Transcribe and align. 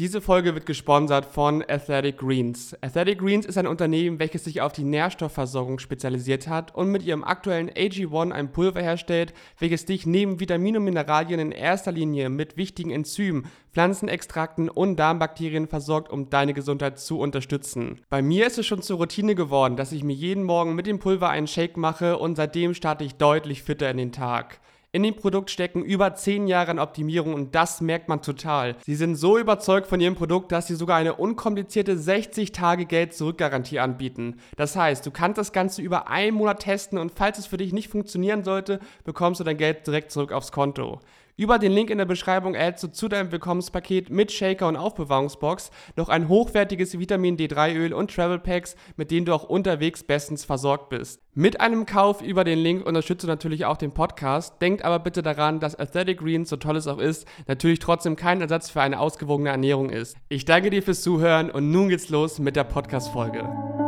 Diese 0.00 0.20
Folge 0.20 0.54
wird 0.54 0.66
gesponsert 0.66 1.24
von 1.24 1.62
Athletic 1.68 2.18
Greens. 2.18 2.76
Athletic 2.80 3.20
Greens 3.20 3.46
ist 3.46 3.56
ein 3.56 3.68
Unternehmen, 3.68 4.18
welches 4.18 4.42
sich 4.42 4.60
auf 4.60 4.72
die 4.72 4.82
Nährstoffversorgung 4.82 5.78
spezialisiert 5.78 6.48
hat 6.48 6.74
und 6.74 6.90
mit 6.90 7.04
ihrem 7.04 7.22
aktuellen 7.22 7.70
AG1 7.70 8.32
ein 8.32 8.50
Pulver 8.50 8.82
herstellt, 8.82 9.32
welches 9.60 9.84
dich 9.84 10.04
neben 10.04 10.40
Vitaminen 10.40 10.78
und 10.78 10.86
Mineralien 10.86 11.38
in 11.38 11.52
erster 11.52 11.92
Linie 11.92 12.28
mit 12.28 12.56
wichtigen 12.56 12.90
Enzymen, 12.90 13.46
Pflanzenextrakten 13.72 14.68
und 14.68 14.96
Darmbakterien 14.96 15.68
versorgt, 15.68 16.10
um 16.10 16.28
deine 16.28 16.54
Gesundheit 16.54 16.98
zu 16.98 17.20
unterstützen. 17.20 18.00
Bei 18.10 18.20
mir 18.20 18.48
ist 18.48 18.58
es 18.58 18.66
schon 18.66 18.82
zur 18.82 18.96
Routine 18.96 19.36
geworden, 19.36 19.76
dass 19.76 19.92
ich 19.92 20.02
mir 20.02 20.16
jeden 20.16 20.42
Morgen 20.42 20.74
mit 20.74 20.88
dem 20.88 20.98
Pulver 20.98 21.28
einen 21.28 21.46
Shake 21.46 21.76
mache 21.76 22.18
und 22.18 22.34
seitdem 22.34 22.74
starte 22.74 23.04
ich 23.04 23.14
deutlich 23.14 23.62
fitter 23.62 23.88
in 23.92 23.98
den 23.98 24.10
Tag. 24.10 24.58
In 24.94 25.02
dem 25.02 25.16
Produkt 25.16 25.50
stecken 25.50 25.82
über 25.82 26.14
10 26.14 26.46
Jahre 26.46 26.70
an 26.70 26.78
Optimierung 26.78 27.34
und 27.34 27.52
das 27.56 27.80
merkt 27.80 28.08
man 28.08 28.22
total. 28.22 28.76
Sie 28.86 28.94
sind 28.94 29.16
so 29.16 29.36
überzeugt 29.36 29.88
von 29.88 29.98
ihrem 29.98 30.14
Produkt, 30.14 30.52
dass 30.52 30.68
sie 30.68 30.76
sogar 30.76 30.98
eine 30.98 31.16
unkomplizierte 31.16 31.98
60 31.98 32.52
Tage 32.52 32.86
Geld-Zurück-Garantie 32.86 33.80
anbieten. 33.80 34.38
Das 34.56 34.76
heißt, 34.76 35.04
du 35.04 35.10
kannst 35.10 35.36
das 35.36 35.50
Ganze 35.50 35.82
über 35.82 36.06
einen 36.06 36.36
Monat 36.36 36.60
testen 36.60 36.98
und 36.98 37.10
falls 37.10 37.38
es 37.38 37.46
für 37.46 37.56
dich 37.56 37.72
nicht 37.72 37.88
funktionieren 37.88 38.44
sollte, 38.44 38.78
bekommst 39.02 39.40
du 39.40 39.44
dein 39.44 39.56
Geld 39.56 39.84
direkt 39.84 40.12
zurück 40.12 40.30
aufs 40.30 40.52
Konto. 40.52 41.00
Über 41.36 41.58
den 41.58 41.72
Link 41.72 41.90
in 41.90 41.98
der 41.98 42.04
Beschreibung 42.04 42.54
erhältst 42.54 42.84
du 42.84 42.92
zu 42.92 43.08
deinem 43.08 43.32
Willkommenspaket 43.32 44.08
mit 44.08 44.30
Shaker 44.30 44.68
und 44.68 44.76
Aufbewahrungsbox 44.76 45.72
noch 45.96 46.08
ein 46.08 46.28
hochwertiges 46.28 46.96
Vitamin 47.00 47.36
D3-Öl 47.36 47.92
und 47.92 48.14
Travel 48.14 48.38
Packs, 48.38 48.76
mit 48.96 49.10
denen 49.10 49.26
du 49.26 49.34
auch 49.34 49.42
unterwegs 49.42 50.04
bestens 50.04 50.44
versorgt 50.44 50.90
bist. 50.90 51.20
Mit 51.34 51.60
einem 51.60 51.86
Kauf 51.86 52.22
über 52.22 52.44
den 52.44 52.60
Link 52.60 52.86
unterstützt 52.86 53.24
du 53.24 53.26
natürlich 53.26 53.64
auch 53.64 53.76
den 53.76 53.90
Podcast. 53.90 54.62
Denkt 54.62 54.84
aber 54.84 55.00
bitte 55.00 55.22
daran, 55.22 55.58
dass 55.58 55.76
Athletic 55.76 56.20
Greens, 56.20 56.50
so 56.50 56.56
toll 56.56 56.76
es 56.76 56.86
auch 56.86 56.98
ist, 56.98 57.26
natürlich 57.48 57.80
trotzdem 57.80 58.14
kein 58.14 58.40
Ersatz 58.40 58.70
für 58.70 58.82
eine 58.82 59.00
ausgewogene 59.00 59.50
Ernährung 59.50 59.90
ist. 59.90 60.16
Ich 60.28 60.44
danke 60.44 60.70
dir 60.70 60.84
fürs 60.84 61.02
Zuhören 61.02 61.50
und 61.50 61.72
nun 61.72 61.88
geht's 61.88 62.10
los 62.10 62.38
mit 62.38 62.54
der 62.54 62.62
Podcast-Folge. 62.62 63.83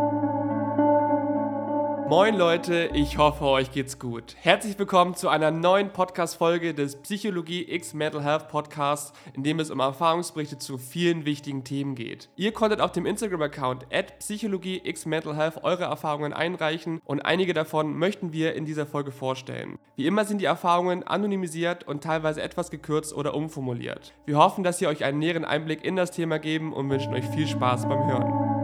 Moin 2.09 2.37
Leute, 2.37 2.91
ich 2.95 3.19
hoffe, 3.19 3.45
euch 3.47 3.73
geht's 3.73 3.99
gut. 3.99 4.37
Herzlich 4.41 4.79
willkommen 4.79 5.17
zu 5.17 5.29
einer 5.29 5.51
neuen 5.51 5.91
Podcast-Folge 5.91 6.73
des 6.73 6.95
Psychologie 7.03 7.69
X 7.69 7.95
Mental 7.95 8.23
Health 8.23 8.47
Podcasts, 8.47 9.13
in 9.35 9.43
dem 9.43 9.59
es 9.59 9.73
um 9.73 9.81
Erfahrungsberichte 9.81 10.57
zu 10.57 10.79
vielen 10.79 11.25
wichtigen 11.25 11.65
Themen 11.65 11.97
geht. 11.97 12.29
Ihr 12.37 12.53
konntet 12.53 12.81
auf 12.81 12.93
dem 12.93 13.07
Instagram-Account 13.07 13.87
at 13.93 14.21
Psychologie 14.21 14.81
X 14.85 15.05
Mental 15.05 15.35
Health 15.35 15.65
eure 15.65 15.83
Erfahrungen 15.83 16.33
einreichen 16.33 17.01
und 17.05 17.23
einige 17.23 17.55
davon 17.55 17.99
möchten 17.99 18.33
wir 18.33 18.55
in 18.55 18.67
dieser 18.67 18.87
Folge 18.87 19.11
vorstellen. 19.11 19.77
Wie 19.97 20.07
immer 20.07 20.25
sind 20.25 20.41
die 20.41 20.45
Erfahrungen 20.45 21.03
anonymisiert 21.03 21.89
und 21.89 22.05
teilweise 22.05 22.41
etwas 22.41 22.71
gekürzt 22.71 23.17
oder 23.17 23.35
umformuliert. 23.35 24.15
Wir 24.27 24.39
hoffen, 24.39 24.63
dass 24.63 24.79
sie 24.79 24.87
euch 24.87 25.03
einen 25.03 25.19
näheren 25.19 25.45
Einblick 25.45 25.85
in 25.85 25.97
das 25.97 26.13
Thema 26.13 26.39
geben 26.39 26.73
und 26.73 26.89
wünschen 26.89 27.15
euch 27.15 27.27
viel 27.27 27.49
Spaß 27.49 27.89
beim 27.89 28.07
Hören. 28.07 28.56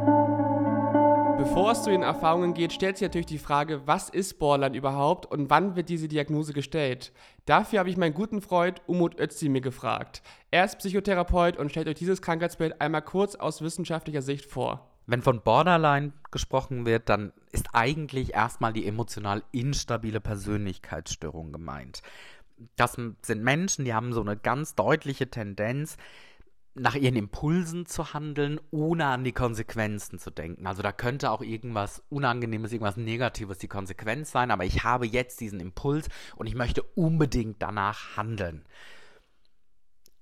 Bevor 1.43 1.73
es 1.73 1.83
zu 1.83 1.91
den 1.91 2.03
Erfahrungen 2.03 2.55
geht, 2.55 2.73
stellt 2.73 2.97
sich 2.97 3.09
natürlich 3.09 3.27
die 3.27 3.37
Frage, 3.37 3.85
was 3.85 4.09
ist 4.09 4.39
Borderline 4.39 4.77
überhaupt 4.77 5.27
und 5.27 5.51
wann 5.51 5.75
wird 5.75 5.89
diese 5.89 6.07
Diagnose 6.07 6.53
gestellt? 6.53 7.11
Dafür 7.47 7.81
habe 7.81 7.91
ich 7.91 7.97
meinen 7.97 8.15
guten 8.15 8.41
Freund 8.41 8.81
Umut 8.87 9.19
Özdemir 9.19 9.61
gefragt. 9.61 10.23
Er 10.53 10.65
ist 10.65 10.79
Psychotherapeut 10.79 11.57
und 11.57 11.71
stellt 11.71 11.89
euch 11.89 11.97
dieses 11.97 12.23
Krankheitsbild 12.23 12.81
einmal 12.81 13.03
kurz 13.03 13.35
aus 13.35 13.61
wissenschaftlicher 13.61 14.23
Sicht 14.23 14.47
vor. 14.47 14.89
Wenn 15.07 15.21
von 15.21 15.43
Borderline 15.43 16.13
gesprochen 16.31 16.87
wird, 16.87 17.09
dann 17.09 17.33
ist 17.51 17.67
eigentlich 17.73 18.35
erstmal 18.35 18.73
die 18.73 18.87
emotional 18.87 19.43
instabile 19.51 20.21
Persönlichkeitsstörung 20.21 21.51
gemeint. 21.51 22.03
Das 22.77 22.93
sind 22.93 23.43
Menschen, 23.43 23.85
die 23.85 23.95
haben 23.95 24.13
so 24.13 24.21
eine 24.21 24.37
ganz 24.37 24.77
deutliche 24.77 25.29
Tendenz, 25.29 25.97
nach 26.75 26.95
ihren 26.95 27.17
Impulsen 27.17 27.85
zu 27.87 28.15
handeln, 28.15 28.59
ohne 28.71 29.07
an 29.07 29.25
die 29.25 29.33
Konsequenzen 29.33 30.19
zu 30.19 30.31
denken. 30.31 30.67
Also 30.67 30.83
da 30.83 30.91
könnte 30.93 31.31
auch 31.31 31.43
irgendwas 31.43 32.03
Unangenehmes, 32.09 32.73
irgendwas 32.73 32.97
Negatives 32.97 33.59
die 33.59 33.69
Konsequenz 33.69 34.31
sein, 34.31 34.51
aber 34.51 34.65
ich 34.65 34.83
habe 34.83 35.07
jetzt 35.07 35.41
diesen 35.41 35.61
Impuls 35.61 36.09
und 36.37 36.47
ich 36.47 36.55
möchte 36.55 36.83
unbedingt 36.83 37.61
danach 37.61 38.17
handeln. 38.17 38.65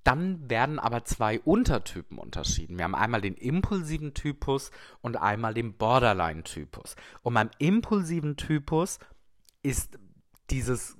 Dann 0.03 0.49
werden 0.49 0.79
aber 0.79 1.05
zwei 1.05 1.39
Untertypen 1.39 2.17
unterschieden. 2.17 2.77
Wir 2.77 2.85
haben 2.85 2.95
einmal 2.95 3.21
den 3.21 3.35
impulsiven 3.35 4.13
Typus 4.13 4.71
und 5.01 5.15
einmal 5.15 5.53
den 5.53 5.77
Borderline-Typus. 5.77 6.95
Und 7.21 7.35
beim 7.35 7.51
impulsiven 7.59 8.35
Typus 8.35 8.97
ist 9.61 9.99
dieses 10.49 10.97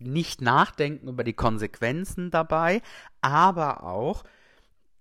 nicht 0.00 0.42
nachdenken 0.42 1.08
über 1.08 1.24
die 1.24 1.32
Konsequenzen 1.32 2.30
dabei, 2.30 2.82
aber 3.20 3.84
auch 3.84 4.24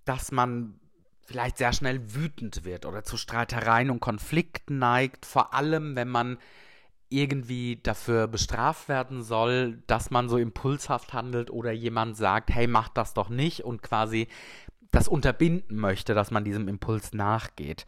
dass 0.08 0.32
man 0.32 0.80
vielleicht 1.26 1.58
sehr 1.58 1.74
schnell 1.74 2.16
wütend 2.16 2.64
wird 2.64 2.86
oder 2.86 3.04
zu 3.04 3.18
Streitereien 3.18 3.90
und 3.90 4.00
Konflikten 4.00 4.80
neigt, 4.80 5.26
vor 5.26 5.54
allem 5.54 5.96
wenn 5.96 6.08
man 6.08 6.38
irgendwie 7.10 7.80
dafür 7.82 8.28
bestraft 8.28 8.90
werden 8.90 9.24
soll, 9.24 9.84
dass 9.88 10.10
man 10.10 10.30
so 10.30 10.38
impulshaft 10.38 11.14
handelt 11.14 11.52
oder 11.52 11.72
jemand 11.72 12.18
sagt, 12.18 12.50
hey, 12.50 12.68
mach 12.68 12.90
das 12.90 13.14
doch 13.14 13.30
nicht 13.30 13.64
und 13.64 13.82
quasi 13.82 14.28
das 14.92 15.08
unterbinden 15.08 15.78
möchte, 15.78 16.14
dass 16.14 16.32
man 16.32 16.44
diesem 16.44 16.68
Impuls 16.68 17.14
nachgeht. 17.14 17.86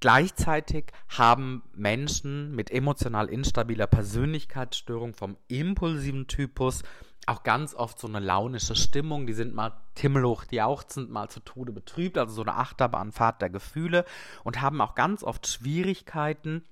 Gleichzeitig 0.00 0.92
haben 1.08 1.62
Menschen 1.72 2.54
mit 2.54 2.70
emotional 2.70 3.28
instabiler 3.28 3.86
Persönlichkeitsstörung 3.86 5.14
vom 5.14 5.36
impulsiven 5.48 6.26
Typus 6.26 6.82
auch 7.26 7.42
ganz 7.42 7.74
oft 7.74 7.98
so 7.98 8.06
eine 8.06 8.20
launische 8.20 8.76
Stimmung. 8.76 9.26
Die 9.26 9.32
sind 9.32 9.54
mal 9.54 9.72
himmelhoch 9.96 10.44
jauchzend, 10.50 11.10
mal 11.10 11.28
zu 11.28 11.40
Tode 11.40 11.72
betrübt, 11.72 12.18
also 12.18 12.34
so 12.34 12.42
eine 12.42 12.54
Achterbahnfahrt 12.54 13.42
der 13.42 13.50
Gefühle 13.50 14.04
und 14.42 14.60
haben 14.60 14.80
auch 14.80 14.94
ganz 14.94 15.22
oft 15.22 15.46
Schwierigkeiten, 15.46 16.64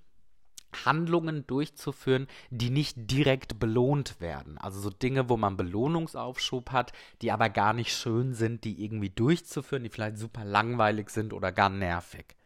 Handlungen 0.85 1.47
durchzuführen, 1.47 2.27
die 2.51 2.71
nicht 2.71 2.95
direkt 3.11 3.59
belohnt 3.59 4.21
werden. 4.21 4.59
Also 4.59 4.81
so 4.81 4.91
Dinge, 4.91 5.29
wo 5.29 5.37
man 5.37 5.57
Belohnungsaufschub 5.57 6.71
hat, 6.71 6.93
die 7.21 7.31
aber 7.31 7.51
gar 7.51 7.73
nicht 7.75 7.95
schön 7.95 8.35
sind, 8.35 8.65
die 8.65 8.83
irgendwie 8.83 9.11
durchzuführen, 9.11 9.85
die 9.85 9.91
vielleicht 9.91 10.19
super 10.19 10.45
langweilig 10.45 11.11
sind 11.11 11.33
oder 11.33 11.53
gar 11.53 11.69
nervig. 11.69 12.37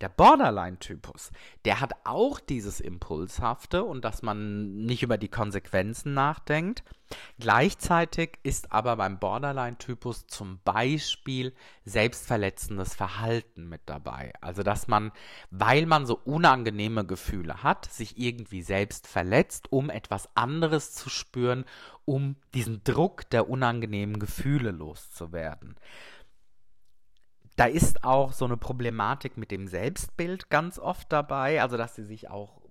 Der 0.00 0.08
Borderline-Typus, 0.08 1.30
der 1.66 1.80
hat 1.80 1.92
auch 2.04 2.40
dieses 2.40 2.80
Impulshafte 2.80 3.84
und 3.84 4.02
dass 4.04 4.22
man 4.22 4.86
nicht 4.86 5.02
über 5.02 5.18
die 5.18 5.28
Konsequenzen 5.28 6.14
nachdenkt. 6.14 6.82
Gleichzeitig 7.38 8.38
ist 8.42 8.72
aber 8.72 8.96
beim 8.96 9.18
Borderline-Typus 9.18 10.26
zum 10.26 10.60
Beispiel 10.64 11.52
selbstverletzendes 11.84 12.94
Verhalten 12.94 13.68
mit 13.68 13.82
dabei. 13.84 14.32
Also 14.40 14.62
dass 14.62 14.88
man, 14.88 15.12
weil 15.50 15.84
man 15.84 16.06
so 16.06 16.18
unangenehme 16.24 17.04
Gefühle 17.04 17.62
hat, 17.62 17.84
sich 17.92 18.16
irgendwie 18.16 18.62
selbst 18.62 19.06
verletzt, 19.06 19.70
um 19.70 19.90
etwas 19.90 20.34
anderes 20.34 20.92
zu 20.92 21.10
spüren, 21.10 21.66
um 22.06 22.36
diesen 22.54 22.82
Druck 22.84 23.28
der 23.30 23.50
unangenehmen 23.50 24.18
Gefühle 24.18 24.70
loszuwerden 24.70 25.76
da 27.60 27.66
ist 27.66 28.04
auch 28.04 28.32
so 28.32 28.46
eine 28.46 28.56
Problematik 28.56 29.36
mit 29.36 29.50
dem 29.50 29.68
Selbstbild 29.68 30.48
ganz 30.48 30.78
oft 30.78 31.12
dabei, 31.12 31.60
also 31.60 31.76
dass 31.76 31.94
sie 31.94 32.04
sich 32.04 32.30
auch 32.30 32.62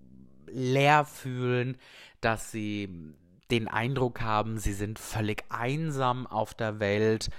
leer 0.47 1.05
fühlen, 1.05 1.77
dass 2.21 2.49
sie 2.49 3.13
den 3.51 3.67
Eindruck 3.67 4.21
haben, 4.21 4.57
sie 4.57 4.73
sind 4.73 4.97
völlig 4.97 5.43
einsam 5.49 6.25
auf 6.25 6.55
der 6.55 6.79
Welt 6.79 7.29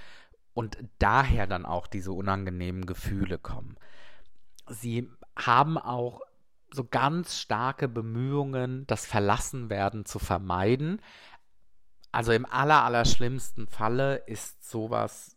und 0.53 0.77
daher 0.97 1.45
dann 1.45 1.65
auch 1.65 1.87
diese 1.87 2.13
unangenehmen 2.13 2.85
Gefühle 2.85 3.37
kommen. 3.37 3.75
Sie 4.69 5.09
haben 5.35 5.77
auch 5.77 6.21
so 6.73 6.85
ganz 6.85 7.37
starke 7.37 7.89
Bemühungen, 7.89 8.87
das 8.87 9.05
Verlassenwerden 9.05 10.05
zu 10.05 10.19
vermeiden. 10.19 11.01
Also 12.13 12.31
im 12.31 12.45
aller, 12.45 12.85
aller 12.85 13.03
schlimmsten 13.03 13.67
Falle 13.67 14.23
ist 14.25 14.69
sowas 14.69 15.35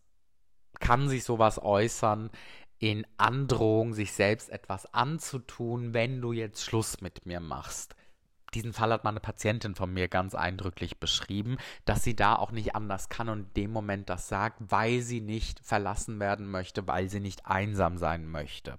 kann 0.80 1.08
sich 1.08 1.24
sowas 1.24 1.62
äußern 1.62 2.30
in 2.78 3.06
Androhung, 3.16 3.94
sich 3.94 4.12
selbst 4.12 4.50
etwas 4.50 4.92
anzutun, 4.92 5.94
wenn 5.94 6.20
du 6.20 6.32
jetzt 6.32 6.64
Schluss 6.64 7.00
mit 7.00 7.24
mir 7.26 7.40
machst. 7.40 7.94
Diesen 8.54 8.72
Fall 8.72 8.92
hat 8.92 9.04
meine 9.04 9.20
Patientin 9.20 9.74
von 9.74 9.92
mir 9.92 10.06
ganz 10.06 10.34
eindrücklich 10.34 11.00
beschrieben, 11.00 11.56
dass 11.84 12.04
sie 12.04 12.14
da 12.14 12.36
auch 12.36 12.52
nicht 12.52 12.76
anders 12.76 13.08
kann 13.08 13.28
und 13.28 13.38
in 13.40 13.54
dem 13.54 13.72
Moment 13.72 14.08
das 14.08 14.28
sagt, 14.28 14.60
weil 14.68 15.00
sie 15.00 15.20
nicht 15.20 15.60
verlassen 15.60 16.20
werden 16.20 16.48
möchte, 16.48 16.86
weil 16.86 17.08
sie 17.08 17.20
nicht 17.20 17.46
einsam 17.46 17.98
sein 17.98 18.28
möchte. 18.28 18.78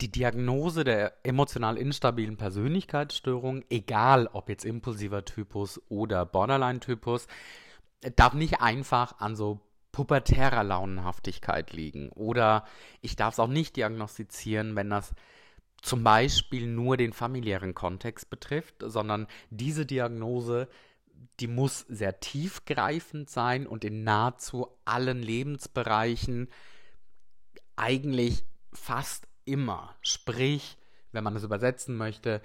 Die 0.00 0.10
Diagnose 0.10 0.82
der 0.82 1.14
emotional 1.24 1.76
instabilen 1.76 2.36
Persönlichkeitsstörung, 2.36 3.64
egal 3.68 4.28
ob 4.32 4.48
jetzt 4.48 4.64
impulsiver 4.64 5.24
Typus 5.24 5.80
oder 5.88 6.24
Borderline-Typus, 6.24 7.26
darf 8.16 8.32
nicht 8.32 8.60
einfach 8.60 9.20
an 9.20 9.36
so 9.36 9.60
pubertärer 9.92 10.64
Launenhaftigkeit 10.64 11.72
liegen. 11.72 12.10
Oder 12.10 12.64
ich 13.00 13.16
darf 13.16 13.34
es 13.34 13.40
auch 13.40 13.48
nicht 13.48 13.76
diagnostizieren, 13.76 14.76
wenn 14.76 14.90
das 14.90 15.14
zum 15.82 16.04
Beispiel 16.04 16.66
nur 16.66 16.96
den 16.96 17.12
familiären 17.12 17.74
Kontext 17.74 18.30
betrifft, 18.30 18.76
sondern 18.80 19.26
diese 19.50 19.86
Diagnose 19.86 20.68
die 21.40 21.46
muss 21.46 21.80
sehr 21.88 22.20
tiefgreifend 22.20 23.30
sein 23.30 23.66
und 23.66 23.84
in 23.84 24.04
nahezu 24.04 24.68
allen 24.84 25.22
Lebensbereichen 25.22 26.48
eigentlich 27.76 28.44
fast 28.72 29.26
immer. 29.44 29.96
Sprich, 30.02 30.76
wenn 31.12 31.24
man 31.24 31.36
es 31.36 31.44
übersetzen 31.44 31.96
möchte, 31.96 32.40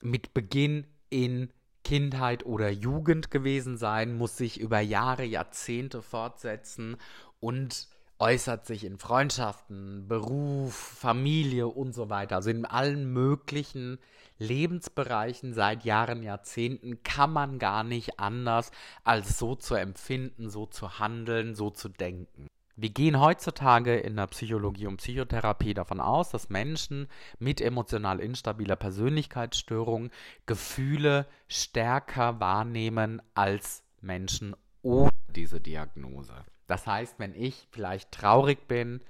mit 0.00 0.34
Beginn 0.34 0.86
in 1.10 1.52
Kindheit 1.84 2.44
oder 2.44 2.70
Jugend 2.70 3.30
gewesen 3.30 3.76
sein, 3.76 4.16
muss 4.16 4.36
sich 4.36 4.58
über 4.58 4.80
Jahre, 4.80 5.24
Jahrzehnte 5.24 6.02
fortsetzen 6.02 6.96
und 7.40 7.88
äußert 8.18 8.66
sich 8.66 8.84
in 8.84 8.98
Freundschaften, 8.98 10.08
Beruf, 10.08 10.74
Familie 10.74 11.66
und 11.66 11.94
so 11.94 12.10
weiter. 12.10 12.36
Also 12.36 12.50
in 12.50 12.64
allen 12.64 13.12
möglichen 13.12 13.98
Lebensbereichen 14.38 15.52
seit 15.52 15.84
Jahren, 15.84 16.22
Jahrzehnten 16.22 17.02
kann 17.02 17.32
man 17.32 17.58
gar 17.58 17.84
nicht 17.84 18.18
anders, 18.18 18.70
als 19.04 19.38
so 19.38 19.54
zu 19.54 19.74
empfinden, 19.74 20.50
so 20.50 20.66
zu 20.66 20.98
handeln, 20.98 21.54
so 21.54 21.70
zu 21.70 21.88
denken. 21.88 22.46
Wir 22.76 22.90
gehen 22.90 23.20
heutzutage 23.20 23.96
in 23.96 24.16
der 24.16 24.26
Psychologie 24.26 24.88
und 24.88 24.96
Psychotherapie 24.96 25.74
davon 25.74 26.00
aus, 26.00 26.30
dass 26.30 26.48
Menschen 26.48 27.06
mit 27.38 27.60
emotional 27.60 28.18
instabiler 28.18 28.74
Persönlichkeitsstörung 28.74 30.10
Gefühle 30.46 31.26
stärker 31.46 32.40
wahrnehmen 32.40 33.22
als 33.34 33.84
Menschen 34.00 34.56
ohne 34.82 35.12
diese 35.28 35.60
Diagnose. 35.60 36.34
Das 36.66 36.86
heißt, 36.86 37.18
wenn 37.18 37.34
ich 37.34 37.68
vielleicht 37.70 38.10
traurig 38.10 38.66
bin, 38.66 39.00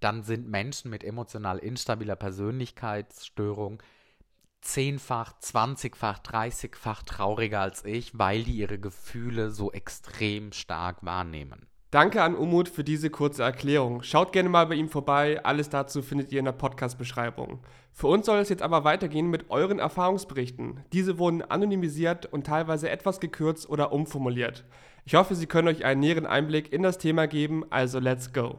dann 0.00 0.22
sind 0.22 0.48
Menschen 0.48 0.90
mit 0.90 1.04
emotional 1.04 1.58
instabiler 1.58 2.16
Persönlichkeitsstörung 2.16 3.82
zehnfach, 4.62 5.38
zwanzigfach, 5.38 6.18
dreißigfach 6.20 7.02
trauriger 7.02 7.60
als 7.60 7.84
ich, 7.84 8.18
weil 8.18 8.42
die 8.42 8.56
ihre 8.56 8.78
Gefühle 8.78 9.50
so 9.50 9.70
extrem 9.70 10.52
stark 10.52 11.04
wahrnehmen. 11.04 11.66
Danke 11.96 12.22
an 12.22 12.34
Umut 12.34 12.68
für 12.68 12.84
diese 12.84 13.08
kurze 13.08 13.42
Erklärung. 13.42 14.02
Schaut 14.02 14.30
gerne 14.30 14.50
mal 14.50 14.66
bei 14.66 14.74
ihm 14.74 14.90
vorbei. 14.90 15.42
Alles 15.42 15.70
dazu 15.70 16.02
findet 16.02 16.30
ihr 16.30 16.40
in 16.40 16.44
der 16.44 16.52
Podcast-Beschreibung. 16.52 17.60
Für 17.90 18.08
uns 18.08 18.26
soll 18.26 18.38
es 18.38 18.50
jetzt 18.50 18.60
aber 18.60 18.84
weitergehen 18.84 19.30
mit 19.30 19.48
euren 19.48 19.78
Erfahrungsberichten. 19.78 20.80
Diese 20.92 21.18
wurden 21.18 21.40
anonymisiert 21.40 22.26
und 22.30 22.44
teilweise 22.44 22.90
etwas 22.90 23.18
gekürzt 23.18 23.66
oder 23.70 23.92
umformuliert. 23.92 24.66
Ich 25.06 25.14
hoffe, 25.14 25.34
sie 25.34 25.46
können 25.46 25.68
euch 25.68 25.86
einen 25.86 26.00
näheren 26.00 26.26
Einblick 26.26 26.70
in 26.70 26.82
das 26.82 26.98
Thema 26.98 27.26
geben, 27.26 27.64
also 27.70 27.98
let's 27.98 28.34
go. 28.34 28.58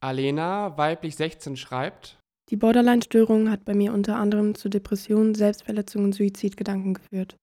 Alena, 0.00 0.76
weiblich 0.76 1.14
16, 1.14 1.56
schreibt: 1.56 2.18
Die 2.50 2.56
Borderline-Störung 2.56 3.48
hat 3.48 3.64
bei 3.64 3.74
mir 3.74 3.92
unter 3.92 4.16
anderem 4.16 4.56
zu 4.56 4.68
Depressionen, 4.68 5.36
Selbstverletzungen 5.36 6.06
und 6.06 6.14
Suizidgedanken 6.14 6.94
geführt. 6.94 7.36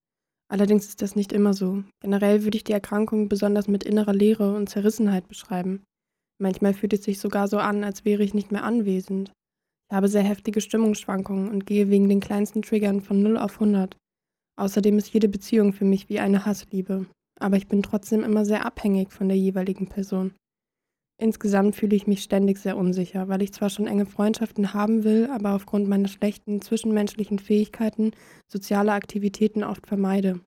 Allerdings 0.51 0.89
ist 0.89 1.01
das 1.01 1.15
nicht 1.15 1.31
immer 1.31 1.53
so. 1.53 1.81
Generell 2.01 2.43
würde 2.43 2.57
ich 2.57 2.65
die 2.65 2.73
Erkrankung 2.73 3.29
besonders 3.29 3.69
mit 3.69 3.85
innerer 3.85 4.13
Leere 4.13 4.53
und 4.53 4.67
Zerrissenheit 4.67 5.29
beschreiben. 5.29 5.81
Manchmal 6.41 6.73
fühlt 6.73 6.91
es 6.91 7.05
sich 7.05 7.19
sogar 7.19 7.47
so 7.47 7.57
an, 7.57 7.85
als 7.85 8.03
wäre 8.03 8.21
ich 8.21 8.33
nicht 8.33 8.51
mehr 8.51 8.65
anwesend. 8.65 9.31
Ich 9.89 9.95
habe 9.95 10.09
sehr 10.09 10.23
heftige 10.23 10.59
Stimmungsschwankungen 10.59 11.49
und 11.49 11.65
gehe 11.65 11.89
wegen 11.89 12.09
den 12.09 12.19
kleinsten 12.19 12.63
Triggern 12.63 12.99
von 12.99 13.23
0 13.23 13.37
auf 13.37 13.53
100. 13.53 13.95
Außerdem 14.59 14.97
ist 14.97 15.13
jede 15.13 15.29
Beziehung 15.29 15.71
für 15.71 15.85
mich 15.85 16.09
wie 16.09 16.19
eine 16.19 16.45
Hassliebe. 16.45 17.05
Aber 17.39 17.55
ich 17.55 17.69
bin 17.69 17.81
trotzdem 17.81 18.21
immer 18.21 18.43
sehr 18.43 18.65
abhängig 18.65 19.13
von 19.13 19.29
der 19.29 19.37
jeweiligen 19.37 19.87
Person. 19.87 20.33
Insgesamt 21.21 21.75
fühle 21.75 21.95
ich 21.95 22.07
mich 22.07 22.23
ständig 22.23 22.57
sehr 22.57 22.75
unsicher, 22.75 23.27
weil 23.27 23.43
ich 23.43 23.53
zwar 23.53 23.69
schon 23.69 23.85
enge 23.85 24.07
Freundschaften 24.07 24.73
haben 24.73 25.03
will, 25.03 25.29
aber 25.31 25.53
aufgrund 25.53 25.87
meiner 25.87 26.07
schlechten 26.07 26.61
zwischenmenschlichen 26.61 27.37
Fähigkeiten 27.37 28.09
soziale 28.47 28.93
Aktivitäten 28.93 29.63
oft 29.63 29.85
vermeide. 29.85 30.39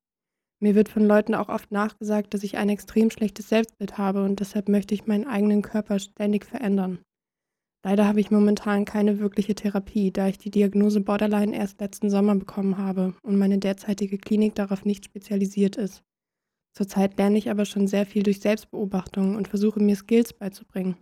Mir 0.61 0.75
wird 0.75 0.89
von 0.89 1.07
Leuten 1.07 1.37
auch 1.37 1.49
oft 1.49 1.71
nachgesagt, 1.71 2.35
dass 2.35 2.43
ich 2.43 2.57
ein 2.57 2.69
extrem 2.71 3.13
schlechtes 3.13 3.49
Selbstbild 3.51 3.99
habe 3.99 4.25
und 4.25 4.41
deshalb 4.41 4.69
möchte 4.69 4.95
ich 4.95 5.07
meinen 5.07 5.29
eigenen 5.29 5.63
Körper 5.63 6.01
ständig 6.01 6.45
verändern. 6.45 6.99
Leider 7.85 8.09
habe 8.09 8.19
ich 8.19 8.33
momentan 8.33 8.85
keine 8.85 9.21
wirkliche 9.21 9.55
Therapie, 9.55 10.11
da 10.11 10.27
ich 10.27 10.39
die 10.39 10.51
Diagnose 10.51 11.01
Borderline 11.01 11.57
erst 11.57 11.81
letzten 11.81 12.11
Sommer 12.11 12.35
bekommen 12.35 12.79
habe 12.79 13.15
und 13.23 13.39
meine 13.39 13.59
derzeitige 13.59 14.19
Klinik 14.19 14.57
darauf 14.57 14.85
nicht 14.85 15.05
spezialisiert 15.05 15.77
ist. 15.77 16.03
Zurzeit 16.77 17.17
lerne 17.17 17.39
ich 17.39 17.51
aber 17.51 17.65
schon 17.65 17.87
sehr 17.87 18.05
viel 18.05 18.25
durch 18.25 18.41
Selbstbeobachtung 18.41 19.37
und 19.37 19.49
versuche 19.49 19.81
mir 19.81 19.95
Skills 19.95 20.33
beizubringen. 20.33 20.97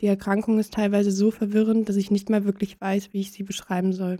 Die 0.00 0.06
Erkrankung 0.06 0.58
ist 0.58 0.74
teilweise 0.74 1.10
so 1.10 1.30
verwirrend, 1.30 1.88
dass 1.88 1.96
ich 1.96 2.10
nicht 2.10 2.30
mal 2.30 2.44
wirklich 2.44 2.80
weiß, 2.80 3.12
wie 3.12 3.20
ich 3.20 3.32
sie 3.32 3.42
beschreiben 3.42 3.92
soll. 3.92 4.18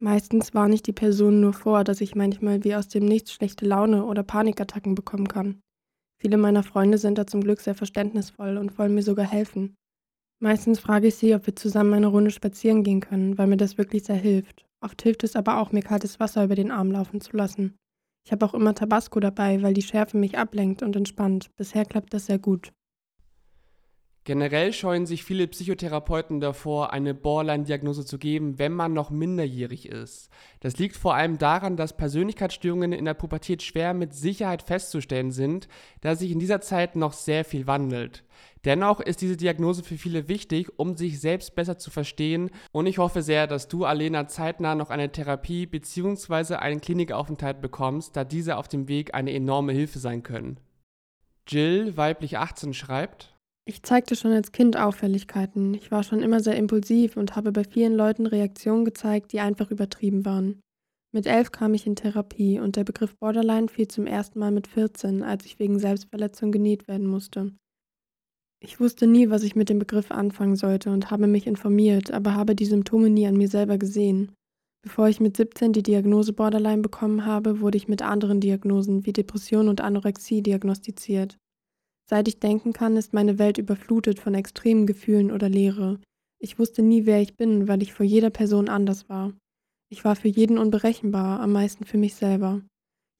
Meistens 0.00 0.54
warne 0.54 0.74
ich 0.74 0.82
die 0.82 0.92
Person 0.92 1.40
nur 1.40 1.52
vor, 1.52 1.84
dass 1.84 2.00
ich 2.00 2.16
manchmal 2.16 2.64
wie 2.64 2.74
aus 2.74 2.88
dem 2.88 3.04
Nichts 3.04 3.32
schlechte 3.32 3.64
Laune 3.64 4.04
oder 4.04 4.24
Panikattacken 4.24 4.96
bekommen 4.96 5.28
kann. 5.28 5.60
Viele 6.20 6.36
meiner 6.36 6.64
Freunde 6.64 6.98
sind 6.98 7.18
da 7.18 7.26
zum 7.26 7.40
Glück 7.40 7.60
sehr 7.60 7.74
verständnisvoll 7.74 8.56
und 8.56 8.78
wollen 8.78 8.94
mir 8.94 9.02
sogar 9.02 9.26
helfen. 9.26 9.76
Meistens 10.40 10.80
frage 10.80 11.08
ich 11.08 11.14
sie, 11.14 11.34
ob 11.36 11.46
wir 11.46 11.54
zusammen 11.54 11.94
eine 11.94 12.08
Runde 12.08 12.32
spazieren 12.32 12.82
gehen 12.82 13.00
können, 13.00 13.38
weil 13.38 13.46
mir 13.46 13.56
das 13.56 13.78
wirklich 13.78 14.04
sehr 14.04 14.16
hilft. 14.16 14.66
Oft 14.80 15.00
hilft 15.02 15.22
es 15.22 15.36
aber 15.36 15.58
auch, 15.58 15.70
mir 15.70 15.82
kaltes 15.82 16.18
Wasser 16.18 16.42
über 16.42 16.56
den 16.56 16.72
Arm 16.72 16.90
laufen 16.90 17.20
zu 17.20 17.36
lassen. 17.36 17.76
Ich 18.24 18.32
habe 18.32 18.46
auch 18.46 18.54
immer 18.54 18.74
Tabasco 18.74 19.20
dabei, 19.20 19.62
weil 19.62 19.74
die 19.74 19.82
Schärfe 19.82 20.16
mich 20.16 20.38
ablenkt 20.38 20.82
und 20.82 20.94
entspannt. 20.96 21.50
Bisher 21.56 21.84
klappt 21.84 22.14
das 22.14 22.26
sehr 22.26 22.38
gut. 22.38 22.72
Generell 24.24 24.72
scheuen 24.72 25.04
sich 25.04 25.24
viele 25.24 25.48
Psychotherapeuten 25.48 26.38
davor, 26.38 26.92
eine 26.92 27.12
Borderline-Diagnose 27.12 28.06
zu 28.06 28.18
geben, 28.18 28.56
wenn 28.56 28.72
man 28.72 28.92
noch 28.92 29.10
minderjährig 29.10 29.88
ist. 29.88 30.28
Das 30.60 30.78
liegt 30.78 30.96
vor 30.96 31.16
allem 31.16 31.38
daran, 31.38 31.76
dass 31.76 31.96
Persönlichkeitsstörungen 31.96 32.92
in 32.92 33.04
der 33.04 33.14
Pubertät 33.14 33.62
schwer 33.62 33.94
mit 33.94 34.14
Sicherheit 34.14 34.62
festzustellen 34.62 35.32
sind, 35.32 35.66
da 36.02 36.14
sich 36.14 36.30
in 36.30 36.38
dieser 36.38 36.60
Zeit 36.60 36.94
noch 36.94 37.14
sehr 37.14 37.44
viel 37.44 37.66
wandelt. 37.66 38.22
Dennoch 38.64 39.00
ist 39.00 39.22
diese 39.22 39.36
Diagnose 39.36 39.82
für 39.82 39.98
viele 39.98 40.28
wichtig, 40.28 40.70
um 40.76 40.96
sich 40.96 41.20
selbst 41.20 41.56
besser 41.56 41.78
zu 41.78 41.90
verstehen 41.90 42.50
und 42.70 42.86
ich 42.86 42.98
hoffe 42.98 43.22
sehr, 43.22 43.48
dass 43.48 43.66
du, 43.66 43.84
Alena, 43.84 44.28
zeitnah 44.28 44.76
noch 44.76 44.90
eine 44.90 45.10
Therapie 45.10 45.66
bzw. 45.66 46.54
einen 46.54 46.80
Klinikaufenthalt 46.80 47.60
bekommst, 47.60 48.16
da 48.16 48.22
diese 48.22 48.56
auf 48.56 48.68
dem 48.68 48.86
Weg 48.86 49.14
eine 49.14 49.32
enorme 49.32 49.72
Hilfe 49.72 49.98
sein 49.98 50.22
können. 50.22 50.60
Jill, 51.48 51.96
weiblich 51.96 52.38
18, 52.38 52.72
schreibt, 52.72 53.31
ich 53.64 53.82
zeigte 53.82 54.16
schon 54.16 54.32
als 54.32 54.50
Kind 54.50 54.76
Auffälligkeiten. 54.76 55.74
Ich 55.74 55.90
war 55.90 56.02
schon 56.02 56.20
immer 56.20 56.40
sehr 56.40 56.56
impulsiv 56.56 57.16
und 57.16 57.36
habe 57.36 57.52
bei 57.52 57.64
vielen 57.64 57.94
Leuten 57.94 58.26
Reaktionen 58.26 58.84
gezeigt, 58.84 59.32
die 59.32 59.40
einfach 59.40 59.70
übertrieben 59.70 60.24
waren. 60.24 60.60
Mit 61.14 61.26
elf 61.26 61.52
kam 61.52 61.74
ich 61.74 61.86
in 61.86 61.94
Therapie 61.94 62.58
und 62.58 62.76
der 62.76 62.84
Begriff 62.84 63.14
Borderline 63.16 63.68
fiel 63.68 63.86
zum 63.86 64.06
ersten 64.06 64.38
Mal 64.38 64.50
mit 64.50 64.66
14, 64.66 65.22
als 65.22 65.44
ich 65.44 65.58
wegen 65.58 65.78
Selbstverletzung 65.78 66.50
genäht 66.50 66.88
werden 66.88 67.06
musste. 67.06 67.52
Ich 68.60 68.80
wusste 68.80 69.06
nie, 69.06 69.28
was 69.28 69.42
ich 69.42 69.54
mit 69.54 69.68
dem 69.68 69.78
Begriff 69.78 70.10
anfangen 70.10 70.56
sollte 70.56 70.90
und 70.90 71.10
habe 71.10 71.26
mich 71.26 71.46
informiert, 71.46 72.10
aber 72.12 72.34
habe 72.34 72.54
die 72.54 72.64
Symptome 72.64 73.10
nie 73.10 73.26
an 73.26 73.36
mir 73.36 73.48
selber 73.48 73.76
gesehen. 73.76 74.32
Bevor 74.82 75.08
ich 75.08 75.20
mit 75.20 75.36
17 75.36 75.72
die 75.72 75.82
Diagnose 75.82 76.32
Borderline 76.32 76.82
bekommen 76.82 77.26
habe, 77.26 77.60
wurde 77.60 77.76
ich 77.76 77.88
mit 77.88 78.02
anderen 78.02 78.40
Diagnosen 78.40 79.04
wie 79.04 79.12
Depression 79.12 79.68
und 79.68 79.80
Anorexie 79.80 80.42
diagnostiziert. 80.42 81.38
Seit 82.08 82.28
ich 82.28 82.40
denken 82.40 82.72
kann, 82.72 82.96
ist 82.96 83.12
meine 83.12 83.38
Welt 83.38 83.58
überflutet 83.58 84.18
von 84.18 84.34
extremen 84.34 84.86
Gefühlen 84.86 85.30
oder 85.30 85.48
Leere. 85.48 86.00
Ich 86.38 86.58
wusste 86.58 86.82
nie, 86.82 87.06
wer 87.06 87.22
ich 87.22 87.36
bin, 87.36 87.68
weil 87.68 87.82
ich 87.82 87.92
vor 87.92 88.04
jeder 88.04 88.30
Person 88.30 88.68
anders 88.68 89.08
war. 89.08 89.32
Ich 89.90 90.04
war 90.04 90.16
für 90.16 90.28
jeden 90.28 90.58
unberechenbar, 90.58 91.40
am 91.40 91.52
meisten 91.52 91.84
für 91.84 91.98
mich 91.98 92.14
selber. 92.14 92.62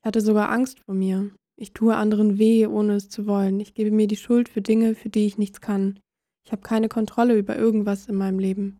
Ich 0.00 0.06
hatte 0.06 0.20
sogar 0.20 0.50
Angst 0.50 0.80
vor 0.80 0.94
mir. 0.94 1.30
Ich 1.56 1.72
tue 1.72 1.94
anderen 1.94 2.38
weh, 2.38 2.66
ohne 2.66 2.94
es 2.94 3.08
zu 3.08 3.26
wollen. 3.26 3.60
Ich 3.60 3.74
gebe 3.74 3.90
mir 3.90 4.06
die 4.06 4.16
Schuld 4.16 4.48
für 4.48 4.62
Dinge, 4.62 4.94
für 4.94 5.08
die 5.08 5.26
ich 5.26 5.38
nichts 5.38 5.60
kann. 5.60 6.00
Ich 6.44 6.50
habe 6.50 6.62
keine 6.62 6.88
Kontrolle 6.88 7.38
über 7.38 7.56
irgendwas 7.56 8.08
in 8.08 8.16
meinem 8.16 8.38
Leben. 8.38 8.78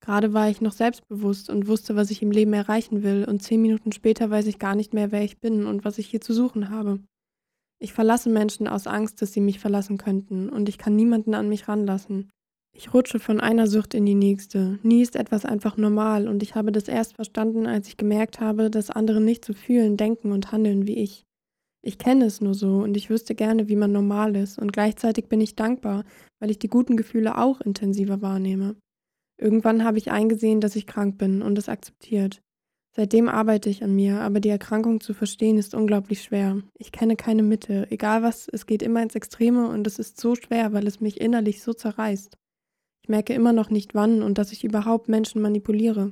Gerade 0.00 0.32
war 0.32 0.50
ich 0.50 0.60
noch 0.60 0.72
selbstbewusst 0.72 1.48
und 1.48 1.66
wusste, 1.66 1.96
was 1.96 2.10
ich 2.10 2.22
im 2.22 2.30
Leben 2.30 2.52
erreichen 2.52 3.02
will, 3.02 3.24
und 3.24 3.42
zehn 3.42 3.62
Minuten 3.62 3.92
später 3.92 4.30
weiß 4.30 4.46
ich 4.46 4.58
gar 4.58 4.74
nicht 4.74 4.94
mehr, 4.94 5.10
wer 5.10 5.24
ich 5.24 5.38
bin 5.38 5.66
und 5.66 5.84
was 5.84 5.98
ich 5.98 6.08
hier 6.08 6.20
zu 6.20 6.32
suchen 6.34 6.70
habe. 6.70 7.00
Ich 7.80 7.92
verlasse 7.92 8.28
Menschen 8.28 8.66
aus 8.66 8.86
Angst, 8.86 9.22
dass 9.22 9.32
sie 9.32 9.40
mich 9.40 9.60
verlassen 9.60 9.98
könnten, 9.98 10.48
und 10.48 10.68
ich 10.68 10.78
kann 10.78 10.96
niemanden 10.96 11.34
an 11.34 11.48
mich 11.48 11.68
ranlassen. 11.68 12.30
Ich 12.76 12.92
rutsche 12.92 13.18
von 13.18 13.40
einer 13.40 13.66
Sucht 13.66 13.94
in 13.94 14.06
die 14.06 14.14
nächste. 14.14 14.78
Nie 14.82 15.02
ist 15.02 15.16
etwas 15.16 15.44
einfach 15.44 15.76
normal, 15.76 16.28
und 16.28 16.42
ich 16.42 16.54
habe 16.54 16.72
das 16.72 16.88
erst 16.88 17.14
verstanden, 17.14 17.66
als 17.66 17.88
ich 17.88 17.96
gemerkt 17.96 18.40
habe, 18.40 18.70
dass 18.70 18.90
andere 18.90 19.20
nicht 19.20 19.44
so 19.44 19.52
fühlen, 19.52 19.96
denken 19.96 20.32
und 20.32 20.52
handeln 20.52 20.86
wie 20.86 20.98
ich. 20.98 21.24
Ich 21.82 21.98
kenne 21.98 22.24
es 22.26 22.40
nur 22.40 22.54
so 22.54 22.78
und 22.78 22.96
ich 22.96 23.08
wüsste 23.08 23.34
gerne, 23.34 23.68
wie 23.68 23.76
man 23.76 23.92
normal 23.92 24.34
ist, 24.36 24.58
und 24.58 24.72
gleichzeitig 24.72 25.28
bin 25.28 25.40
ich 25.40 25.54
dankbar, 25.54 26.04
weil 26.40 26.50
ich 26.50 26.58
die 26.58 26.68
guten 26.68 26.96
Gefühle 26.96 27.38
auch 27.38 27.60
intensiver 27.60 28.20
wahrnehme. 28.20 28.76
Irgendwann 29.40 29.84
habe 29.84 29.98
ich 29.98 30.10
eingesehen, 30.10 30.60
dass 30.60 30.74
ich 30.74 30.86
krank 30.86 31.16
bin 31.18 31.42
und 31.42 31.56
es 31.58 31.68
akzeptiert. 31.68 32.40
Seitdem 32.98 33.28
arbeite 33.28 33.70
ich 33.70 33.84
an 33.84 33.94
mir, 33.94 34.22
aber 34.22 34.40
die 34.40 34.48
Erkrankung 34.48 35.00
zu 35.00 35.14
verstehen 35.14 35.56
ist 35.56 35.72
unglaublich 35.72 36.20
schwer. 36.20 36.60
Ich 36.80 36.90
kenne 36.90 37.14
keine 37.14 37.44
Mitte. 37.44 37.86
Egal 37.92 38.24
was, 38.24 38.48
es 38.48 38.66
geht 38.66 38.82
immer 38.82 39.00
ins 39.00 39.14
Extreme 39.14 39.68
und 39.68 39.86
es 39.86 40.00
ist 40.00 40.20
so 40.20 40.34
schwer, 40.34 40.72
weil 40.72 40.84
es 40.88 41.00
mich 41.00 41.20
innerlich 41.20 41.62
so 41.62 41.72
zerreißt. 41.72 42.36
Ich 43.04 43.08
merke 43.08 43.34
immer 43.34 43.52
noch 43.52 43.70
nicht 43.70 43.94
wann 43.94 44.20
und 44.20 44.36
dass 44.36 44.50
ich 44.50 44.64
überhaupt 44.64 45.08
Menschen 45.08 45.40
manipuliere. 45.40 46.10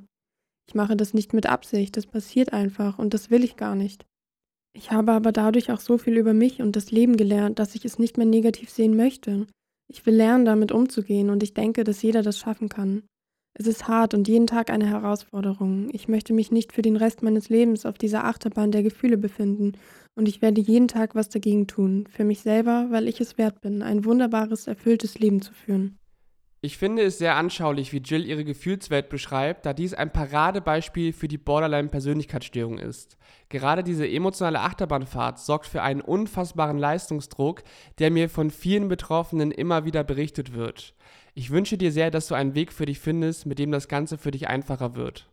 Ich 0.68 0.76
mache 0.76 0.96
das 0.96 1.12
nicht 1.12 1.32
mit 1.32 1.46
Absicht, 1.46 1.96
das 1.96 2.06
passiert 2.06 2.52
einfach 2.52 3.00
und 3.00 3.14
das 3.14 3.30
will 3.30 3.42
ich 3.42 3.56
gar 3.56 3.74
nicht. 3.74 4.06
Ich 4.72 4.92
habe 4.92 5.10
aber 5.10 5.32
dadurch 5.32 5.72
auch 5.72 5.80
so 5.80 5.98
viel 5.98 6.16
über 6.16 6.34
mich 6.34 6.62
und 6.62 6.76
das 6.76 6.92
Leben 6.92 7.16
gelernt, 7.16 7.58
dass 7.58 7.74
ich 7.74 7.84
es 7.84 7.98
nicht 7.98 8.16
mehr 8.16 8.28
negativ 8.28 8.70
sehen 8.70 8.94
möchte. 8.94 9.48
Ich 9.88 10.06
will 10.06 10.14
lernen, 10.14 10.44
damit 10.44 10.70
umzugehen 10.70 11.30
und 11.30 11.42
ich 11.42 11.52
denke, 11.52 11.82
dass 11.82 12.02
jeder 12.02 12.22
das 12.22 12.38
schaffen 12.38 12.68
kann. 12.68 13.02
Es 13.58 13.66
ist 13.66 13.88
hart 13.88 14.12
und 14.12 14.28
jeden 14.28 14.46
Tag 14.46 14.68
eine 14.68 14.86
Herausforderung. 14.86 15.88
Ich 15.90 16.08
möchte 16.08 16.34
mich 16.34 16.52
nicht 16.52 16.74
für 16.74 16.82
den 16.82 16.96
Rest 16.96 17.22
meines 17.22 17.48
Lebens 17.48 17.86
auf 17.86 17.96
dieser 17.96 18.26
Achterbahn 18.26 18.70
der 18.70 18.82
Gefühle 18.82 19.16
befinden 19.16 19.72
und 20.14 20.28
ich 20.28 20.42
werde 20.42 20.60
jeden 20.60 20.88
Tag 20.88 21.14
was 21.14 21.30
dagegen 21.30 21.66
tun. 21.66 22.06
Für 22.10 22.24
mich 22.24 22.40
selber, 22.40 22.88
weil 22.90 23.08
ich 23.08 23.18
es 23.18 23.38
wert 23.38 23.62
bin, 23.62 23.80
ein 23.80 24.04
wunderbares, 24.04 24.66
erfülltes 24.66 25.18
Leben 25.18 25.40
zu 25.40 25.54
führen. 25.54 25.98
Ich 26.60 26.76
finde 26.76 27.02
es 27.02 27.16
sehr 27.16 27.36
anschaulich, 27.36 27.92
wie 27.92 27.98
Jill 27.98 28.26
ihre 28.26 28.44
Gefühlswelt 28.44 29.08
beschreibt, 29.08 29.64
da 29.64 29.72
dies 29.72 29.94
ein 29.94 30.12
Paradebeispiel 30.12 31.14
für 31.14 31.28
die 31.28 31.38
Borderline-Persönlichkeitsstörung 31.38 32.78
ist. 32.78 33.16
Gerade 33.48 33.84
diese 33.84 34.08
emotionale 34.08 34.60
Achterbahnfahrt 34.60 35.38
sorgt 35.38 35.66
für 35.66 35.80
einen 35.80 36.00
unfassbaren 36.00 36.76
Leistungsdruck, 36.76 37.62
der 38.00 38.10
mir 38.10 38.28
von 38.28 38.50
vielen 38.50 38.88
Betroffenen 38.88 39.50
immer 39.50 39.84
wieder 39.84 40.02
berichtet 40.02 40.54
wird. 40.54 40.94
Ich 41.38 41.50
wünsche 41.50 41.76
dir 41.76 41.92
sehr, 41.92 42.10
dass 42.10 42.28
du 42.28 42.34
einen 42.34 42.54
Weg 42.54 42.72
für 42.72 42.86
dich 42.86 42.98
findest, 42.98 43.44
mit 43.44 43.58
dem 43.58 43.70
das 43.70 43.88
Ganze 43.88 44.16
für 44.16 44.30
dich 44.30 44.48
einfacher 44.48 44.94
wird. 44.94 45.28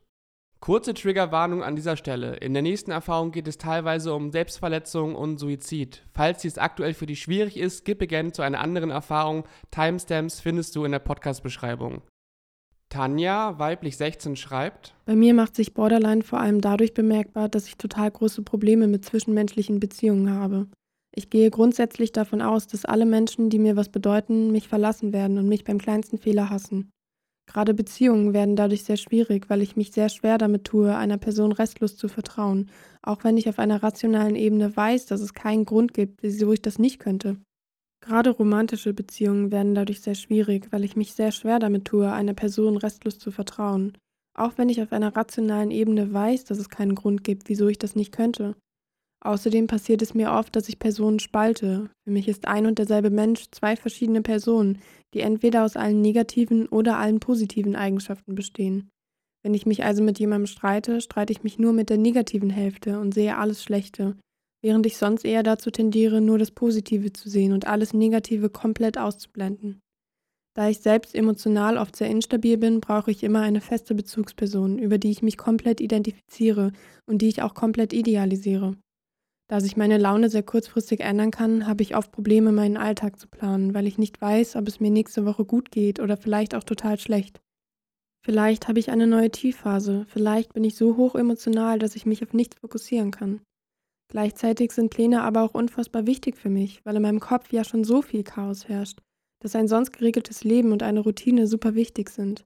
Kurze 0.60 0.94
Triggerwarnung 0.94 1.64
an 1.64 1.78
dieser 1.78 1.96
Stelle. 1.96 2.36
In 2.36 2.54
der 2.54 2.62
nächsten 2.62 2.92
Erfahrung 2.92 3.32
geht 3.32 3.48
es 3.48 3.58
teilweise 3.58 4.14
um 4.14 4.30
Selbstverletzung 4.30 5.16
und 5.16 5.38
Suizid. 5.38 6.04
Falls 6.14 6.42
dies 6.42 6.58
aktuell 6.58 6.94
für 6.94 7.06
dich 7.06 7.22
schwierig 7.22 7.56
ist, 7.56 7.80
skippe 7.80 8.06
gerne 8.06 8.34
zu 8.34 8.42
einer 8.42 8.60
anderen 8.60 8.90
Erfahrung. 8.90 9.46
Timestamps 9.72 10.42
findest 10.42 10.76
du 10.76 10.84
in 10.84 10.92
der 10.92 11.00
Podcast-Beschreibung. 11.00 12.02
Tanja, 12.90 13.58
weiblich 13.58 13.96
16, 13.96 14.36
schreibt: 14.36 14.96
Bei 15.06 15.16
mir 15.16 15.34
macht 15.34 15.56
sich 15.56 15.74
Borderline 15.74 16.22
vor 16.22 16.42
allem 16.42 16.60
dadurch 16.60 16.94
bemerkbar, 16.94 17.48
dass 17.48 17.68
ich 17.68 17.78
total 17.78 18.12
große 18.12 18.42
Probleme 18.42 18.88
mit 18.88 19.06
zwischenmenschlichen 19.06 19.80
Beziehungen 19.80 20.32
habe. 20.32 20.68
Ich 21.16 21.30
gehe 21.30 21.52
grundsätzlich 21.52 22.12
davon 22.12 22.42
aus, 22.42 22.68
dass 22.68 22.86
alle 22.86 23.06
Menschen, 23.06 23.50
die 23.50 23.60
mir 23.60 23.76
was 23.76 23.90
bedeuten, 23.90 24.52
mich 24.52 24.68
verlassen 24.68 25.14
werden 25.14 25.38
und 25.38 25.48
mich 25.48 25.64
beim 25.64 25.78
kleinsten 25.78 26.18
Fehler 26.18 26.50
hassen. 26.50 26.90
Gerade 27.46 27.74
Beziehungen 27.74 28.34
werden 28.34 28.56
dadurch 28.56 28.84
sehr 28.84 28.98
schwierig, 28.98 29.50
weil 29.50 29.62
ich 29.62 29.76
mich 29.76 29.92
sehr 29.92 30.10
schwer 30.10 30.38
damit 30.38 30.64
tue, 30.64 30.96
einer 30.96 31.18
Person 31.18 31.52
restlos 31.52 31.98
zu 31.98 32.08
vertrauen, 32.08 32.72
auch 33.02 33.24
wenn 33.24 33.38
ich 33.38 33.50
auf 33.50 33.60
einer 33.60 33.84
rationalen 33.84 34.36
Ebene 34.36 34.76
weiß, 34.76 35.06
dass 35.06 35.22
es 35.22 35.34
keinen 35.34 35.66
Grund 35.66 35.94
gibt, 35.94 36.24
wieso 36.24 36.52
ich 36.52 36.62
das 36.62 36.80
nicht 36.80 37.00
könnte. 37.00 37.38
Gerade 38.02 38.32
romantische 38.32 38.94
Beziehungen 38.94 39.52
werden 39.52 39.76
dadurch 39.76 40.02
sehr 40.02 40.16
schwierig, 40.16 40.72
weil 40.72 40.84
ich 40.84 40.96
mich 40.96 41.14
sehr 41.14 41.32
schwer 41.32 41.60
damit 41.60 41.86
tue, 41.86 42.12
einer 42.12 42.34
Person 42.34 42.78
restlos 42.78 43.20
zu 43.20 43.30
vertrauen, 43.30 43.98
auch 44.36 44.58
wenn 44.58 44.70
ich 44.70 44.82
auf 44.82 44.92
einer 44.92 45.16
rationalen 45.16 45.72
Ebene 45.72 46.12
weiß, 46.12 46.46
dass 46.46 46.58
es 46.58 46.70
keinen 46.70 46.96
Grund 46.96 47.24
gibt, 47.24 47.50
wieso 47.50 47.68
ich 47.68 47.78
das 47.78 47.96
nicht 47.96 48.12
könnte. 48.12 48.56
Außerdem 49.24 49.68
passiert 49.68 50.02
es 50.02 50.14
mir 50.14 50.34
oft, 50.34 50.54
dass 50.54 50.68
ich 50.68 50.80
Personen 50.80 51.20
spalte. 51.20 51.90
Für 52.04 52.12
mich 52.12 52.28
ist 52.28 52.46
ein 52.46 52.66
und 52.66 52.78
derselbe 52.78 53.10
Mensch 53.10 53.46
zwei 53.52 53.78
verschiedene 53.78 54.22
Personen, 54.22 54.80
die 55.14 55.22
entweder 55.22 55.64
aus 55.64 55.78
allen 55.78 56.02
negativen 56.02 56.68
oder 56.68 56.98
allen 56.98 57.22
positiven 57.22 57.78
Eigenschaften 57.78 58.36
bestehen. 58.36 58.90
Wenn 59.42 59.54
ich 59.54 59.66
mich 59.66 59.86
also 59.86 60.04
mit 60.04 60.20
jemandem 60.20 60.48
streite, 60.48 61.00
streite 61.00 61.32
ich 61.32 61.42
mich 61.42 61.58
nur 61.58 61.72
mit 61.72 61.90
der 61.90 61.98
negativen 61.98 62.50
Hälfte 62.50 63.00
und 63.00 63.14
sehe 63.14 63.38
alles 63.38 63.64
Schlechte, 63.64 64.18
während 64.62 64.86
ich 64.86 64.98
sonst 64.98 65.24
eher 65.24 65.44
dazu 65.44 65.72
tendiere, 65.72 66.20
nur 66.20 66.38
das 66.38 66.52
Positive 66.52 67.14
zu 67.14 67.30
sehen 67.30 67.54
und 67.54 67.66
alles 67.66 67.94
Negative 67.94 68.50
komplett 68.50 68.98
auszublenden. 68.98 69.80
Da 70.54 70.70
ich 70.70 70.80
selbst 70.80 71.16
emotional 71.16 71.78
oft 71.78 71.96
sehr 71.96 72.10
instabil 72.10 72.58
bin, 72.58 72.82
brauche 72.82 73.10
ich 73.10 73.24
immer 73.24 73.42
eine 73.42 73.62
feste 73.62 73.96
Bezugsperson, 73.96 74.78
über 74.78 74.98
die 74.98 75.12
ich 75.12 75.22
mich 75.22 75.38
komplett 75.38 75.80
identifiziere 75.80 76.74
und 77.06 77.22
die 77.22 77.30
ich 77.30 77.42
auch 77.42 77.54
komplett 77.54 77.94
idealisiere. 77.94 78.76
Da 79.50 79.60
sich 79.60 79.78
meine 79.78 79.98
Laune 79.98 80.30
sehr 80.30 80.44
kurzfristig 80.44 81.02
ändern 81.02 81.32
kann, 81.32 81.68
habe 81.68 81.84
ich 81.84 81.96
oft 81.96 82.12
Probleme, 82.12 82.52
meinen 82.52 82.78
Alltag 82.78 83.20
zu 83.20 83.28
planen, 83.28 83.74
weil 83.74 83.88
ich 83.88 83.98
nicht 83.98 84.22
weiß, 84.22 84.56
ob 84.56 84.68
es 84.68 84.80
mir 84.80 84.90
nächste 84.90 85.26
Woche 85.26 85.46
gut 85.46 85.70
geht 85.72 86.00
oder 86.00 86.18
vielleicht 86.18 86.56
auch 86.56 86.64
total 86.64 86.98
schlecht. 87.00 87.42
Vielleicht 88.26 88.70
habe 88.70 88.80
ich 88.80 88.90
eine 88.90 89.06
neue 89.06 89.32
Tiefphase, 89.32 90.06
vielleicht 90.08 90.54
bin 90.54 90.64
ich 90.64 90.76
so 90.76 90.96
hoch 90.96 91.16
emotional, 91.16 91.78
dass 91.78 91.98
ich 91.98 92.06
mich 92.06 92.24
auf 92.24 92.34
nichts 92.34 92.58
fokussieren 92.62 93.12
kann. 93.12 93.42
Gleichzeitig 94.10 94.72
sind 94.72 94.92
Pläne 94.92 95.24
aber 95.24 95.42
auch 95.42 95.54
unfassbar 95.54 96.08
wichtig 96.08 96.38
für 96.38 96.50
mich, 96.50 96.86
weil 96.86 96.96
in 96.96 97.02
meinem 97.02 97.20
Kopf 97.20 97.52
ja 97.52 97.64
schon 97.64 97.84
so 97.84 98.02
viel 98.02 98.24
Chaos 98.24 98.70
herrscht, 98.70 99.00
dass 99.42 99.56
ein 99.56 99.68
sonst 99.68 99.92
geregeltes 99.92 100.44
Leben 100.46 100.72
und 100.72 100.84
eine 100.84 101.02
Routine 101.02 101.48
super 101.48 101.76
wichtig 101.76 102.10
sind. 102.10 102.46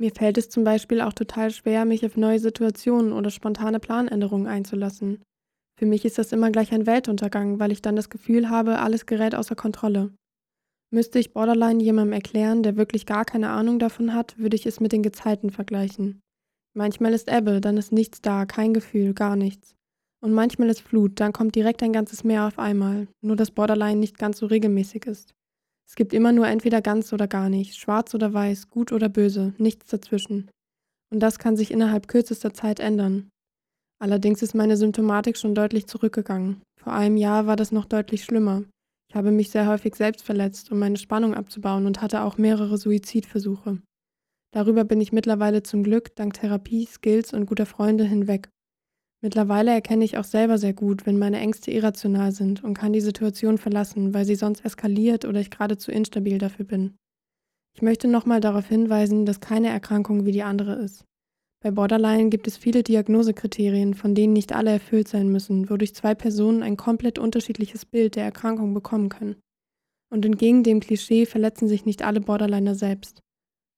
Mir 0.00 0.12
fällt 0.12 0.38
es 0.38 0.48
zum 0.48 0.64
Beispiel 0.64 1.02
auch 1.02 1.12
total 1.12 1.50
schwer, 1.50 1.84
mich 1.84 2.06
auf 2.06 2.16
neue 2.16 2.38
Situationen 2.38 3.12
oder 3.12 3.30
spontane 3.30 3.80
Planänderungen 3.80 4.46
einzulassen. 4.46 5.22
Für 5.78 5.86
mich 5.86 6.04
ist 6.04 6.18
das 6.18 6.32
immer 6.32 6.50
gleich 6.50 6.72
ein 6.72 6.86
Weltuntergang, 6.86 7.58
weil 7.58 7.72
ich 7.72 7.82
dann 7.82 7.96
das 7.96 8.10
Gefühl 8.10 8.50
habe, 8.50 8.78
alles 8.78 9.06
gerät 9.06 9.34
außer 9.34 9.54
Kontrolle. 9.54 10.12
Müsste 10.90 11.18
ich 11.18 11.32
Borderline 11.32 11.82
jemandem 11.82 12.12
erklären, 12.12 12.62
der 12.62 12.76
wirklich 12.76 13.06
gar 13.06 13.24
keine 13.24 13.48
Ahnung 13.48 13.78
davon 13.78 14.12
hat, 14.12 14.38
würde 14.38 14.56
ich 14.56 14.66
es 14.66 14.78
mit 14.78 14.92
den 14.92 15.02
Gezeiten 15.02 15.50
vergleichen. 15.50 16.20
Manchmal 16.74 17.14
ist 17.14 17.32
Ebbe, 17.32 17.60
dann 17.60 17.76
ist 17.76 17.92
nichts 17.92 18.20
da, 18.20 18.44
kein 18.44 18.74
Gefühl, 18.74 19.14
gar 19.14 19.36
nichts. 19.36 19.74
Und 20.22 20.32
manchmal 20.32 20.68
ist 20.68 20.80
Flut, 20.80 21.18
dann 21.18 21.32
kommt 21.32 21.54
direkt 21.54 21.82
ein 21.82 21.92
ganzes 21.92 22.24
Meer 22.24 22.46
auf 22.46 22.58
einmal, 22.58 23.08
nur 23.22 23.36
dass 23.36 23.50
Borderline 23.50 23.98
nicht 23.98 24.18
ganz 24.18 24.38
so 24.38 24.46
regelmäßig 24.46 25.06
ist. 25.06 25.34
Es 25.88 25.96
gibt 25.96 26.12
immer 26.12 26.32
nur 26.32 26.46
entweder 26.46 26.80
ganz 26.80 27.12
oder 27.12 27.26
gar 27.26 27.48
nicht, 27.48 27.76
schwarz 27.76 28.14
oder 28.14 28.32
weiß, 28.32 28.70
gut 28.70 28.92
oder 28.92 29.08
böse, 29.08 29.52
nichts 29.58 29.86
dazwischen. 29.86 30.50
Und 31.10 31.20
das 31.20 31.38
kann 31.38 31.56
sich 31.56 31.70
innerhalb 31.70 32.06
kürzester 32.06 32.54
Zeit 32.54 32.80
ändern. 32.80 33.28
Allerdings 34.02 34.42
ist 34.42 34.56
meine 34.56 34.76
Symptomatik 34.76 35.38
schon 35.38 35.54
deutlich 35.54 35.86
zurückgegangen. 35.86 36.60
Vor 36.76 36.92
einem 36.92 37.16
Jahr 37.16 37.46
war 37.46 37.54
das 37.54 37.70
noch 37.70 37.84
deutlich 37.84 38.24
schlimmer. 38.24 38.64
Ich 39.08 39.14
habe 39.14 39.30
mich 39.30 39.50
sehr 39.50 39.68
häufig 39.68 39.94
selbst 39.94 40.24
verletzt, 40.24 40.72
um 40.72 40.80
meine 40.80 40.96
Spannung 40.96 41.34
abzubauen 41.34 41.86
und 41.86 42.02
hatte 42.02 42.24
auch 42.24 42.36
mehrere 42.36 42.78
Suizidversuche. 42.78 43.80
Darüber 44.52 44.82
bin 44.82 45.00
ich 45.00 45.12
mittlerweile 45.12 45.62
zum 45.62 45.84
Glück 45.84 46.16
dank 46.16 46.34
Therapie, 46.34 46.84
Skills 46.86 47.32
und 47.32 47.46
guter 47.46 47.64
Freunde 47.64 48.02
hinweg. 48.02 48.48
Mittlerweile 49.22 49.70
erkenne 49.70 50.04
ich 50.04 50.18
auch 50.18 50.24
selber 50.24 50.58
sehr 50.58 50.72
gut, 50.72 51.06
wenn 51.06 51.20
meine 51.20 51.38
Ängste 51.38 51.70
irrational 51.70 52.32
sind 52.32 52.64
und 52.64 52.74
kann 52.74 52.92
die 52.92 53.00
Situation 53.00 53.56
verlassen, 53.56 54.14
weil 54.14 54.24
sie 54.24 54.34
sonst 54.34 54.64
eskaliert 54.64 55.24
oder 55.24 55.38
ich 55.38 55.52
gerade 55.52 55.78
zu 55.78 55.92
instabil 55.92 56.38
dafür 56.38 56.64
bin. 56.64 56.96
Ich 57.76 57.82
möchte 57.82 58.08
nochmal 58.08 58.40
darauf 58.40 58.66
hinweisen, 58.66 59.26
dass 59.26 59.38
keine 59.38 59.68
Erkrankung 59.68 60.26
wie 60.26 60.32
die 60.32 60.42
andere 60.42 60.74
ist. 60.74 61.04
Bei 61.62 61.70
Borderline 61.70 62.28
gibt 62.28 62.48
es 62.48 62.56
viele 62.56 62.82
Diagnosekriterien, 62.82 63.94
von 63.94 64.16
denen 64.16 64.32
nicht 64.32 64.52
alle 64.52 64.72
erfüllt 64.72 65.06
sein 65.06 65.28
müssen, 65.28 65.70
wodurch 65.70 65.94
zwei 65.94 66.12
Personen 66.14 66.64
ein 66.64 66.76
komplett 66.76 67.20
unterschiedliches 67.20 67.84
Bild 67.84 68.16
der 68.16 68.24
Erkrankung 68.24 68.74
bekommen 68.74 69.08
können. 69.08 69.36
Und 70.10 70.26
entgegen 70.26 70.64
dem 70.64 70.80
Klischee 70.80 71.24
verletzen 71.24 71.68
sich 71.68 71.86
nicht 71.86 72.02
alle 72.02 72.20
Borderliner 72.20 72.74
selbst. 72.74 73.20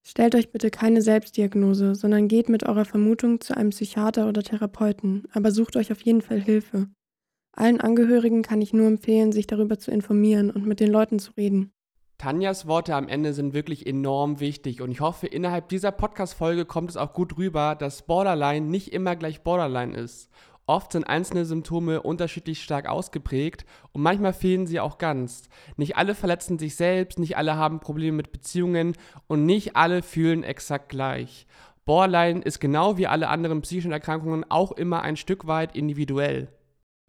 Stellt 0.06 0.34
euch 0.34 0.50
bitte 0.50 0.70
keine 0.70 1.02
Selbstdiagnose, 1.02 1.94
sondern 1.94 2.28
geht 2.28 2.48
mit 2.48 2.64
eurer 2.64 2.86
Vermutung 2.86 3.40
zu 3.40 3.56
einem 3.56 3.70
Psychiater 3.70 4.28
oder 4.28 4.42
Therapeuten, 4.42 5.24
aber 5.32 5.50
sucht 5.50 5.76
euch 5.76 5.92
auf 5.92 6.00
jeden 6.02 6.22
Fall 6.22 6.40
Hilfe. 6.40 6.88
Allen 7.52 7.80
Angehörigen 7.80 8.42
kann 8.42 8.62
ich 8.62 8.72
nur 8.72 8.86
empfehlen, 8.86 9.30
sich 9.30 9.46
darüber 9.46 9.78
zu 9.78 9.90
informieren 9.90 10.50
und 10.50 10.66
mit 10.66 10.80
den 10.80 10.90
Leuten 10.90 11.18
zu 11.18 11.32
reden. 11.32 11.70
Tanjas 12.18 12.66
Worte 12.66 12.94
am 12.94 13.09
Ende 13.09 13.33
sind 13.33 13.54
wirklich 13.54 13.87
enorm 13.87 14.40
wichtig 14.40 14.80
und 14.80 14.90
ich 14.90 15.00
hoffe, 15.00 15.26
innerhalb 15.26 15.68
dieser 15.68 15.90
Podcast-Folge 15.90 16.64
kommt 16.64 16.90
es 16.90 16.97
auch 16.97 17.12
gut 17.12 17.37
rüber, 17.37 17.75
dass 17.75 18.02
Borderline 18.02 18.66
nicht 18.66 18.92
immer 18.92 19.16
gleich 19.16 19.42
Borderline 19.42 19.97
ist. 19.97 20.30
Oft 20.66 20.92
sind 20.92 21.04
einzelne 21.04 21.44
Symptome 21.44 22.00
unterschiedlich 22.00 22.62
stark 22.62 22.88
ausgeprägt 22.88 23.66
und 23.92 24.00
manchmal 24.00 24.33
fehlen 24.33 24.66
sie 24.66 24.80
auch 24.80 24.97
ganz. 24.97 25.49
Nicht 25.76 25.97
alle 25.97 26.14
verletzen 26.14 26.59
sich 26.59 26.76
selbst, 26.76 27.18
nicht 27.18 27.37
alle 27.37 27.56
haben 27.56 27.80
Probleme 27.80 28.16
mit 28.16 28.33
Beziehungen 28.33 28.97
und 29.26 29.44
nicht 29.44 29.76
alle 29.76 30.02
fühlen 30.02 30.42
exakt 30.42 30.88
gleich. 30.88 31.47
Borderline 31.85 32.40
ist 32.40 32.61
genau 32.61 32.97
wie 32.97 33.06
alle 33.06 33.28
anderen 33.28 33.61
psychischen 33.61 33.92
Erkrankungen 33.92 34.50
auch 34.50 34.73
immer 34.73 35.02
ein 35.02 35.16
Stück 35.16 35.47
weit 35.47 35.76
individuell. 35.76 36.49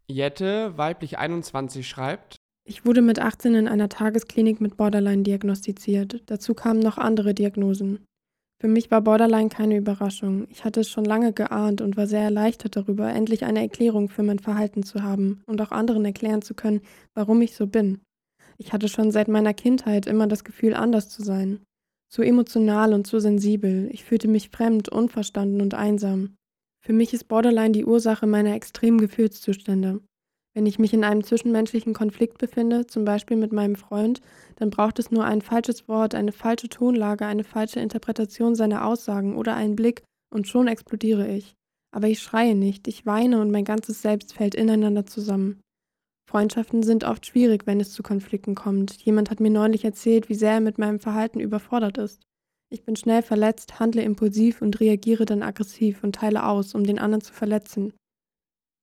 Jette, 0.08 0.78
weiblich 0.78 1.18
21, 1.18 1.88
schreibt, 1.88 2.36
ich 2.68 2.84
wurde 2.84 3.04
mit 3.04 3.20
18 3.20 3.54
in 3.54 3.68
einer 3.68 3.90
Tagesklinik 3.90 4.60
mit 4.60 4.76
Borderline 4.76 5.22
diagnostiziert. 5.22 6.24
Dazu 6.26 6.56
kamen 6.56 6.80
noch 6.80 6.98
andere 6.98 7.36
Diagnosen. 7.36 8.00
Für 8.60 8.68
mich 8.68 8.90
war 8.90 9.02
Borderline 9.02 9.50
keine 9.50 9.78
Überraschung. 9.78 10.48
Ich 10.50 10.66
hatte 10.66 10.80
es 10.80 10.90
schon 10.90 11.06
lange 11.06 11.32
geahnt 11.32 11.82
und 11.82 11.96
war 11.96 12.08
sehr 12.08 12.22
erleichtert 12.22 12.76
darüber, 12.76 13.14
endlich 13.14 13.46
eine 13.46 13.62
Erklärung 13.62 14.10
für 14.10 14.24
mein 14.24 14.40
Verhalten 14.40 14.82
zu 14.82 15.04
haben 15.04 15.44
und 15.46 15.62
auch 15.62 15.72
anderen 15.72 16.06
erklären 16.06 16.42
zu 16.42 16.56
können, 16.56 16.82
warum 17.14 17.42
ich 17.42 17.56
so 17.56 17.68
bin. 17.68 18.02
Ich 18.58 18.74
hatte 18.74 18.90
schon 18.90 19.12
seit 19.12 19.28
meiner 19.28 19.54
Kindheit 19.54 20.08
immer 20.08 20.26
das 20.26 20.44
Gefühl, 20.44 20.74
anders 20.74 21.10
zu 21.10 21.22
sein. 21.22 21.60
Zu 22.10 22.24
emotional 22.24 22.94
und 22.94 23.06
zu 23.06 23.20
sensibel. 23.20 23.90
Ich 23.92 24.06
fühlte 24.06 24.28
mich 24.28 24.50
fremd, 24.50 24.90
unverstanden 24.90 25.62
und 25.62 25.76
einsam. 25.76 26.36
Für 26.82 26.94
mich 26.94 27.14
ist 27.14 27.28
Borderline 27.28 27.74
die 27.74 27.86
Ursache 27.86 28.26
meiner 28.26 28.56
extremen 28.56 29.00
Gefühlszustände. 29.00 30.00
Wenn 30.56 30.66
ich 30.66 30.80
mich 30.80 30.94
in 30.94 31.04
einem 31.04 31.22
zwischenmenschlichen 31.22 31.94
Konflikt 31.94 32.38
befinde, 32.38 32.88
zum 32.88 33.04
Beispiel 33.04 33.36
mit 33.36 33.52
meinem 33.52 33.76
Freund, 33.76 34.22
dann 34.56 34.70
braucht 34.70 35.00
es 35.00 35.12
nur 35.12 35.26
ein 35.26 35.42
falsches 35.42 35.90
Wort, 35.90 36.16
eine 36.16 36.32
falsche 36.32 36.70
Tonlage, 36.70 37.26
eine 37.26 37.44
falsche 37.44 37.82
Interpretation 37.82 38.56
seiner 38.56 38.86
Aussagen 38.86 39.36
oder 39.36 39.56
einen 39.56 39.76
Blick 39.76 40.04
und 40.34 40.48
schon 40.48 40.70
explodiere 40.70 41.28
ich. 41.28 41.56
Aber 41.94 42.08
ich 42.08 42.22
schreie 42.22 42.56
nicht, 42.56 42.88
ich 42.88 43.06
weine 43.06 43.42
und 43.42 43.52
mein 43.52 43.66
ganzes 43.66 44.02
Selbst 44.02 44.34
fällt 44.34 44.56
ineinander 44.56 45.06
zusammen. 45.06 45.60
Freundschaften 46.30 46.84
sind 46.84 47.04
oft 47.04 47.26
schwierig, 47.26 47.68
wenn 47.68 47.82
es 47.82 47.92
zu 47.92 48.02
Konflikten 48.02 48.56
kommt. 48.56 48.94
Jemand 49.02 49.32
hat 49.32 49.42
mir 49.42 49.52
neulich 49.52 49.84
erzählt, 49.84 50.30
wie 50.30 50.36
sehr 50.36 50.54
er 50.54 50.62
mit 50.62 50.78
meinem 50.78 51.02
Verhalten 51.02 51.42
überfordert 51.42 51.98
ist. 51.98 52.22
Ich 52.72 52.84
bin 52.84 52.96
schnell 52.96 53.22
verletzt, 53.22 53.80
handle 53.80 54.02
impulsiv 54.02 54.62
und 54.62 54.80
reagiere 54.80 55.26
dann 55.26 55.44
aggressiv 55.44 56.02
und 56.04 56.16
teile 56.16 56.46
aus, 56.46 56.76
um 56.76 56.86
den 56.86 56.98
anderen 56.98 57.22
zu 57.22 57.34
verletzen. 57.34 57.94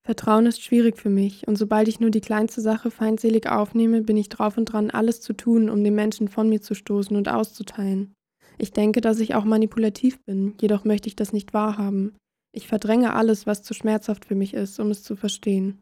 Vertrauen 0.04 0.46
ist 0.46 0.62
schwierig 0.62 0.98
für 0.98 1.10
mich, 1.10 1.46
und 1.46 1.56
sobald 1.56 1.86
ich 1.86 2.00
nur 2.00 2.10
die 2.10 2.20
kleinste 2.20 2.60
Sache 2.60 2.90
feindselig 2.90 3.48
aufnehme, 3.48 4.02
bin 4.02 4.16
ich 4.16 4.28
drauf 4.28 4.56
und 4.56 4.64
dran, 4.66 4.90
alles 4.90 5.20
zu 5.20 5.32
tun, 5.32 5.70
um 5.70 5.84
den 5.84 5.94
Menschen 5.94 6.26
von 6.26 6.48
mir 6.48 6.60
zu 6.60 6.74
stoßen 6.74 7.16
und 7.16 7.28
auszuteilen. 7.28 8.12
Ich 8.58 8.72
denke, 8.72 9.00
dass 9.00 9.20
ich 9.20 9.34
auch 9.34 9.44
manipulativ 9.44 10.20
bin, 10.24 10.54
jedoch 10.60 10.84
möchte 10.84 11.08
ich 11.08 11.16
das 11.16 11.32
nicht 11.32 11.54
wahrhaben. 11.54 12.16
Ich 12.52 12.66
verdränge 12.66 13.14
alles, 13.14 13.46
was 13.46 13.62
zu 13.62 13.74
schmerzhaft 13.74 14.24
für 14.24 14.34
mich 14.34 14.54
ist, 14.54 14.80
um 14.80 14.90
es 14.90 15.02
zu 15.04 15.14
verstehen. 15.14 15.80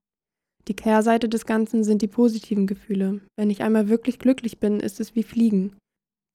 Die 0.69 0.77
Kehrseite 0.77 1.29
des 1.29 1.47
Ganzen 1.47 1.83
sind 1.83 2.03
die 2.03 2.07
positiven 2.07 2.67
Gefühle. 2.67 3.21
Wenn 3.37 3.51
ich 3.51 3.63
einmal 3.63 3.89
wirklich 3.89 4.19
glücklich 4.19 4.59
bin, 4.59 4.81
ist 4.81 5.01
es 5.01 5.15
wie 5.15 5.23
Fliegen. 5.23 5.77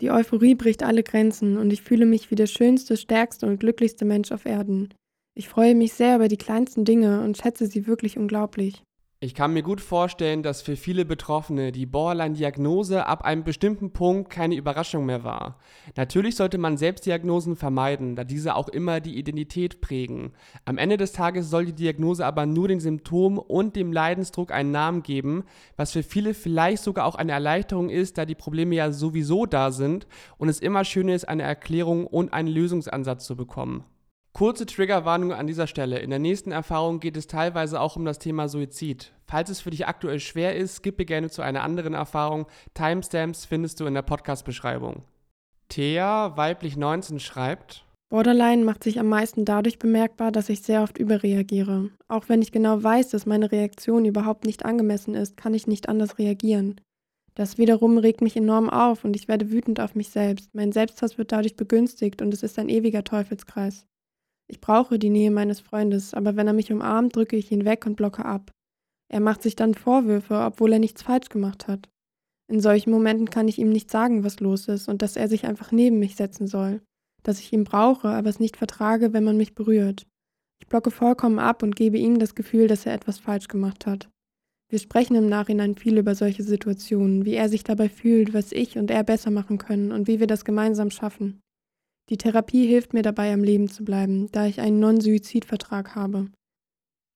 Die 0.01 0.11
Euphorie 0.11 0.55
bricht 0.55 0.83
alle 0.83 1.03
Grenzen 1.03 1.57
und 1.57 1.71
ich 1.71 1.83
fühle 1.83 2.05
mich 2.05 2.31
wie 2.31 2.35
der 2.35 2.47
schönste, 2.47 2.97
stärkste 2.97 3.45
und 3.45 3.59
glücklichste 3.59 4.03
Mensch 4.03 4.31
auf 4.31 4.45
Erden. 4.45 4.89
Ich 5.37 5.49
freue 5.49 5.75
mich 5.75 5.91
sehr 5.91 6.15
über 6.15 6.29
die 6.29 6.37
kleinsten 6.37 6.85
Dinge 6.85 7.21
und 7.21 7.35
schätze 7.35 7.67
sie 7.67 7.87
wirklich 7.87 8.17
unglaublich. 8.17 8.81
Ich 9.19 9.33
kann 9.33 9.53
mir 9.53 9.63
gut 9.63 9.81
vorstellen, 9.81 10.43
dass 10.43 10.61
für 10.61 10.77
viele 10.77 11.03
Betroffene 11.03 11.73
die 11.73 11.85
Borderline-Diagnose 11.85 13.05
ab 13.05 13.25
einem 13.25 13.43
bestimmten 13.43 13.91
Punkt 13.91 14.29
keine 14.29 14.55
Überraschung 14.55 15.05
mehr 15.05 15.25
war. 15.25 15.59
Natürlich 15.97 16.37
sollte 16.37 16.57
man 16.57 16.77
Selbstdiagnosen 16.77 17.57
vermeiden, 17.57 18.15
da 18.15 18.23
diese 18.23 18.55
auch 18.55 18.69
immer 18.69 19.01
die 19.01 19.17
Identität 19.17 19.81
prägen. 19.81 20.31
Am 20.63 20.77
Ende 20.77 20.95
des 20.95 21.11
Tages 21.11 21.49
soll 21.49 21.65
die 21.65 21.73
Diagnose 21.73 22.25
aber 22.25 22.45
nur 22.45 22.69
den 22.69 22.79
Symptomen 22.79 23.37
und 23.37 23.75
dem 23.75 23.91
Leidensdruck 23.91 24.53
einen 24.53 24.71
Namen 24.71 25.03
geben, 25.03 25.43
was 25.75 25.91
für 25.91 26.03
viele 26.03 26.33
vielleicht 26.33 26.83
sogar 26.83 27.05
auch 27.05 27.15
eine 27.15 27.33
Erleichterung 27.33 27.89
ist, 27.89 28.17
da 28.17 28.25
die 28.25 28.35
Probleme 28.35 28.75
ja 28.75 28.91
sowieso 28.93 29.45
da 29.45 29.71
sind 29.71 30.07
und 30.37 30.47
es 30.47 30.59
immer 30.59 30.85
schön 30.85 31.09
ist, 31.09 31.27
eine 31.27 31.43
Erklärung 31.43 32.07
und 32.07 32.31
einen 32.31 32.47
Lösungsansatz 32.47 33.25
zu 33.25 33.35
bekommen. 33.35 33.83
Kurze 34.35 34.65
Triggerwarnung 34.65 35.31
an 35.31 35.47
dieser 35.47 35.65
Stelle. 35.65 35.99
In 35.99 36.09
der 36.09 36.19
nächsten 36.19 36.51
Erfahrung 36.51 36.99
geht 36.99 37.15
es 37.15 37.25
teilweise 37.25 37.79
auch 37.79 37.95
um 37.95 38.03
das 38.03 38.19
Thema 38.19 38.49
Suizid. 38.49 39.13
Falls 39.23 39.49
es 39.49 39.61
für 39.61 39.69
dich 39.69 39.87
aktuell 39.87 40.19
schwer 40.19 40.57
ist, 40.57 40.75
skippe 40.75 41.05
gerne 41.05 41.29
zu 41.29 41.41
einer 41.41 41.63
anderen 41.63 41.93
Erfahrung. 41.93 42.45
Timestamps 42.73 43.45
findest 43.45 43.79
du 43.79 43.85
in 43.85 43.93
der 43.93 44.01
Podcast-Beschreibung. 44.01 45.03
Thea, 45.69 46.35
weiblich 46.35 46.75
19, 46.75 47.21
schreibt: 47.21 47.85
Borderline 48.09 48.65
macht 48.65 48.83
sich 48.83 48.99
am 48.99 49.07
meisten 49.07 49.45
dadurch 49.45 49.79
bemerkbar, 49.79 50.33
dass 50.33 50.49
ich 50.49 50.63
sehr 50.63 50.83
oft 50.83 50.97
überreagiere. 50.97 51.91
Auch 52.09 52.27
wenn 52.27 52.41
ich 52.41 52.51
genau 52.51 52.83
weiß, 52.83 53.11
dass 53.11 53.25
meine 53.25 53.53
Reaktion 53.53 54.03
überhaupt 54.03 54.43
nicht 54.43 54.65
angemessen 54.65 55.15
ist, 55.15 55.37
kann 55.37 55.53
ich 55.53 55.65
nicht 55.65 55.87
anders 55.87 56.17
reagieren. 56.17 56.81
Das 57.35 57.57
wiederum 57.57 57.97
regt 57.97 58.19
mich 58.19 58.35
enorm 58.35 58.69
auf 58.69 59.05
und 59.05 59.15
ich 59.15 59.29
werde 59.29 59.49
wütend 59.49 59.79
auf 59.79 59.95
mich 59.95 60.09
selbst. 60.09 60.53
Mein 60.53 60.73
Selbsthass 60.73 61.17
wird 61.17 61.31
dadurch 61.31 61.55
begünstigt 61.55 62.21
und 62.21 62.33
es 62.33 62.43
ist 62.43 62.59
ein 62.59 62.67
ewiger 62.67 63.05
Teufelskreis. 63.05 63.85
Ich 64.47 64.61
brauche 64.61 64.99
die 64.99 65.09
Nähe 65.09 65.31
meines 65.31 65.59
Freundes, 65.59 66.13
aber 66.13 66.35
wenn 66.35 66.47
er 66.47 66.53
mich 66.53 66.71
umarmt, 66.71 67.15
drücke 67.15 67.35
ich 67.35 67.51
ihn 67.51 67.65
weg 67.65 67.85
und 67.85 67.95
blocke 67.95 68.25
ab. 68.25 68.51
Er 69.11 69.19
macht 69.19 69.41
sich 69.41 69.55
dann 69.55 69.73
Vorwürfe, 69.73 70.39
obwohl 70.39 70.73
er 70.73 70.79
nichts 70.79 71.03
falsch 71.03 71.29
gemacht 71.29 71.67
hat. 71.67 71.89
In 72.47 72.59
solchen 72.59 72.91
Momenten 72.91 73.29
kann 73.29 73.47
ich 73.47 73.57
ihm 73.57 73.69
nicht 73.69 73.89
sagen, 73.89 74.23
was 74.23 74.39
los 74.39 74.67
ist 74.67 74.87
und 74.87 75.01
dass 75.01 75.15
er 75.15 75.27
sich 75.27 75.45
einfach 75.45 75.71
neben 75.71 75.99
mich 75.99 76.15
setzen 76.15 76.47
soll. 76.47 76.81
Dass 77.23 77.39
ich 77.39 77.51
ihn 77.53 77.63
brauche, 77.63 78.09
aber 78.09 78.29
es 78.29 78.39
nicht 78.39 78.57
vertrage, 78.57 79.13
wenn 79.13 79.23
man 79.23 79.37
mich 79.37 79.55
berührt. 79.55 80.05
Ich 80.61 80.67
blocke 80.67 80.91
vollkommen 80.91 81.39
ab 81.39 81.63
und 81.63 81.75
gebe 81.75 81.97
ihm 81.97 82.19
das 82.19 82.35
Gefühl, 82.35 82.67
dass 82.67 82.85
er 82.85 82.93
etwas 82.93 83.19
falsch 83.19 83.47
gemacht 83.47 83.85
hat. 83.87 84.09
Wir 84.69 84.79
sprechen 84.79 85.15
im 85.15 85.27
Nachhinein 85.27 85.75
viel 85.75 85.97
über 85.97 86.15
solche 86.15 86.43
Situationen, 86.43 87.25
wie 87.25 87.33
er 87.33 87.49
sich 87.49 87.63
dabei 87.63 87.89
fühlt, 87.89 88.33
was 88.33 88.51
ich 88.51 88.77
und 88.77 88.89
er 88.89 89.03
besser 89.03 89.31
machen 89.31 89.57
können 89.57 89.91
und 89.91 90.07
wie 90.07 90.19
wir 90.19 90.27
das 90.27 90.45
gemeinsam 90.45 90.91
schaffen. 90.91 91.41
Die 92.09 92.17
Therapie 92.17 92.67
hilft 92.67 92.93
mir 92.93 93.01
dabei, 93.01 93.33
am 93.33 93.43
Leben 93.43 93.67
zu 93.67 93.83
bleiben, 93.83 94.31
da 94.31 94.45
ich 94.45 94.61
einen 94.61 94.79
Non-Suizid-Vertrag 94.79 95.95
habe. 95.95 96.29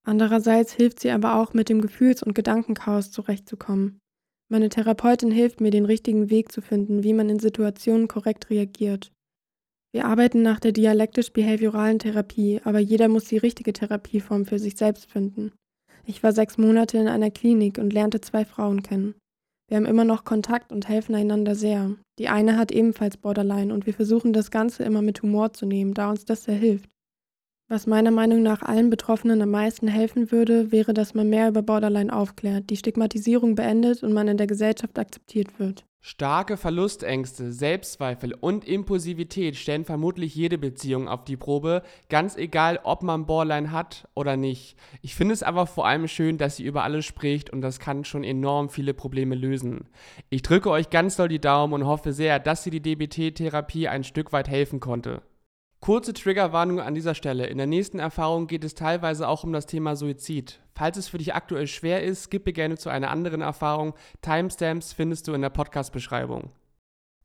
Andererseits 0.04 0.72
hilft 0.72 1.00
sie 1.00 1.10
aber 1.10 1.36
auch, 1.36 1.54
mit 1.54 1.68
dem 1.68 1.80
Gefühls- 1.80 2.22
und 2.22 2.34
Gedankenchaos 2.34 3.10
zurechtzukommen. 3.10 4.00
Meine 4.50 4.68
Therapeutin 4.68 5.30
hilft 5.30 5.60
mir, 5.60 5.70
den 5.70 5.84
richtigen 5.84 6.28
Weg 6.30 6.50
zu 6.50 6.60
finden, 6.60 7.04
wie 7.04 7.12
man 7.12 7.28
in 7.28 7.38
Situationen 7.38 8.08
korrekt 8.08 8.50
reagiert. 8.50 9.12
Wir 9.92 10.06
arbeiten 10.06 10.42
nach 10.42 10.58
der 10.58 10.72
dialektisch-behavioralen 10.72 11.98
Therapie, 11.98 12.60
aber 12.64 12.78
jeder 12.78 13.08
muss 13.08 13.24
die 13.24 13.38
richtige 13.38 13.72
Therapieform 13.72 14.46
für 14.46 14.58
sich 14.58 14.76
selbst 14.76 15.10
finden. 15.10 15.52
Ich 16.04 16.22
war 16.22 16.32
sechs 16.32 16.58
Monate 16.58 16.98
in 16.98 17.08
einer 17.08 17.30
Klinik 17.30 17.78
und 17.78 17.92
lernte 17.92 18.20
zwei 18.20 18.44
Frauen 18.44 18.82
kennen. 18.82 19.14
Wir 19.70 19.76
haben 19.76 19.86
immer 19.86 20.04
noch 20.04 20.24
Kontakt 20.24 20.72
und 20.72 20.88
helfen 20.88 21.14
einander 21.14 21.54
sehr. 21.54 21.92
Die 22.18 22.28
eine 22.28 22.58
hat 22.58 22.72
ebenfalls 22.72 23.16
Borderline 23.16 23.72
und 23.72 23.86
wir 23.86 23.94
versuchen 23.94 24.32
das 24.32 24.50
Ganze 24.50 24.82
immer 24.82 25.00
mit 25.00 25.22
Humor 25.22 25.52
zu 25.52 25.64
nehmen, 25.64 25.94
da 25.94 26.10
uns 26.10 26.24
das 26.24 26.42
sehr 26.42 26.56
hilft. 26.56 26.90
Was 27.68 27.86
meiner 27.86 28.10
Meinung 28.10 28.42
nach 28.42 28.62
allen 28.62 28.90
Betroffenen 28.90 29.40
am 29.42 29.52
meisten 29.52 29.86
helfen 29.86 30.32
würde, 30.32 30.72
wäre, 30.72 30.92
dass 30.92 31.14
man 31.14 31.30
mehr 31.30 31.48
über 31.48 31.62
Borderline 31.62 32.12
aufklärt, 32.12 32.68
die 32.68 32.76
Stigmatisierung 32.76 33.54
beendet 33.54 34.02
und 34.02 34.12
man 34.12 34.26
in 34.26 34.38
der 34.38 34.48
Gesellschaft 34.48 34.98
akzeptiert 34.98 35.60
wird. 35.60 35.84
Starke 36.02 36.56
Verlustängste, 36.56 37.52
Selbstzweifel 37.52 38.32
und 38.32 38.66
Impulsivität 38.66 39.54
stellen 39.56 39.84
vermutlich 39.84 40.34
jede 40.34 40.56
Beziehung 40.56 41.08
auf 41.08 41.24
die 41.26 41.36
Probe, 41.36 41.82
ganz 42.08 42.36
egal, 42.36 42.80
ob 42.84 43.02
man 43.02 43.26
Borderline 43.26 43.70
hat 43.70 44.08
oder 44.14 44.38
nicht. 44.38 44.76
Ich 45.02 45.14
finde 45.14 45.34
es 45.34 45.42
aber 45.42 45.66
vor 45.66 45.86
allem 45.86 46.08
schön, 46.08 46.38
dass 46.38 46.56
sie 46.56 46.64
über 46.64 46.84
alles 46.84 47.04
spricht 47.04 47.50
und 47.50 47.60
das 47.60 47.80
kann 47.80 48.04
schon 48.04 48.24
enorm 48.24 48.70
viele 48.70 48.94
Probleme 48.94 49.34
lösen. 49.34 49.88
Ich 50.30 50.40
drücke 50.40 50.70
euch 50.70 50.88
ganz 50.88 51.16
doll 51.16 51.28
die 51.28 51.38
Daumen 51.38 51.74
und 51.74 51.86
hoffe 51.86 52.14
sehr, 52.14 52.38
dass 52.38 52.64
sie 52.64 52.70
die 52.70 52.80
DBT-Therapie 52.80 53.88
ein 53.88 54.02
Stück 54.02 54.32
weit 54.32 54.48
helfen 54.48 54.80
konnte. 54.80 55.20
Kurze 55.80 56.12
Triggerwarnung 56.12 56.78
an 56.78 56.94
dieser 56.94 57.14
Stelle. 57.14 57.46
In 57.46 57.56
der 57.56 57.66
nächsten 57.66 58.00
Erfahrung 58.00 58.46
geht 58.46 58.64
es 58.64 58.74
teilweise 58.74 59.26
auch 59.26 59.44
um 59.44 59.52
das 59.54 59.64
Thema 59.64 59.96
Suizid. 59.96 60.60
Falls 60.74 60.98
es 60.98 61.08
für 61.08 61.16
dich 61.16 61.34
aktuell 61.34 61.66
schwer 61.66 62.04
ist, 62.04 62.24
skippe 62.24 62.52
gerne 62.52 62.76
zu 62.76 62.90
einer 62.90 63.10
anderen 63.10 63.40
Erfahrung. 63.40 63.94
Timestamps 64.20 64.92
findest 64.92 65.26
du 65.26 65.32
in 65.32 65.40
der 65.40 65.48
Podcast-Beschreibung. 65.48 66.50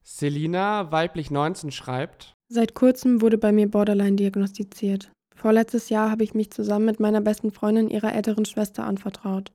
Selina, 0.03 0.89
weiblich 0.89 1.31
19, 1.31 1.71
schreibt: 1.71 2.33
Seit 2.47 2.75
kurzem 2.75 3.21
wurde 3.21 3.37
bei 3.37 3.51
mir 3.51 3.69
Borderline 3.69 4.15
diagnostiziert. 4.15 5.11
Vorletztes 5.35 5.89
Jahr 5.89 6.09
habe 6.09 6.23
ich 6.23 6.33
mich 6.33 6.51
zusammen 6.51 6.85
mit 6.85 7.01
meiner 7.01 7.19
besten 7.19 7.51
Freundin 7.51 7.89
ihrer 7.89 8.15
älteren 8.15 8.45
Schwester 8.45 8.85
anvertraut. 8.85 9.51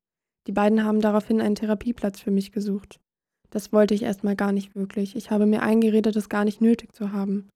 Die 0.47 0.53
beiden 0.53 0.85
haben 0.85 1.01
daraufhin 1.01 1.41
einen 1.41 1.55
Therapieplatz 1.55 2.21
für 2.21 2.31
mich 2.31 2.53
gesucht. 2.53 3.01
Das 3.49 3.73
wollte 3.73 3.95
ich 3.95 4.03
erstmal 4.03 4.37
gar 4.37 4.53
nicht 4.53 4.75
wirklich. 4.75 5.17
Ich 5.17 5.31
habe 5.31 5.47
mir 5.47 5.63
eingeredet, 5.63 6.17
es 6.17 6.29
gar 6.29 6.45
nicht 6.45 6.61
nötig 6.61 6.95
zu 6.95 7.13
haben. 7.13 7.49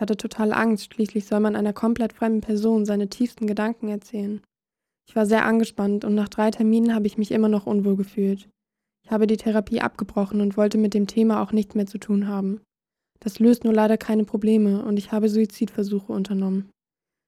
Ich 0.00 0.02
hatte 0.02 0.16
total 0.16 0.54
Angst, 0.54 0.94
schließlich 0.94 1.26
soll 1.26 1.40
man 1.40 1.54
einer 1.54 1.74
komplett 1.74 2.14
fremden 2.14 2.40
Person 2.40 2.86
seine 2.86 3.10
tiefsten 3.10 3.46
Gedanken 3.46 3.88
erzählen. 3.88 4.40
Ich 5.06 5.14
war 5.14 5.26
sehr 5.26 5.44
angespannt 5.44 6.06
und 6.06 6.14
nach 6.14 6.30
drei 6.30 6.50
Terminen 6.50 6.94
habe 6.94 7.06
ich 7.06 7.18
mich 7.18 7.30
immer 7.32 7.50
noch 7.50 7.66
unwohl 7.66 7.96
gefühlt. 7.96 8.48
Ich 9.04 9.10
habe 9.10 9.26
die 9.26 9.36
Therapie 9.36 9.82
abgebrochen 9.82 10.40
und 10.40 10.56
wollte 10.56 10.78
mit 10.78 10.94
dem 10.94 11.06
Thema 11.06 11.42
auch 11.42 11.52
nichts 11.52 11.74
mehr 11.74 11.84
zu 11.84 11.98
tun 11.98 12.28
haben. 12.28 12.62
Das 13.18 13.40
löst 13.40 13.64
nur 13.64 13.74
leider 13.74 13.98
keine 13.98 14.24
Probleme 14.24 14.82
und 14.86 14.96
ich 14.96 15.12
habe 15.12 15.28
Suizidversuche 15.28 16.10
unternommen. 16.10 16.70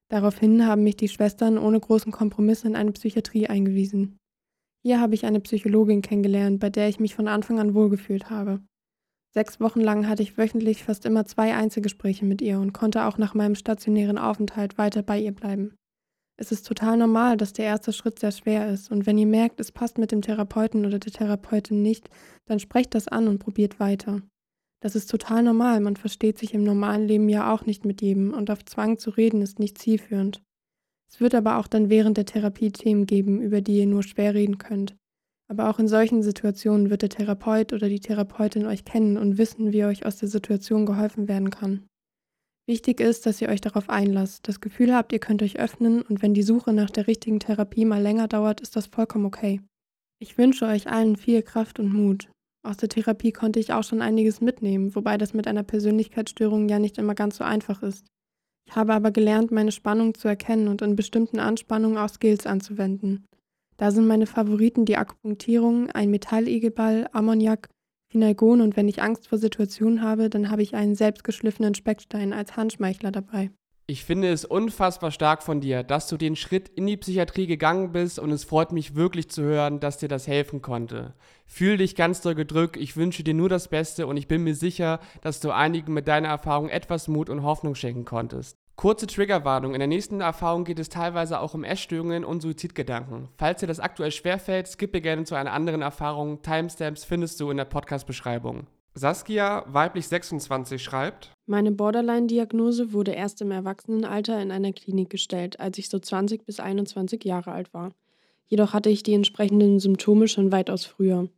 Daraufhin 0.08 0.66
haben 0.66 0.82
mich 0.82 0.96
die 0.96 1.08
Schwestern 1.08 1.58
ohne 1.58 1.78
großen 1.78 2.11
Kompromiss 2.11 2.64
in 2.64 2.74
eine 2.74 2.92
Psychiatrie 2.92 3.48
eingewiesen. 3.48 4.16
Hier 4.82 4.98
habe 4.98 5.14
ich 5.14 5.26
eine 5.26 5.40
Psychologin 5.40 6.00
kennengelernt, 6.00 6.58
bei 6.58 6.70
der 6.70 6.88
ich 6.88 7.00
mich 7.00 7.14
von 7.14 7.28
Anfang 7.28 7.61
an 7.61 7.74
wohlgefühlt 7.74 8.30
habe. 8.30 8.62
Sechs 9.35 9.61
Wochen 9.61 9.81
lang 9.81 10.09
hatte 10.09 10.23
ich 10.23 10.37
wöchentlich 10.37 10.85
fast 10.85 11.07
immer 11.07 11.25
zwei 11.25 11.55
Einzelgespräche 11.55 12.27
mit 12.27 12.42
ihr 12.42 12.61
und 12.61 12.75
konnte 12.75 13.07
auch 13.07 13.16
nach 13.16 13.33
meinem 13.33 13.55
stationären 13.55 14.18
Aufenthalt 14.18 14.77
weiter 14.77 15.03
bei 15.03 15.18
ihr 15.18 15.33
bleiben. 15.33 15.75
Es 16.37 16.53
ist 16.53 16.66
total 16.66 16.99
normal, 16.99 17.38
dass 17.38 17.55
der 17.55 17.64
erste 17.64 17.92
Schritt 17.95 18.18
sehr 18.18 18.33
schwer 18.33 18.68
ist 18.71 18.90
und 18.90 19.07
wenn 19.07 19.16
ihr 19.16 19.27
merkt, 19.27 19.59
es 19.59 19.73
passt 19.73 19.97
mit 19.97 20.12
dem 20.12 20.21
Therapeuten 20.21 20.85
oder 20.85 20.99
der 20.99 21.12
Therapeutin 21.12 21.81
nicht, 21.81 22.11
dann 22.47 22.59
sprecht 22.59 22.95
das 22.95 23.09
an 23.09 23.27
und 23.27 23.38
probiert 23.38 23.81
weiter. 23.81 24.21
Das 24.81 24.97
ist 24.97 25.11
total 25.11 25.42
normal, 25.45 25.81
man 25.81 25.97
versteht 25.97 26.38
sich 26.38 26.53
im 26.53 26.64
normalen 26.64 27.07
Leben 27.07 27.29
ja 27.29 27.55
auch 27.55 27.64
nicht 27.64 27.87
mit 27.87 28.03
jedem 28.03 28.35
und 28.35 28.51
auf 28.51 28.64
Zwang 28.64 28.99
zu 28.99 29.11
reden 29.11 29.40
ist 29.40 29.59
nicht 29.59 29.79
zielführend. 29.79 30.42
Es 31.09 31.21
wird 31.21 31.35
aber 31.35 31.59
auch 31.59 31.68
dann 31.68 31.88
während 31.88 32.16
der 32.16 32.27
Therapie 32.27 32.73
Themen 32.73 33.07
geben, 33.07 33.40
über 33.40 33.61
die 33.61 33.79
ihr 33.79 33.87
nur 33.87 34.03
schwer 34.03 34.35
reden 34.35 34.59
könnt. 34.59 34.97
Aber 35.48 35.68
auch 35.68 35.78
in 35.78 35.88
solchen 35.88 36.22
Situationen 36.22 36.90
wird 36.90 37.02
der 37.02 37.09
Therapeut 37.09 37.72
oder 37.72 37.88
die 37.88 38.00
Therapeutin 38.00 38.66
euch 38.66 38.85
kennen 38.85 39.16
und 39.16 39.38
wissen, 39.38 39.72
wie 39.72 39.85
euch 39.85 40.07
aus 40.07 40.16
der 40.16 40.28
Situation 40.28 40.87
geholfen 40.87 41.28
werden 41.28 41.50
kann. 41.50 41.87
Wichtig 42.66 43.00
ist, 43.00 43.26
dass 43.26 43.40
ihr 43.42 43.48
euch 43.48 43.61
darauf 43.61 43.90
einlasst, 43.90 44.46
das 44.46 44.61
Gefühl 44.61 44.94
habt, 44.94 45.12
ihr 45.12 45.18
könnt 45.18 45.42
euch 45.42 45.59
öffnen 45.59 46.00
und 46.02 46.22
wenn 46.22 46.33
die 46.33 46.44
Suche 46.44 46.72
nach 46.72 46.90
der 46.90 47.09
richtigen 47.09 47.40
Therapie 47.40 47.85
mal 47.85 48.00
länger 48.00 48.28
dauert, 48.28 48.61
ist 48.61 48.76
das 48.76 48.87
vollkommen 48.87 49.26
okay. 49.26 49.61
Ich 50.20 50.38
wünsche 50.38 50.66
euch 50.66 50.88
allen 50.88 51.16
viel 51.16 51.42
Kraft 51.42 51.81
und 51.81 51.92
Mut. 51.92 52.31
Aus 52.64 52.76
der 52.76 52.88
Therapie 52.88 53.33
konnte 53.33 53.59
ich 53.59 53.72
auch 53.72 53.83
schon 53.83 54.00
einiges 54.00 54.40
mitnehmen, 54.40 54.94
wobei 54.94 55.18
das 55.18 55.35
mit 55.35 55.48
einer 55.48 55.64
Persönlichkeitsstörung 55.64 56.68
ja 56.68 56.78
nicht 56.78 56.96
immer 56.98 57.16
ganz 57.16 57.38
so 57.38 57.44
einfach 57.44 57.83
ist. 57.83 58.07
Ich 58.68 58.76
habe 58.76 58.94
aber 58.94 59.11
gelernt, 59.11 59.50
meine 59.50 59.72
Spannung 59.72 60.14
zu 60.14 60.28
erkennen 60.28 60.68
und 60.68 60.81
in 60.83 60.94
bestimmten 60.94 61.40
Anspannungen 61.40 61.98
auch 61.98 62.09
Skills 62.09 62.46
anzuwenden. 62.46 63.26
Da 63.83 63.90
sind 63.90 64.07
meine 64.07 64.27
Favoriten 64.27 64.85
die 64.85 64.97
Akupunktierung, 64.97 65.90
ein 65.90 66.09
Metalligelball, 66.09 67.09
Ammoniak, 67.11 67.68
Finalgon 68.12 68.61
und 68.61 68.77
wenn 68.77 68.87
ich 68.87 69.03
Angst 69.03 69.27
vor 69.27 69.38
Situationen 69.38 70.03
habe, 70.03 70.31
dann 70.31 70.53
habe 70.53 70.62
ich 70.62 70.77
einen 70.77 70.95
selbstgeschliffenen 70.95 71.75
Speckstein 71.75 72.33
als 72.33 72.57
Handschmeichler 72.57 73.11
dabei. 73.11 73.51
Ich 73.88 74.05
finde 74.05 74.31
es 74.31 74.45
unfassbar 74.45 75.11
stark 75.11 75.42
von 75.42 75.61
dir, 75.61 75.83
dass 75.83 76.07
du 76.07 76.16
den 76.16 76.37
Schritt 76.37 76.68
in 76.68 76.87
die 76.87 76.97
Psychiatrie 76.97 77.49
gegangen 77.49 77.90
bist 77.90 78.21
und 78.21 78.31
es 78.31 78.45
freut 78.45 78.71
mich 78.71 78.95
wirklich 78.95 79.29
zu 79.31 79.42
hören, 79.42 79.81
dass 79.81 79.99
dir 79.99 80.09
das 80.09 80.29
helfen 80.29 80.62
konnte. 80.62 81.14
Fühl 81.45 81.77
dich 81.77 81.97
ganz 81.97 82.21
doll 82.21 82.37
gedrückt, 82.37 82.77
ich 82.77 82.97
wünsche 82.97 83.25
dir 83.25 83.35
nur 83.35 83.49
das 83.49 83.66
Beste 83.66 84.07
und 84.07 84.16
ich 84.16 84.29
bin 84.29 84.45
mir 84.45 84.55
sicher, 84.55 85.01
dass 85.23 85.40
du 85.40 85.51
einigen 85.51 85.92
mit 85.92 86.07
deiner 86.07 86.29
Erfahrung 86.29 86.68
etwas 86.68 87.09
Mut 87.09 87.29
und 87.29 87.42
Hoffnung 87.42 87.75
schenken 87.75 88.05
konntest. 88.05 88.62
Kurze 88.83 89.07
Triggerwarnung. 89.07 89.75
In 89.75 89.79
der 89.79 89.87
nächsten 89.87 90.21
Erfahrung 90.21 90.64
geht 90.64 90.81
es 90.81 90.88
teilweise 90.88 91.38
auch 91.38 91.55
um 91.55 91.62
Essstörungen 91.62 92.25
und 92.25 92.42
Suizidgedanken. 92.42 93.29
Falls 93.38 93.61
dir 93.61 93.68
das 93.68 93.79
aktuell 93.79 94.11
schwerfällt, 94.11 94.66
skippe 94.66 95.01
gerne 95.01 95.23
zu 95.23 95.37
einer 95.37 95.53
anderen 95.53 95.83
Erfahrung. 95.83 96.42
Timestamps 96.42 97.05
findest 97.05 97.38
du 97.38 97.53
in 97.53 97.59
der 97.59 97.64
Podcast-Beschreibung. 97.64 98.66
Saskia, 98.95 99.62
weiblich 99.68 100.09
26, 100.09 100.83
schreibt: 100.83 101.31
Meine 101.47 101.71
Borderline-Diagnose 101.71 102.92
wurde 102.92 103.12
erst 103.12 103.40
im 103.40 103.53
Erwachsenenalter 103.53 104.42
in 104.42 104.51
einer 104.51 104.73
Klinik 104.73 105.11
gestellt, 105.11 105.61
als 105.61 105.79
ich 105.79 105.88
so 105.88 106.01
20 106.01 106.45
bis 106.45 106.59
21 106.59 107.23
Jahre 107.23 107.53
alt 107.53 107.73
war. 107.73 107.92
Jedoch 108.49 108.73
hatte 108.73 108.90
ich 108.90 109.05
die 109.05 109.14
entsprechenden 109.14 109.79
Symptome 109.79 110.27
schon 110.27 110.51
weitaus 110.51 110.85
früher. 110.85 111.29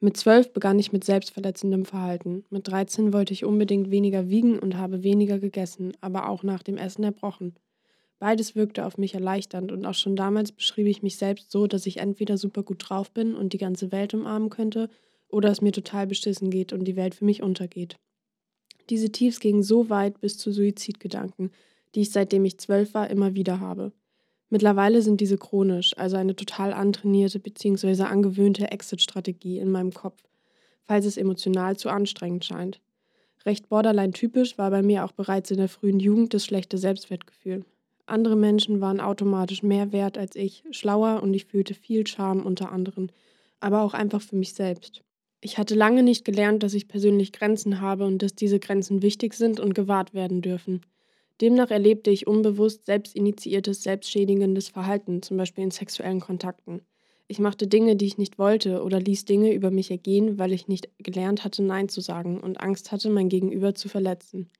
Mit 0.00 0.16
zwölf 0.16 0.52
begann 0.52 0.78
ich 0.78 0.92
mit 0.92 1.02
selbstverletzendem 1.02 1.84
Verhalten. 1.84 2.44
Mit 2.50 2.68
13 2.68 3.12
wollte 3.12 3.32
ich 3.32 3.44
unbedingt 3.44 3.90
weniger 3.90 4.28
wiegen 4.28 4.58
und 4.58 4.76
habe 4.76 5.02
weniger 5.02 5.40
gegessen, 5.40 5.92
aber 6.00 6.28
auch 6.28 6.44
nach 6.44 6.62
dem 6.62 6.76
Essen 6.76 7.02
erbrochen. 7.02 7.56
Beides 8.20 8.54
wirkte 8.54 8.86
auf 8.86 8.96
mich 8.96 9.14
erleichternd 9.14 9.72
und 9.72 9.84
auch 9.86 9.94
schon 9.94 10.14
damals 10.14 10.52
beschrieb 10.52 10.86
ich 10.86 11.02
mich 11.02 11.16
selbst 11.16 11.50
so, 11.50 11.66
dass 11.66 11.86
ich 11.86 11.98
entweder 11.98 12.36
super 12.36 12.62
gut 12.62 12.88
drauf 12.88 13.10
bin 13.10 13.34
und 13.34 13.52
die 13.52 13.58
ganze 13.58 13.90
Welt 13.90 14.14
umarmen 14.14 14.50
könnte 14.50 14.88
oder 15.28 15.50
es 15.50 15.60
mir 15.60 15.72
total 15.72 16.06
beschissen 16.06 16.50
geht 16.50 16.72
und 16.72 16.84
die 16.84 16.96
Welt 16.96 17.14
für 17.14 17.24
mich 17.24 17.42
untergeht. 17.42 17.96
Diese 18.90 19.10
Tiefs 19.10 19.40
gingen 19.40 19.62
so 19.62 19.90
weit 19.90 20.20
bis 20.20 20.38
zu 20.38 20.52
Suizidgedanken, 20.52 21.50
die 21.94 22.02
ich 22.02 22.10
seitdem 22.10 22.44
ich 22.44 22.58
zwölf 22.58 22.94
war 22.94 23.10
immer 23.10 23.34
wieder 23.34 23.60
habe. 23.60 23.92
Mittlerweile 24.50 25.02
sind 25.02 25.20
diese 25.20 25.36
chronisch, 25.36 25.96
also 25.96 26.16
eine 26.16 26.34
total 26.34 26.72
antrainierte 26.72 27.38
bzw. 27.38 28.02
angewöhnte 28.04 28.70
Exit-Strategie 28.70 29.58
in 29.58 29.70
meinem 29.70 29.92
Kopf, 29.92 30.22
falls 30.84 31.04
es 31.04 31.18
emotional 31.18 31.76
zu 31.76 31.90
anstrengend 31.90 32.44
scheint. 32.44 32.80
Recht 33.44 33.68
borderline-typisch 33.68 34.58
war 34.58 34.70
bei 34.70 34.82
mir 34.82 35.04
auch 35.04 35.12
bereits 35.12 35.50
in 35.50 35.58
der 35.58 35.68
frühen 35.68 36.00
Jugend 36.00 36.34
das 36.34 36.44
schlechte 36.44 36.78
Selbstwertgefühl. 36.78 37.64
Andere 38.06 38.36
Menschen 38.36 38.80
waren 38.80 39.00
automatisch 39.00 39.62
mehr 39.62 39.92
wert 39.92 40.16
als 40.16 40.34
ich, 40.34 40.64
schlauer 40.70 41.22
und 41.22 41.34
ich 41.34 41.44
fühlte 41.44 41.74
viel 41.74 42.06
Scham 42.06 42.44
unter 42.44 42.72
anderen, 42.72 43.12
aber 43.60 43.82
auch 43.82 43.92
einfach 43.92 44.22
für 44.22 44.36
mich 44.36 44.54
selbst. 44.54 45.02
Ich 45.40 45.58
hatte 45.58 45.74
lange 45.74 46.02
nicht 46.02 46.24
gelernt, 46.24 46.62
dass 46.62 46.74
ich 46.74 46.88
persönlich 46.88 47.32
Grenzen 47.32 47.80
habe 47.80 48.06
und 48.06 48.22
dass 48.22 48.34
diese 48.34 48.58
Grenzen 48.58 49.02
wichtig 49.02 49.34
sind 49.34 49.60
und 49.60 49.74
gewahrt 49.74 50.14
werden 50.14 50.40
dürfen. 50.40 50.80
Demnach 51.40 51.70
erlebte 51.70 52.10
ich 52.10 52.26
unbewusst 52.26 52.86
selbstinitiiertes, 52.86 53.82
selbstschädigendes 53.82 54.68
Verhalten, 54.68 55.22
zum 55.22 55.36
Beispiel 55.36 55.64
in 55.64 55.70
sexuellen 55.70 56.20
Kontakten. 56.20 56.82
Ich 57.28 57.38
machte 57.38 57.66
Dinge, 57.66 57.94
die 57.96 58.06
ich 58.06 58.18
nicht 58.18 58.38
wollte, 58.38 58.82
oder 58.82 59.00
ließ 59.00 59.24
Dinge 59.24 59.52
über 59.52 59.70
mich 59.70 59.90
ergehen, 59.90 60.38
weil 60.38 60.52
ich 60.52 60.66
nicht 60.68 60.88
gelernt 60.98 61.44
hatte, 61.44 61.62
Nein 61.62 61.88
zu 61.88 62.00
sagen 62.00 62.40
und 62.40 62.60
Angst 62.60 62.90
hatte, 62.90 63.10
mein 63.10 63.28
Gegenüber 63.28 63.74
zu 63.74 63.88
verletzen. 63.88 64.50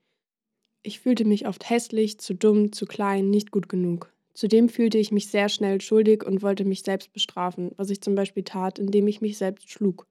Ich 0.83 0.99
fühlte 0.99 1.25
mich 1.25 1.47
oft 1.47 1.69
hässlich, 1.69 2.19
zu 2.19 2.33
dumm, 2.35 2.71
zu 2.71 2.85
klein, 2.85 3.29
nicht 3.29 3.51
gut 3.51 3.69
genug. 3.69 4.13
Zudem 4.33 4.69
fühlte 4.69 4.97
ich 4.97 5.11
mich 5.11 5.27
sehr 5.27 5.49
schnell 5.49 5.81
schuldig 5.81 6.25
und 6.25 6.41
wollte 6.41 6.65
mich 6.65 6.83
selbst 6.83 7.11
bestrafen, 7.11 7.71
was 7.75 7.89
ich 7.89 8.01
zum 8.01 8.15
Beispiel 8.15 8.43
tat, 8.43 8.79
indem 8.79 9.07
ich 9.07 9.21
mich 9.21 9.37
selbst 9.37 9.69
schlug. 9.69 10.08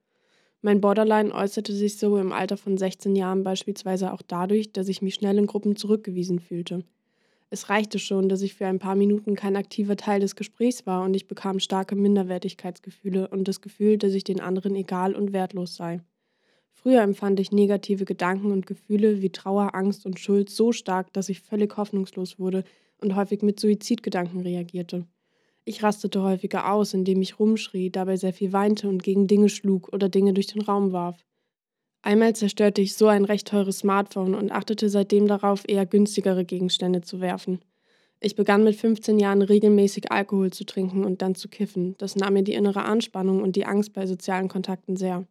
Mein 0.61 0.81
Borderline 0.81 1.33
äußerte 1.33 1.71
sich 1.71 1.97
so 1.97 2.17
im 2.17 2.33
Alter 2.33 2.57
von 2.57 2.77
16 2.77 3.15
Jahren 3.15 3.43
beispielsweise 3.43 4.11
auch 4.11 4.21
dadurch, 4.21 4.73
dass 4.73 4.89
ich 4.89 5.01
mich 5.01 5.15
schnell 5.15 5.37
in 5.37 5.47
Gruppen 5.47 5.77
zurückgewiesen 5.77 6.39
fühlte. 6.39 6.83
Es 7.49 7.69
reichte 7.69 7.97
schon, 7.97 8.27
dass 8.27 8.41
ich 8.41 8.53
für 8.53 8.67
ein 8.67 8.77
paar 8.77 8.95
Minuten 8.95 9.35
kein 9.35 9.55
aktiver 9.55 9.95
Teil 9.95 10.19
des 10.19 10.35
Gesprächs 10.35 10.85
war 10.85 11.03
und 11.05 11.15
ich 11.15 11.27
bekam 11.27 11.59
starke 11.59 11.95
Minderwertigkeitsgefühle 11.95 13.29
und 13.29 13.47
das 13.47 13.61
Gefühl, 13.61 13.97
dass 13.97 14.13
ich 14.13 14.25
den 14.25 14.41
anderen 14.41 14.75
egal 14.75 15.15
und 15.15 15.31
wertlos 15.31 15.75
sei. 15.75 16.01
Früher 16.73 17.01
empfand 17.01 17.39
ich 17.39 17.51
negative 17.51 18.05
Gedanken 18.05 18.51
und 18.51 18.67
Gefühle 18.67 19.21
wie 19.21 19.31
Trauer, 19.31 19.73
Angst 19.75 20.05
und 20.05 20.19
Schuld 20.19 20.49
so 20.49 20.71
stark, 20.73 21.11
dass 21.13 21.29
ich 21.29 21.39
völlig 21.39 21.75
hoffnungslos 21.77 22.37
wurde 22.37 22.65
und 23.01 23.15
häufig 23.15 23.41
mit 23.41 23.59
Suizidgedanken 23.59 24.41
reagierte. 24.41 25.05
Ich 25.65 25.83
rastete 25.83 26.23
häufiger 26.23 26.71
aus, 26.71 26.93
indem 26.93 27.21
ich 27.21 27.39
rumschrie, 27.39 27.89
dabei 27.89 28.17
sehr 28.17 28.33
viel 28.33 28.53
weinte 28.53 28.89
und 28.89 29.03
gegen 29.03 29.27
Dinge 29.27 29.49
schlug 29.49 29.93
oder 29.93 30.09
Dinge 30.09 30.33
durch 30.33 30.47
den 30.47 30.61
Raum 30.61 30.91
warf. 30.91 31.23
Einmal 32.01 32.35
zerstörte 32.35 32.81
ich 32.81 32.95
so 32.95 33.07
ein 33.07 33.25
recht 33.25 33.47
teures 33.47 33.79
Smartphone 33.79 34.33
und 34.33 34.51
achtete 34.51 34.89
seitdem 34.89 35.27
darauf, 35.27 35.63
eher 35.67 35.85
günstigere 35.85 36.45
Gegenstände 36.45 37.01
zu 37.01 37.19
werfen. 37.19 37.59
Ich 38.21 38.35
begann 38.35 38.63
mit 38.63 38.75
15 38.75 39.19
Jahren 39.19 39.41
regelmäßig 39.41 40.11
Alkohol 40.11 40.51
zu 40.51 40.65
trinken 40.65 41.05
und 41.05 41.21
dann 41.21 41.35
zu 41.35 41.47
kiffen. 41.47 41.95
Das 41.97 42.15
nahm 42.15 42.33
mir 42.33 42.43
die 42.43 42.53
innere 42.53 42.83
Anspannung 42.83 43.41
und 43.41 43.55
die 43.55 43.65
Angst 43.65 43.93
bei 43.93 44.05
sozialen 44.07 44.47
Kontakten 44.47 44.97
sehr. 44.97 45.25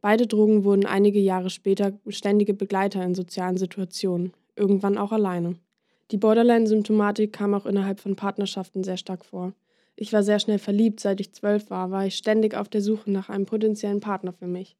Beide 0.00 0.26
Drogen 0.26 0.64
wurden 0.64 0.86
einige 0.86 1.20
Jahre 1.20 1.50
später 1.50 1.98
ständige 2.08 2.54
Begleiter 2.54 3.04
in 3.04 3.14
sozialen 3.14 3.56
Situationen, 3.56 4.32
irgendwann 4.56 4.96
auch 4.96 5.12
alleine. 5.12 5.56
Die 6.10 6.16
Borderline-Symptomatik 6.16 7.32
kam 7.32 7.54
auch 7.54 7.66
innerhalb 7.66 8.00
von 8.00 8.16
Partnerschaften 8.16 8.82
sehr 8.82 8.96
stark 8.96 9.24
vor. 9.24 9.52
Ich 9.94 10.12
war 10.12 10.22
sehr 10.22 10.40
schnell 10.40 10.58
verliebt, 10.58 10.98
seit 10.98 11.20
ich 11.20 11.32
zwölf 11.32 11.70
war, 11.70 11.90
war 11.90 12.06
ich 12.06 12.16
ständig 12.16 12.54
auf 12.54 12.68
der 12.68 12.80
Suche 12.80 13.10
nach 13.10 13.28
einem 13.28 13.46
potenziellen 13.46 14.00
Partner 14.00 14.32
für 14.32 14.46
mich. 14.46 14.76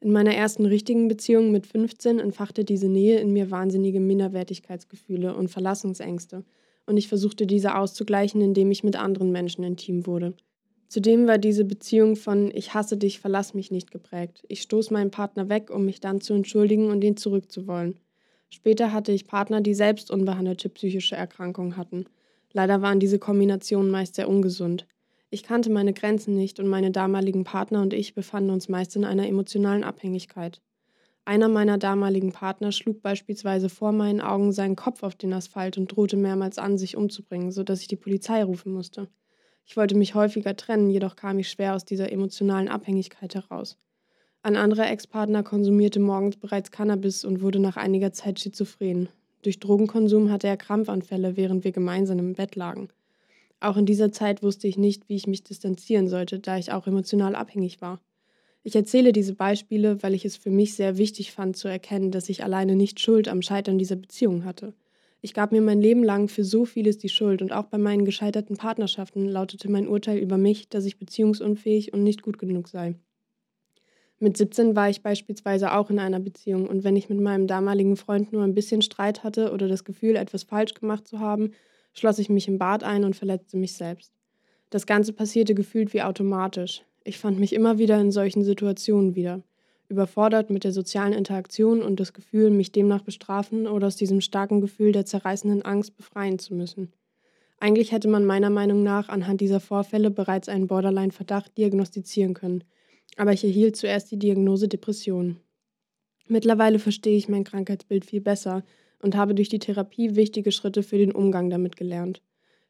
In 0.00 0.12
meiner 0.12 0.34
ersten 0.34 0.66
richtigen 0.66 1.08
Beziehung 1.08 1.50
mit 1.50 1.66
15 1.66 2.20
entfachte 2.20 2.64
diese 2.64 2.88
Nähe 2.88 3.18
in 3.18 3.32
mir 3.32 3.50
wahnsinnige 3.50 3.98
Minderwertigkeitsgefühle 3.98 5.34
und 5.34 5.48
Verlassungsängste, 5.48 6.44
und 6.86 6.96
ich 6.96 7.08
versuchte 7.08 7.46
diese 7.46 7.76
auszugleichen, 7.76 8.40
indem 8.40 8.70
ich 8.70 8.84
mit 8.84 8.96
anderen 8.96 9.30
Menschen 9.30 9.64
intim 9.64 10.06
wurde. 10.06 10.34
Zudem 10.86 11.26
war 11.26 11.36
diese 11.36 11.64
Beziehung 11.64 12.16
von 12.16 12.50
Ich 12.54 12.72
hasse 12.72 12.96
dich, 12.96 13.20
verlass 13.20 13.52
mich 13.52 13.70
nicht 13.70 13.90
geprägt. 13.90 14.44
Ich 14.48 14.62
stoß 14.62 14.90
meinen 14.90 15.10
Partner 15.10 15.50
weg, 15.50 15.70
um 15.70 15.84
mich 15.84 16.00
dann 16.00 16.22
zu 16.22 16.32
entschuldigen 16.32 16.90
und 16.90 17.04
ihn 17.04 17.18
zurückzuwollen. 17.18 17.98
Später 18.50 18.92
hatte 18.92 19.12
ich 19.12 19.26
Partner, 19.26 19.60
die 19.60 19.74
selbst 19.74 20.10
unbehandelte 20.10 20.68
psychische 20.68 21.16
Erkrankungen 21.16 21.76
hatten. 21.76 22.06
Leider 22.52 22.80
waren 22.82 23.00
diese 23.00 23.18
Kombinationen 23.18 23.90
meist 23.90 24.14
sehr 24.14 24.28
ungesund. 24.28 24.86
Ich 25.30 25.42
kannte 25.42 25.70
meine 25.70 25.92
Grenzen 25.92 26.34
nicht 26.34 26.58
und 26.58 26.68
meine 26.68 26.90
damaligen 26.90 27.44
Partner 27.44 27.82
und 27.82 27.92
ich 27.92 28.14
befanden 28.14 28.50
uns 28.50 28.68
meist 28.68 28.96
in 28.96 29.04
einer 29.04 29.28
emotionalen 29.28 29.84
Abhängigkeit. 29.84 30.62
Einer 31.26 31.48
meiner 31.48 31.76
damaligen 31.76 32.32
Partner 32.32 32.72
schlug 32.72 33.02
beispielsweise 33.02 33.68
vor 33.68 33.92
meinen 33.92 34.22
Augen 34.22 34.52
seinen 34.52 34.76
Kopf 34.76 35.02
auf 35.02 35.14
den 35.14 35.34
Asphalt 35.34 35.76
und 35.76 35.88
drohte 35.94 36.16
mehrmals 36.16 36.56
an, 36.56 36.78
sich 36.78 36.96
umzubringen, 36.96 37.52
sodass 37.52 37.82
ich 37.82 37.88
die 37.88 37.96
Polizei 37.96 38.42
rufen 38.42 38.72
musste. 38.72 39.08
Ich 39.66 39.76
wollte 39.76 39.94
mich 39.94 40.14
häufiger 40.14 40.56
trennen, 40.56 40.88
jedoch 40.88 41.16
kam 41.16 41.38
ich 41.38 41.50
schwer 41.50 41.74
aus 41.74 41.84
dieser 41.84 42.10
emotionalen 42.10 42.68
Abhängigkeit 42.68 43.34
heraus. 43.34 43.76
Ein 44.42 44.56
anderer 44.56 44.88
Ex-Partner 44.90 45.42
konsumierte 45.42 45.98
morgens 45.98 46.36
bereits 46.36 46.70
Cannabis 46.70 47.24
und 47.24 47.42
wurde 47.42 47.58
nach 47.58 47.76
einiger 47.76 48.12
Zeit 48.12 48.38
schizophren. 48.38 49.08
Durch 49.42 49.58
Drogenkonsum 49.58 50.30
hatte 50.30 50.46
er 50.46 50.56
Krampfanfälle, 50.56 51.36
während 51.36 51.64
wir 51.64 51.72
gemeinsam 51.72 52.20
im 52.20 52.34
Bett 52.34 52.54
lagen. 52.54 52.88
Auch 53.60 53.76
in 53.76 53.86
dieser 53.86 54.12
Zeit 54.12 54.42
wusste 54.42 54.68
ich 54.68 54.78
nicht, 54.78 55.08
wie 55.08 55.16
ich 55.16 55.26
mich 55.26 55.42
distanzieren 55.42 56.08
sollte, 56.08 56.38
da 56.38 56.56
ich 56.56 56.72
auch 56.72 56.86
emotional 56.86 57.34
abhängig 57.34 57.80
war. 57.80 58.00
Ich 58.62 58.76
erzähle 58.76 59.12
diese 59.12 59.34
Beispiele, 59.34 60.02
weil 60.02 60.14
ich 60.14 60.24
es 60.24 60.36
für 60.36 60.50
mich 60.50 60.74
sehr 60.74 60.98
wichtig 60.98 61.32
fand 61.32 61.56
zu 61.56 61.66
erkennen, 61.66 62.12
dass 62.12 62.28
ich 62.28 62.44
alleine 62.44 62.76
nicht 62.76 63.00
Schuld 63.00 63.26
am 63.26 63.42
Scheitern 63.42 63.78
dieser 63.78 63.96
Beziehung 63.96 64.44
hatte. 64.44 64.72
Ich 65.20 65.34
gab 65.34 65.50
mir 65.50 65.62
mein 65.62 65.80
Leben 65.80 66.04
lang 66.04 66.28
für 66.28 66.44
so 66.44 66.64
vieles 66.64 66.98
die 66.98 67.08
Schuld 67.08 67.42
und 67.42 67.52
auch 67.52 67.64
bei 67.64 67.78
meinen 67.78 68.04
gescheiterten 68.04 68.56
Partnerschaften 68.56 69.26
lautete 69.26 69.68
mein 69.68 69.88
Urteil 69.88 70.18
über 70.18 70.38
mich, 70.38 70.68
dass 70.68 70.84
ich 70.84 70.98
beziehungsunfähig 70.98 71.92
und 71.92 72.04
nicht 72.04 72.22
gut 72.22 72.38
genug 72.38 72.68
sei. 72.68 72.94
Mit 74.20 74.36
17 74.36 74.74
war 74.74 74.90
ich 74.90 75.02
beispielsweise 75.02 75.72
auch 75.74 75.90
in 75.90 76.00
einer 76.00 76.18
Beziehung 76.18 76.66
und 76.66 76.82
wenn 76.82 76.96
ich 76.96 77.08
mit 77.08 77.20
meinem 77.20 77.46
damaligen 77.46 77.96
Freund 77.96 78.32
nur 78.32 78.42
ein 78.42 78.54
bisschen 78.54 78.82
Streit 78.82 79.22
hatte 79.22 79.52
oder 79.52 79.68
das 79.68 79.84
Gefühl, 79.84 80.16
etwas 80.16 80.42
falsch 80.42 80.74
gemacht 80.74 81.06
zu 81.06 81.20
haben, 81.20 81.52
schloss 81.92 82.18
ich 82.18 82.28
mich 82.28 82.48
im 82.48 82.58
Bad 82.58 82.82
ein 82.82 83.04
und 83.04 83.14
verletzte 83.14 83.56
mich 83.56 83.74
selbst. 83.74 84.12
Das 84.70 84.86
Ganze 84.86 85.12
passierte 85.12 85.54
gefühlt 85.54 85.94
wie 85.94 86.02
automatisch. 86.02 86.82
Ich 87.04 87.18
fand 87.18 87.38
mich 87.38 87.52
immer 87.52 87.78
wieder 87.78 88.00
in 88.00 88.10
solchen 88.10 88.42
Situationen 88.42 89.14
wieder, 89.14 89.40
überfordert 89.88 90.50
mit 90.50 90.64
der 90.64 90.72
sozialen 90.72 91.12
Interaktion 91.12 91.80
und 91.80 92.00
das 92.00 92.12
Gefühl, 92.12 92.50
mich 92.50 92.72
demnach 92.72 93.02
bestrafen 93.02 93.68
oder 93.68 93.86
aus 93.86 93.96
diesem 93.96 94.20
starken 94.20 94.60
Gefühl 94.60 94.90
der 94.90 95.06
zerreißenden 95.06 95.62
Angst 95.62 95.96
befreien 95.96 96.40
zu 96.40 96.54
müssen. 96.54 96.92
Eigentlich 97.60 97.92
hätte 97.92 98.08
man 98.08 98.24
meiner 98.24 98.50
Meinung 98.50 98.82
nach 98.82 99.08
anhand 99.08 99.40
dieser 99.40 99.60
Vorfälle 99.60 100.10
bereits 100.10 100.48
einen 100.48 100.66
Borderline-Verdacht 100.66 101.56
diagnostizieren 101.56 102.34
können– 102.34 102.64
aber 103.18 103.32
ich 103.32 103.44
erhielt 103.44 103.76
zuerst 103.76 104.10
die 104.10 104.18
Diagnose 104.18 104.68
Depression. 104.68 105.40
Mittlerweile 106.28 106.78
verstehe 106.78 107.16
ich 107.16 107.28
mein 107.28 107.44
Krankheitsbild 107.44 108.04
viel 108.04 108.20
besser 108.20 108.64
und 109.02 109.16
habe 109.16 109.34
durch 109.34 109.48
die 109.48 109.58
Therapie 109.58 110.14
wichtige 110.14 110.52
Schritte 110.52 110.82
für 110.82 110.98
den 110.98 111.12
Umgang 111.12 111.50
damit 111.50 111.76
gelernt. 111.76 112.22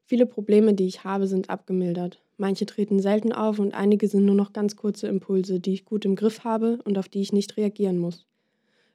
Viele 0.04 0.24
Probleme, 0.24 0.72
die 0.72 0.86
ich 0.86 1.04
habe, 1.04 1.26
sind 1.26 1.50
abgemildert. 1.50 2.22
Manche 2.38 2.64
treten 2.64 2.98
selten 2.98 3.32
auf 3.32 3.58
und 3.58 3.74
einige 3.74 4.08
sind 4.08 4.24
nur 4.24 4.34
noch 4.34 4.54
ganz 4.54 4.76
kurze 4.76 5.06
Impulse, 5.08 5.60
die 5.60 5.74
ich 5.74 5.84
gut 5.84 6.06
im 6.06 6.16
Griff 6.16 6.44
habe 6.44 6.78
und 6.84 6.96
auf 6.96 7.08
die 7.08 7.20
ich 7.20 7.32
nicht 7.32 7.56
reagieren 7.58 7.98
muss. 7.98 8.26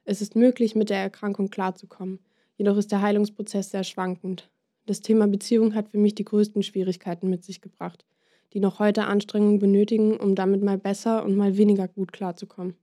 Es 0.04 0.20
ist 0.20 0.34
möglich, 0.34 0.74
mit 0.74 0.90
der 0.90 0.98
Erkrankung 0.98 1.50
klarzukommen, 1.50 2.18
jedoch 2.56 2.76
ist 2.76 2.90
der 2.90 3.00
Heilungsprozess 3.00 3.70
sehr 3.70 3.84
schwankend. 3.84 4.50
Das 4.86 5.00
Thema 5.00 5.28
Beziehung 5.28 5.74
hat 5.74 5.88
für 5.88 5.98
mich 5.98 6.16
die 6.16 6.24
größten 6.24 6.62
Schwierigkeiten 6.62 7.30
mit 7.30 7.44
sich 7.44 7.60
gebracht, 7.60 8.04
die 8.54 8.60
noch 8.60 8.78
heute 8.78 9.04
Anstrengungen 9.04 9.58
benötigen, 9.58 10.16
um 10.16 10.34
damit 10.34 10.62
mal 10.62 10.78
besser 10.78 11.24
und 11.24 11.36
mal 11.36 11.56
weniger 11.56 11.88
gut 11.88 12.12
klarzukommen. 12.12 12.74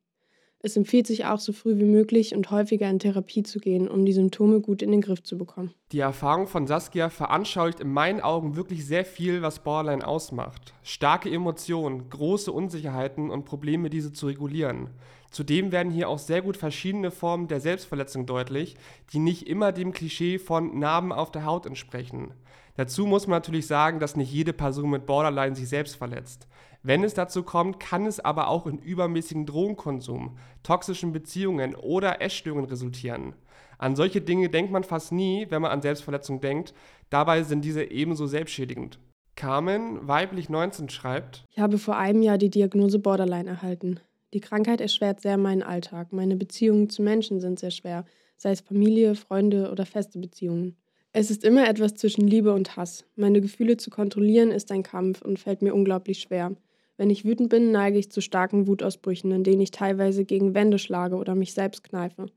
Es 0.64 0.78
empfiehlt 0.78 1.08
sich 1.08 1.26
auch 1.26 1.40
so 1.40 1.54
früh 1.54 1.80
wie 1.80 1.86
möglich 1.86 2.36
und 2.36 2.52
häufiger 2.52 2.88
in 2.88 3.00
Therapie 3.00 3.42
zu 3.42 3.60
gehen, 3.60 3.88
um 3.88 4.06
die 4.06 4.14
Symptome 4.14 4.62
gut 4.62 4.84
in 4.84 4.92
den 4.92 5.02
Griff 5.02 5.24
zu 5.24 5.36
bekommen. 5.36 5.74
Die 5.92 6.00
Erfahrung 6.00 6.46
von 6.46 6.68
Saskia 6.68 7.10
veranschaulicht 7.10 7.80
in 7.80 7.92
meinen 7.92 8.22
Augen 8.22 8.56
wirklich 8.56 8.86
sehr 8.86 9.04
viel, 9.04 9.42
was 9.42 9.64
Borderline 9.64 10.06
ausmacht. 10.06 10.76
Starke 10.84 11.32
Emotionen, 11.32 12.10
große 12.12 12.52
Unsicherheiten 12.52 13.32
und 13.32 13.46
Probleme, 13.46 13.90
diese 13.90 14.14
zu 14.14 14.28
regulieren. 14.28 14.92
Zudem 15.32 15.72
werden 15.72 15.92
hier 15.92 16.10
auch 16.10 16.20
sehr 16.20 16.42
gut 16.42 16.58
verschiedene 16.58 17.10
Formen 17.10 17.48
der 17.48 17.62
Selbstverletzung 17.62 18.26
deutlich, 18.26 18.76
die 19.14 19.20
nicht 19.20 19.48
immer 19.48 19.72
dem 19.72 19.94
Klischee 19.94 20.38
von 20.38 20.78
Narben 20.78 21.14
auf 21.14 21.32
der 21.32 21.46
Haut 21.46 21.66
entsprechen. 21.66 22.34
Dazu 22.76 23.06
muss 23.06 23.28
man 23.28 23.38
natürlich 23.38 23.66
sagen, 23.66 24.00
dass 24.00 24.18
nicht 24.18 24.32
jede 24.32 24.54
Person 24.54 24.90
mit 24.90 25.06
Borderline 25.06 25.56
sich 25.56 25.70
selbst 25.70 25.96
verletzt. 25.96 26.48
Wenn 26.84 27.04
es 27.04 27.14
dazu 27.14 27.44
kommt, 27.44 27.80
kann 27.80 28.06
es 28.06 28.20
aber 28.20 28.48
auch 28.48 28.68
in 28.68 28.78
übermäßigen 28.78 29.46
Drogenkonsum, 29.46 30.38
toxischen 30.64 31.14
Beziehungen 31.14 31.76
oder 31.76 32.22
Essstörungen 32.22 32.66
resultieren. 32.66 33.34
An 33.78 33.96
solche 33.96 34.22
Dinge 34.22 34.50
denkt 34.50 34.72
man 34.72 34.84
fast 34.84 35.12
nie, 35.12 35.48
wenn 35.50 35.62
man 35.62 35.72
an 35.72 35.82
Selbstverletzung 35.82 36.42
denkt. 36.42 36.74
Dabei 37.10 37.44
sind 37.44 37.64
diese 37.64 37.84
ebenso 37.84 38.28
selbstschädigend. 38.28 39.00
Carmen, 39.36 40.08
weiblich 40.08 40.50
19, 40.50 40.90
schreibt: 40.90 41.46
Ich 41.50 41.60
habe 41.60 41.78
vor 41.78 41.98
einem 41.98 42.22
Jahr 42.22 42.38
die 42.38 42.50
Diagnose 42.50 43.00
Borderline 43.00 43.50
erhalten. 43.50 44.00
Die 44.34 44.40
Krankheit 44.40 44.80
erschwert 44.80 45.22
sehr 45.22 45.38
meinen 45.38 45.64
Alltag. 45.64 46.14
Meine 46.14 46.38
Beziehungen 46.38 46.90
zu 46.90 47.02
Menschen 47.02 47.40
sind 47.40 47.60
sehr 47.60 47.72
schwer, 47.72 48.06
sei 48.38 48.52
es 48.52 48.62
Familie, 48.62 49.16
Freunde 49.16 49.70
oder 49.72 49.86
feste 49.86 50.20
Beziehungen. 50.20 50.78
Es 51.14 51.30
ist 51.30 51.44
immer 51.44 51.68
etwas 51.68 51.96
zwischen 51.96 52.26
Liebe 52.26 52.54
und 52.54 52.78
Hass. 52.78 53.04
Meine 53.16 53.42
Gefühle 53.42 53.76
zu 53.76 53.90
kontrollieren 53.90 54.52
ist 54.52 54.72
ein 54.72 54.84
Kampf 54.84 55.22
und 55.22 55.40
fällt 55.40 55.62
mir 55.62 55.76
unglaublich 55.76 56.20
schwer. 56.20 56.56
Wenn 56.96 57.10
ich 57.10 57.26
wütend 57.26 57.50
bin, 57.50 57.72
neige 57.72 57.98
ich 57.98 58.12
zu 58.12 58.22
starken 58.22 58.68
Wutausbrüchen, 58.68 59.32
in 59.32 59.44
denen 59.44 59.60
ich 59.60 59.72
teilweise 59.72 60.24
gegen 60.24 60.54
Wände 60.54 60.80
schlage 60.80 61.16
oder 61.18 61.36
mich 61.36 61.54
selbst 61.54 61.84
kneife. 61.84 62.28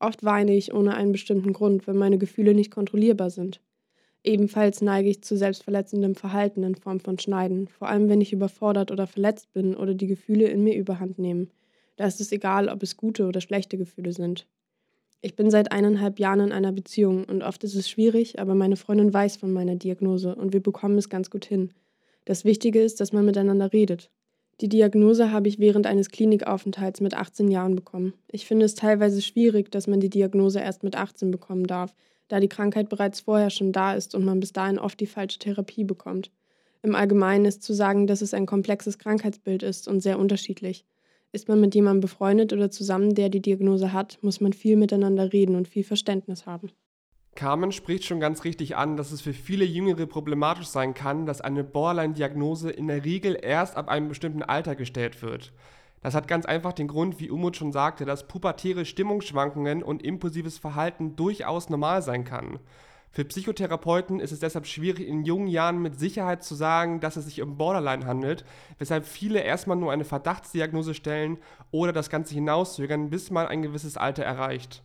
Oft 0.00 0.24
weine 0.24 0.56
ich 0.56 0.72
ohne 0.74 0.94
einen 0.94 1.12
bestimmten 1.12 1.52
Grund, 1.52 1.86
wenn 1.86 1.96
meine 1.96 2.18
Gefühle 2.18 2.54
nicht 2.54 2.72
kontrollierbar 2.72 3.30
sind. 3.30 3.60
Ebenfalls 4.24 4.82
neige 4.82 5.08
ich 5.08 5.22
zu 5.22 5.36
selbstverletzendem 5.36 6.14
Verhalten 6.14 6.62
in 6.62 6.74
Form 6.74 7.00
von 7.00 7.18
Schneiden, 7.18 7.68
vor 7.68 7.88
allem 7.88 8.08
wenn 8.08 8.20
ich 8.20 8.32
überfordert 8.32 8.90
oder 8.90 9.06
verletzt 9.06 9.52
bin 9.52 9.76
oder 9.76 9.94
die 9.94 10.08
Gefühle 10.08 10.48
in 10.48 10.64
mir 10.64 10.76
überhand 10.76 11.18
nehmen. 11.18 11.50
Da 11.96 12.06
ist 12.06 12.20
es 12.20 12.32
egal, 12.32 12.68
ob 12.68 12.82
es 12.82 12.96
gute 12.96 13.26
oder 13.26 13.40
schlechte 13.40 13.78
Gefühle 13.78 14.12
sind. 14.12 14.46
Ich 15.20 15.34
bin 15.34 15.50
seit 15.50 15.72
eineinhalb 15.72 16.20
Jahren 16.20 16.40
in 16.40 16.52
einer 16.52 16.72
Beziehung 16.72 17.24
und 17.24 17.42
oft 17.42 17.64
ist 17.64 17.74
es 17.74 17.88
schwierig, 17.88 18.38
aber 18.38 18.54
meine 18.54 18.76
Freundin 18.76 19.12
weiß 19.12 19.36
von 19.36 19.52
meiner 19.52 19.74
Diagnose 19.74 20.34
und 20.34 20.52
wir 20.52 20.62
bekommen 20.62 20.96
es 20.96 21.08
ganz 21.08 21.28
gut 21.30 21.44
hin. 21.44 21.72
Das 22.24 22.44
Wichtige 22.44 22.80
ist, 22.80 23.00
dass 23.00 23.12
man 23.12 23.24
miteinander 23.24 23.72
redet. 23.72 24.10
Die 24.60 24.68
Diagnose 24.68 25.32
habe 25.32 25.48
ich 25.48 25.58
während 25.58 25.86
eines 25.86 26.10
Klinikaufenthalts 26.10 27.00
mit 27.00 27.14
18 27.14 27.48
Jahren 27.48 27.74
bekommen. 27.74 28.14
Ich 28.30 28.46
finde 28.46 28.66
es 28.66 28.74
teilweise 28.74 29.22
schwierig, 29.22 29.70
dass 29.70 29.86
man 29.86 30.00
die 30.00 30.10
Diagnose 30.10 30.60
erst 30.60 30.82
mit 30.82 30.96
18 30.96 31.30
bekommen 31.30 31.66
darf, 31.66 31.94
da 32.28 32.40
die 32.40 32.48
Krankheit 32.48 32.88
bereits 32.88 33.20
vorher 33.20 33.50
schon 33.50 33.72
da 33.72 33.94
ist 33.94 34.14
und 34.14 34.24
man 34.24 34.40
bis 34.40 34.52
dahin 34.52 34.78
oft 34.78 35.00
die 35.00 35.06
falsche 35.06 35.38
Therapie 35.38 35.84
bekommt. 35.84 36.30
Im 36.82 36.94
Allgemeinen 36.94 37.44
ist 37.44 37.62
zu 37.62 37.72
sagen, 37.72 38.06
dass 38.06 38.22
es 38.22 38.34
ein 38.34 38.46
komplexes 38.46 38.98
Krankheitsbild 38.98 39.62
ist 39.62 39.88
und 39.88 40.00
sehr 40.00 40.18
unterschiedlich. 40.18 40.84
Ist 41.32 41.48
man 41.48 41.60
mit 41.60 41.74
jemandem 41.74 42.00
befreundet 42.00 42.52
oder 42.52 42.70
zusammen, 42.70 43.14
der 43.14 43.28
die 43.28 43.42
Diagnose 43.42 43.92
hat, 43.92 44.18
muss 44.22 44.40
man 44.40 44.52
viel 44.52 44.76
miteinander 44.76 45.32
reden 45.32 45.56
und 45.56 45.68
viel 45.68 45.84
Verständnis 45.84 46.46
haben. 46.46 46.70
Carmen 47.34 47.70
spricht 47.70 48.04
schon 48.04 48.18
ganz 48.18 48.44
richtig 48.44 48.76
an, 48.76 48.96
dass 48.96 49.12
es 49.12 49.20
für 49.20 49.32
viele 49.32 49.64
Jüngere 49.64 50.06
problematisch 50.06 50.66
sein 50.66 50.94
kann, 50.94 51.26
dass 51.26 51.40
eine 51.40 51.62
Borderline-Diagnose 51.62 52.70
in 52.70 52.88
der 52.88 53.04
Regel 53.04 53.38
erst 53.40 53.76
ab 53.76 53.88
einem 53.88 54.08
bestimmten 54.08 54.42
Alter 54.42 54.74
gestellt 54.74 55.22
wird. 55.22 55.52
Das 56.00 56.14
hat 56.14 56.28
ganz 56.28 56.46
einfach 56.46 56.72
den 56.72 56.88
Grund, 56.88 57.18
wie 57.20 57.30
Umut 57.30 57.56
schon 57.56 57.72
sagte, 57.72 58.04
dass 58.04 58.28
pubertäre 58.28 58.84
Stimmungsschwankungen 58.84 59.82
und 59.82 60.02
impulsives 60.02 60.58
Verhalten 60.58 61.16
durchaus 61.16 61.68
normal 61.68 62.02
sein 62.02 62.24
kann. 62.24 62.60
Für 63.10 63.24
Psychotherapeuten 63.24 64.20
ist 64.20 64.32
es 64.32 64.40
deshalb 64.40 64.66
schwierig, 64.66 65.08
in 65.08 65.24
jungen 65.24 65.48
Jahren 65.48 65.80
mit 65.80 65.98
Sicherheit 65.98 66.44
zu 66.44 66.54
sagen, 66.54 67.00
dass 67.00 67.16
es 67.16 67.24
sich 67.24 67.40
um 67.42 67.56
Borderline 67.56 68.06
handelt, 68.06 68.44
weshalb 68.78 69.06
viele 69.06 69.40
erstmal 69.40 69.76
nur 69.76 69.90
eine 69.90 70.04
Verdachtsdiagnose 70.04 70.94
stellen 70.94 71.38
oder 71.70 71.92
das 71.92 72.10
Ganze 72.10 72.34
hinauszögern, 72.34 73.10
bis 73.10 73.30
man 73.30 73.46
ein 73.46 73.62
gewisses 73.62 73.96
Alter 73.96 74.24
erreicht. 74.24 74.82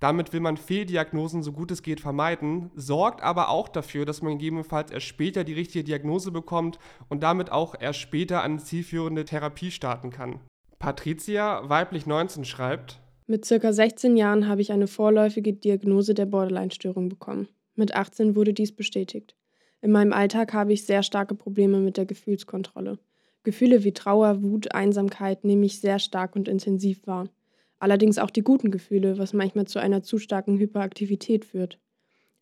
Damit 0.00 0.32
will 0.32 0.40
man 0.40 0.56
Fehldiagnosen 0.56 1.42
so 1.42 1.52
gut 1.52 1.70
es 1.70 1.82
geht 1.82 2.00
vermeiden, 2.00 2.70
sorgt 2.74 3.22
aber 3.22 3.48
auch 3.48 3.68
dafür, 3.68 4.04
dass 4.04 4.22
man 4.22 4.32
gegebenenfalls 4.32 4.90
erst 4.90 5.06
später 5.06 5.44
die 5.44 5.54
richtige 5.54 5.84
Diagnose 5.84 6.30
bekommt 6.30 6.78
und 7.08 7.22
damit 7.22 7.50
auch 7.50 7.74
erst 7.78 8.00
später 8.00 8.42
eine 8.42 8.58
zielführende 8.58 9.24
Therapie 9.24 9.70
starten 9.70 10.10
kann. 10.10 10.40
Patricia, 10.84 11.66
weiblich 11.66 12.04
19, 12.04 12.44
schreibt: 12.44 13.00
Mit 13.26 13.46
circa 13.46 13.72
16 13.72 14.18
Jahren 14.18 14.48
habe 14.48 14.60
ich 14.60 14.70
eine 14.70 14.86
vorläufige 14.86 15.54
Diagnose 15.54 16.12
der 16.12 16.26
Borderline-Störung 16.26 17.08
bekommen. 17.08 17.48
Mit 17.74 17.96
18 17.96 18.36
wurde 18.36 18.52
dies 18.52 18.70
bestätigt. 18.70 19.34
In 19.80 19.92
meinem 19.92 20.12
Alltag 20.12 20.52
habe 20.52 20.74
ich 20.74 20.84
sehr 20.84 21.02
starke 21.02 21.34
Probleme 21.34 21.78
mit 21.78 21.96
der 21.96 22.04
Gefühlskontrolle. 22.04 22.98
Gefühle 23.44 23.82
wie 23.82 23.94
Trauer, 23.94 24.42
Wut, 24.42 24.74
Einsamkeit 24.74 25.42
nehme 25.42 25.64
ich 25.64 25.80
sehr 25.80 25.98
stark 25.98 26.36
und 26.36 26.48
intensiv 26.48 27.06
wahr. 27.06 27.30
Allerdings 27.78 28.18
auch 28.18 28.28
die 28.28 28.42
guten 28.42 28.70
Gefühle, 28.70 29.16
was 29.16 29.32
manchmal 29.32 29.64
zu 29.64 29.78
einer 29.78 30.02
zu 30.02 30.18
starken 30.18 30.58
Hyperaktivität 30.58 31.46
führt. 31.46 31.78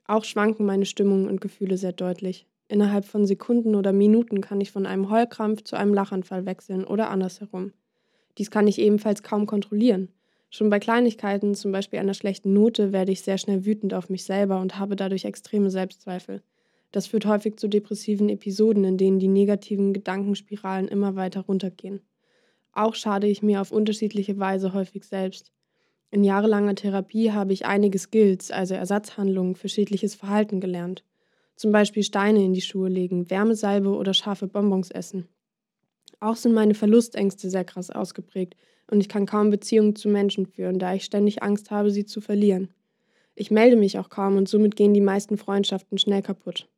Auch 0.05 0.25
schwanken 0.25 0.67
meine 0.67 0.87
Stimmungen 0.87 1.29
und 1.29 1.41
Gefühle 1.41 1.77
sehr 1.77 1.93
deutlich. 1.93 2.49
Innerhalb 2.67 3.05
von 3.05 3.25
Sekunden 3.25 3.77
oder 3.77 3.93
Minuten 3.93 4.41
kann 4.41 4.61
ich 4.61 4.73
von 4.73 4.85
einem 4.85 5.11
Heulkrampf 5.11 5.63
zu 5.63 5.77
einem 5.77 5.95
Lachanfall 5.95 6.45
wechseln 6.45 6.85
oder 6.85 7.09
andersherum. 7.09 7.73
Dies 8.39 8.51
kann 8.51 8.67
ich 8.67 8.79
ebenfalls 8.79 9.23
kaum 9.23 9.47
kontrollieren. 9.47 10.09
Schon 10.51 10.69
bei 10.69 10.79
Kleinigkeiten, 10.79 11.55
zum 11.55 11.73
Beispiel 11.73 11.99
einer 11.99 12.15
schlechten 12.15 12.53
Note, 12.53 12.93
werde 12.93 13.13
ich 13.13 13.23
sehr 13.23 13.39
schnell 13.39 13.65
wütend 13.65 13.95
auf 13.95 14.11
mich 14.11 14.25
selber 14.25 14.61
und 14.61 14.79
habe 14.79 14.97
dadurch 14.97 15.25
extreme 15.25 15.71
Selbstzweifel. 15.71 16.43
Das 16.93 17.07
führt 17.07 17.25
häufig 17.25 17.57
zu 17.57 17.69
depressiven 17.69 18.29
Episoden, 18.29 18.85
in 18.85 18.99
denen 18.99 19.19
die 19.19 19.29
negativen 19.29 19.95
Gedankenspiralen 19.95 20.89
immer 20.89 21.17
weiter 21.17 21.41
runtergehen. 21.41 22.03
Auch 22.73 22.95
schade 22.95 23.27
ich 23.27 23.43
mir 23.43 23.61
auf 23.61 23.73
unterschiedliche 23.73 24.39
Weise 24.39 24.75
häufig 24.75 25.05
selbst. 25.05 25.53
In 26.11 26.25
jahrelanger 26.25 26.75
Therapie 26.75 27.33
habe 27.33 27.55
ich 27.55 27.65
einige 27.65 27.99
Skills, 27.99 28.51
also 28.51 28.75
Ersatzhandlungen 28.75 29.55
für 29.55 29.71
schädliches 29.71 30.15
Verhalten 30.15 30.61
gelernt. 30.61 31.05
Zum 31.57 31.73
Beispiel 31.73 32.03
Steine 32.03 32.45
in 32.45 32.53
die 32.53 32.61
Schuhe 32.61 32.91
legen, 32.91 33.31
Wärmesalbe 33.31 33.89
oder 33.91 34.13
scharfe 34.13 34.47
Bonbons 34.47 34.91
essen. 34.91 35.29
Auch 36.23 36.37
sind 36.37 36.53
meine 36.53 36.75
Verlustängste 36.75 37.51
sehr 37.51 37.65
krass 37.65 37.91
ausgeprägt 37.91 38.55
und 38.89 39.01
ich 39.01 39.09
kann 39.09 39.27
kaum 39.27 39.51
Beziehungen 39.51 39.97
zu 39.97 40.09
Menschen 40.09 40.47
führen, 40.47 40.79
da 40.79 40.95
ich 40.95 41.05
ständig 41.05 41.43
Angst 41.43 41.73
habe, 41.73 41.91
sie 41.91 42.07
zu 42.07 42.21
verlieren. 42.21 42.69
Ich 43.35 43.51
melde 43.51 43.75
mich 43.75 43.99
auch 43.99 44.09
kaum 44.09 44.37
und 44.37 44.49
somit 44.49 44.77
gehen 44.77 44.95
die 44.95 45.01
meisten 45.01 45.37
Freundschaften 45.37 45.99
schnell 45.99 46.23
kaputt. 46.23 46.69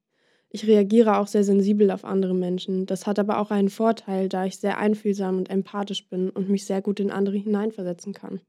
Ich 0.48 0.66
reagiere 0.66 1.18
auch 1.18 1.26
sehr 1.26 1.44
sensibel 1.44 1.90
auf 1.90 2.07
andere 2.07 2.33
Menschen. 2.33 2.87
Das 2.87 3.07
hat 3.07 3.18
aber 3.18 3.38
auch 3.38 3.50
einen 3.50 3.68
Vorteil, 3.68 4.30
da 4.30 4.46
ich 4.46 4.57
sehr 4.57 4.78
einfühlsam 4.78 5.37
und 5.37 5.50
empathisch 5.50 6.09
bin 6.09 6.30
und 6.30 6.48
mich 6.48 6.64
sehr 6.64 6.80
gut 6.80 6.98
in 6.98 7.11
andere 7.11 7.37
hineinversetzen 7.37 8.14
kann. 8.14 8.40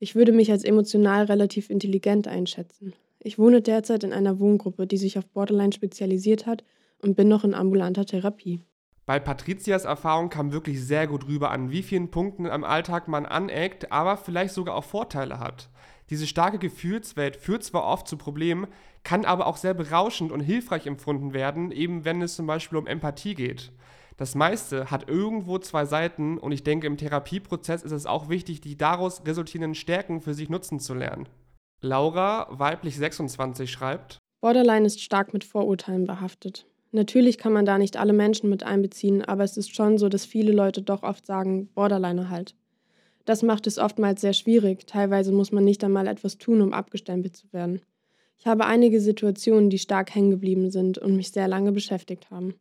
Ich 0.00 0.16
würde 0.16 0.32
mich 0.32 0.50
als 0.50 0.64
emotional 0.64 1.24
relativ 1.24 1.70
intelligent 1.70 2.28
einschätzen. 2.28 2.92
Ich 3.20 3.38
wohne 3.38 3.62
derzeit 3.62 4.04
in 4.04 4.12
einer 4.12 4.38
Wohngruppe, 4.38 4.86
die 4.86 4.98
sich 4.98 5.16
auf 5.16 5.24
Borderline 5.24 5.72
spezialisiert 5.72 6.44
hat 6.44 6.62
und 7.00 7.16
bin 7.16 7.28
noch 7.28 7.42
in 7.42 7.54
ambulanter 7.54 8.04
Therapie. 8.04 8.60
Bei 9.06 9.20
Patrizias 9.20 9.84
Erfahrung 9.84 10.30
kam 10.30 10.50
wirklich 10.50 10.84
sehr 10.84 11.06
gut 11.06 11.28
rüber, 11.28 11.52
an 11.52 11.70
wie 11.70 11.84
vielen 11.84 12.10
Punkten 12.10 12.48
am 12.48 12.64
Alltag 12.64 13.06
man 13.06 13.24
aneckt, 13.24 13.92
aber 13.92 14.16
vielleicht 14.16 14.52
sogar 14.52 14.74
auch 14.74 14.82
Vorteile 14.82 15.38
hat. 15.38 15.68
Diese 16.10 16.26
starke 16.26 16.58
Gefühlswelt 16.58 17.36
führt 17.36 17.62
zwar 17.62 17.84
oft 17.84 18.08
zu 18.08 18.16
Problemen, 18.16 18.66
kann 19.04 19.24
aber 19.24 19.46
auch 19.46 19.58
sehr 19.58 19.74
berauschend 19.74 20.32
und 20.32 20.40
hilfreich 20.40 20.88
empfunden 20.88 21.32
werden, 21.32 21.70
eben 21.70 22.04
wenn 22.04 22.20
es 22.20 22.34
zum 22.34 22.48
Beispiel 22.48 22.78
um 22.78 22.88
Empathie 22.88 23.36
geht. 23.36 23.70
Das 24.16 24.34
meiste 24.34 24.90
hat 24.90 25.08
irgendwo 25.08 25.58
zwei 25.58 25.84
Seiten 25.84 26.36
und 26.38 26.50
ich 26.50 26.64
denke, 26.64 26.88
im 26.88 26.96
Therapieprozess 26.96 27.84
ist 27.84 27.92
es 27.92 28.06
auch 28.06 28.28
wichtig, 28.28 28.60
die 28.60 28.76
daraus 28.76 29.24
resultierenden 29.24 29.76
Stärken 29.76 30.20
für 30.20 30.34
sich 30.34 30.48
nutzen 30.48 30.80
zu 30.80 30.94
lernen. 30.94 31.28
Laura, 31.80 32.48
weiblich 32.50 32.96
26, 32.96 33.70
schreibt: 33.70 34.18
Borderline 34.40 34.86
ist 34.86 35.00
stark 35.00 35.32
mit 35.32 35.44
Vorurteilen 35.44 36.06
behaftet. 36.06 36.66
Natürlich 36.96 37.36
kann 37.36 37.52
man 37.52 37.66
da 37.66 37.76
nicht 37.76 37.98
alle 37.98 38.14
Menschen 38.14 38.48
mit 38.48 38.62
einbeziehen, 38.62 39.22
aber 39.22 39.44
es 39.44 39.58
ist 39.58 39.76
schon 39.76 39.98
so, 39.98 40.08
dass 40.08 40.24
viele 40.24 40.50
Leute 40.50 40.80
doch 40.80 41.02
oft 41.02 41.26
sagen, 41.26 41.68
Borderline 41.74 42.30
halt. 42.30 42.54
Das 43.26 43.42
macht 43.42 43.66
es 43.66 43.76
oftmals 43.76 44.22
sehr 44.22 44.32
schwierig, 44.32 44.86
teilweise 44.86 45.30
muss 45.30 45.52
man 45.52 45.62
nicht 45.62 45.84
einmal 45.84 46.06
etwas 46.06 46.38
tun, 46.38 46.62
um 46.62 46.72
abgestempelt 46.72 47.36
zu 47.36 47.52
werden. 47.52 47.82
Ich 48.38 48.46
habe 48.46 48.64
einige 48.64 48.98
Situationen, 49.02 49.68
die 49.68 49.78
stark 49.78 50.14
hängen 50.14 50.30
geblieben 50.30 50.70
sind 50.70 50.96
und 50.96 51.16
mich 51.16 51.32
sehr 51.32 51.48
lange 51.48 51.70
beschäftigt 51.70 52.30
haben. 52.30 52.54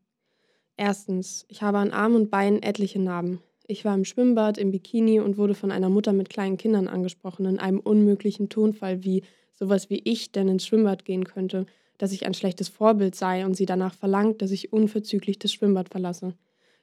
Erstens, 0.76 1.46
ich 1.48 1.62
habe 1.62 1.78
an 1.78 1.92
Armen 1.92 2.18
und 2.18 2.30
Beinen 2.30 2.62
etliche 2.62 3.00
Narben. 3.00 3.40
Ich 3.68 3.86
war 3.86 3.96
im 3.96 4.04
Schwimmbad, 4.04 4.58
im 4.58 4.72
Bikini 4.72 5.22
und 5.22 5.38
wurde 5.38 5.54
von 5.54 5.72
einer 5.72 5.90
Mutter 5.90 6.12
mit 6.12 6.30
kleinen 6.30 6.58
Kindern 6.58 6.90
angesprochen 6.90 7.46
in 7.46 7.58
einem 7.58 7.80
unmöglichen 7.80 8.50
Tonfall 8.50 9.06
wie 9.06 9.24
sowas 9.54 9.90
wie 9.90 10.02
ich 10.04 10.34
denn 10.34 10.50
ins 10.50 10.66
Schwimmbad 10.66 11.06
gehen 11.06 11.24
könnte, 11.24 11.68
dass 11.98 12.12
ich 12.12 12.26
ein 12.26 12.34
schlechtes 12.34 12.70
Vorbild 12.70 13.16
sei 13.16 13.46
und 13.46 13.56
sie 13.56 13.66
danach 13.66 13.94
verlangt, 13.94 14.42
dass 14.42 14.52
ich 14.52 14.74
unverzüglich 14.74 15.40
das 15.40 15.54
Schwimmbad 15.54 15.90
verlasse. 15.90 16.34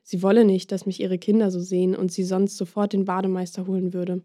Sie 0.03 0.23
wolle 0.23 0.45
nicht, 0.45 0.73
dass 0.73 0.87
mich 0.87 1.01
ihre 1.01 1.19
Kinder 1.19 1.51
so 1.51 1.61
sehen 1.61 1.95
und 1.95 2.13
sie 2.13 2.25
sonst 2.25 2.57
sofort 2.57 2.93
den 2.93 3.05
Bademeister 3.05 3.67
holen 3.67 3.93
würde. 3.93 4.23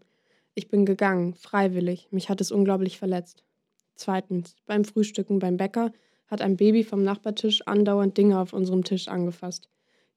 Ich 0.54 0.68
bin 0.68 0.84
gegangen, 0.86 1.34
freiwillig. 1.34 2.08
Mich 2.10 2.28
hat 2.28 2.40
es 2.40 2.50
unglaublich 2.50 2.98
verletzt. 2.98 3.44
Zweitens, 3.94 4.56
beim 4.66 4.84
Frühstücken 4.84 5.38
beim 5.38 5.56
Bäcker 5.56 5.92
hat 6.26 6.42
ein 6.42 6.56
Baby 6.56 6.84
vom 6.84 7.02
Nachbartisch 7.02 7.66
andauernd 7.66 8.16
Dinge 8.16 8.38
auf 8.40 8.52
unserem 8.52 8.84
Tisch 8.84 9.08
angefasst. 9.08 9.68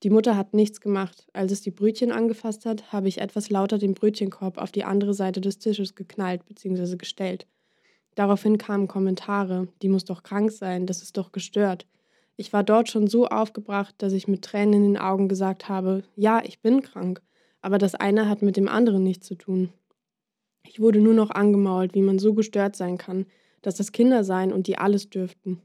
Die 0.04 0.10
Mutter 0.10 0.36
hat 0.36 0.54
nichts 0.54 0.82
gemacht. 0.82 1.28
Als 1.32 1.52
es 1.52 1.62
die 1.62 1.70
Brötchen 1.70 2.12
angefasst 2.12 2.66
hat, 2.66 2.92
habe 2.92 3.08
ich 3.08 3.20
etwas 3.20 3.52
lauter 3.52 3.78
den 3.78 3.94
Brötchenkorb 3.94 4.58
auf 4.58 4.72
die 4.72 4.84
andere 4.84 5.14
Seite 5.14 5.42
des 5.42 5.60
Tisches 5.60 5.94
geknallt 5.94 6.46
bzw. 6.48 6.96
gestellt. 6.98 7.46
Daraufhin 8.16 8.58
kamen 8.58 8.88
Kommentare, 8.88 9.68
die 9.82 9.90
muss 9.90 10.06
doch 10.06 10.24
krank 10.24 10.52
sein, 10.52 10.86
das 10.86 11.02
ist 11.02 11.18
doch 11.18 11.32
gestört. 11.32 11.88
Ich 12.36 12.54
war 12.54 12.64
dort 12.64 12.90
schon 12.90 13.08
so 13.08 13.28
aufgebracht, 13.28 13.96
dass 14.00 14.14
ich 14.14 14.28
mit 14.28 14.42
Tränen 14.42 14.74
in 14.74 14.84
den 14.84 14.98
Augen 14.98 15.28
gesagt 15.28 15.70
habe, 15.70 16.04
ja, 16.16 16.42
ich 16.44 16.60
bin 16.60 16.82
krank, 16.82 17.22
aber 17.62 17.78
das 17.78 17.96
eine 17.96 18.28
hat 18.28 18.42
mit 18.42 18.58
dem 18.58 18.68
anderen 18.68 19.04
nichts 19.04 19.28
zu 19.28 19.36
tun. 19.36 19.70
Ich 20.64 20.80
wurde 20.80 21.00
nur 21.00 21.14
noch 21.14 21.32
angemault, 21.32 21.94
wie 21.94 22.02
man 22.02 22.20
so 22.20 22.34
gestört 22.34 22.76
sein 22.76 22.98
kann, 22.98 23.26
dass 23.62 23.76
das 23.76 23.92
Kinder 23.92 24.24
seien 24.24 24.52
und 24.52 24.68
die 24.68 24.78
alles 24.78 25.10
dürften. 25.10 25.62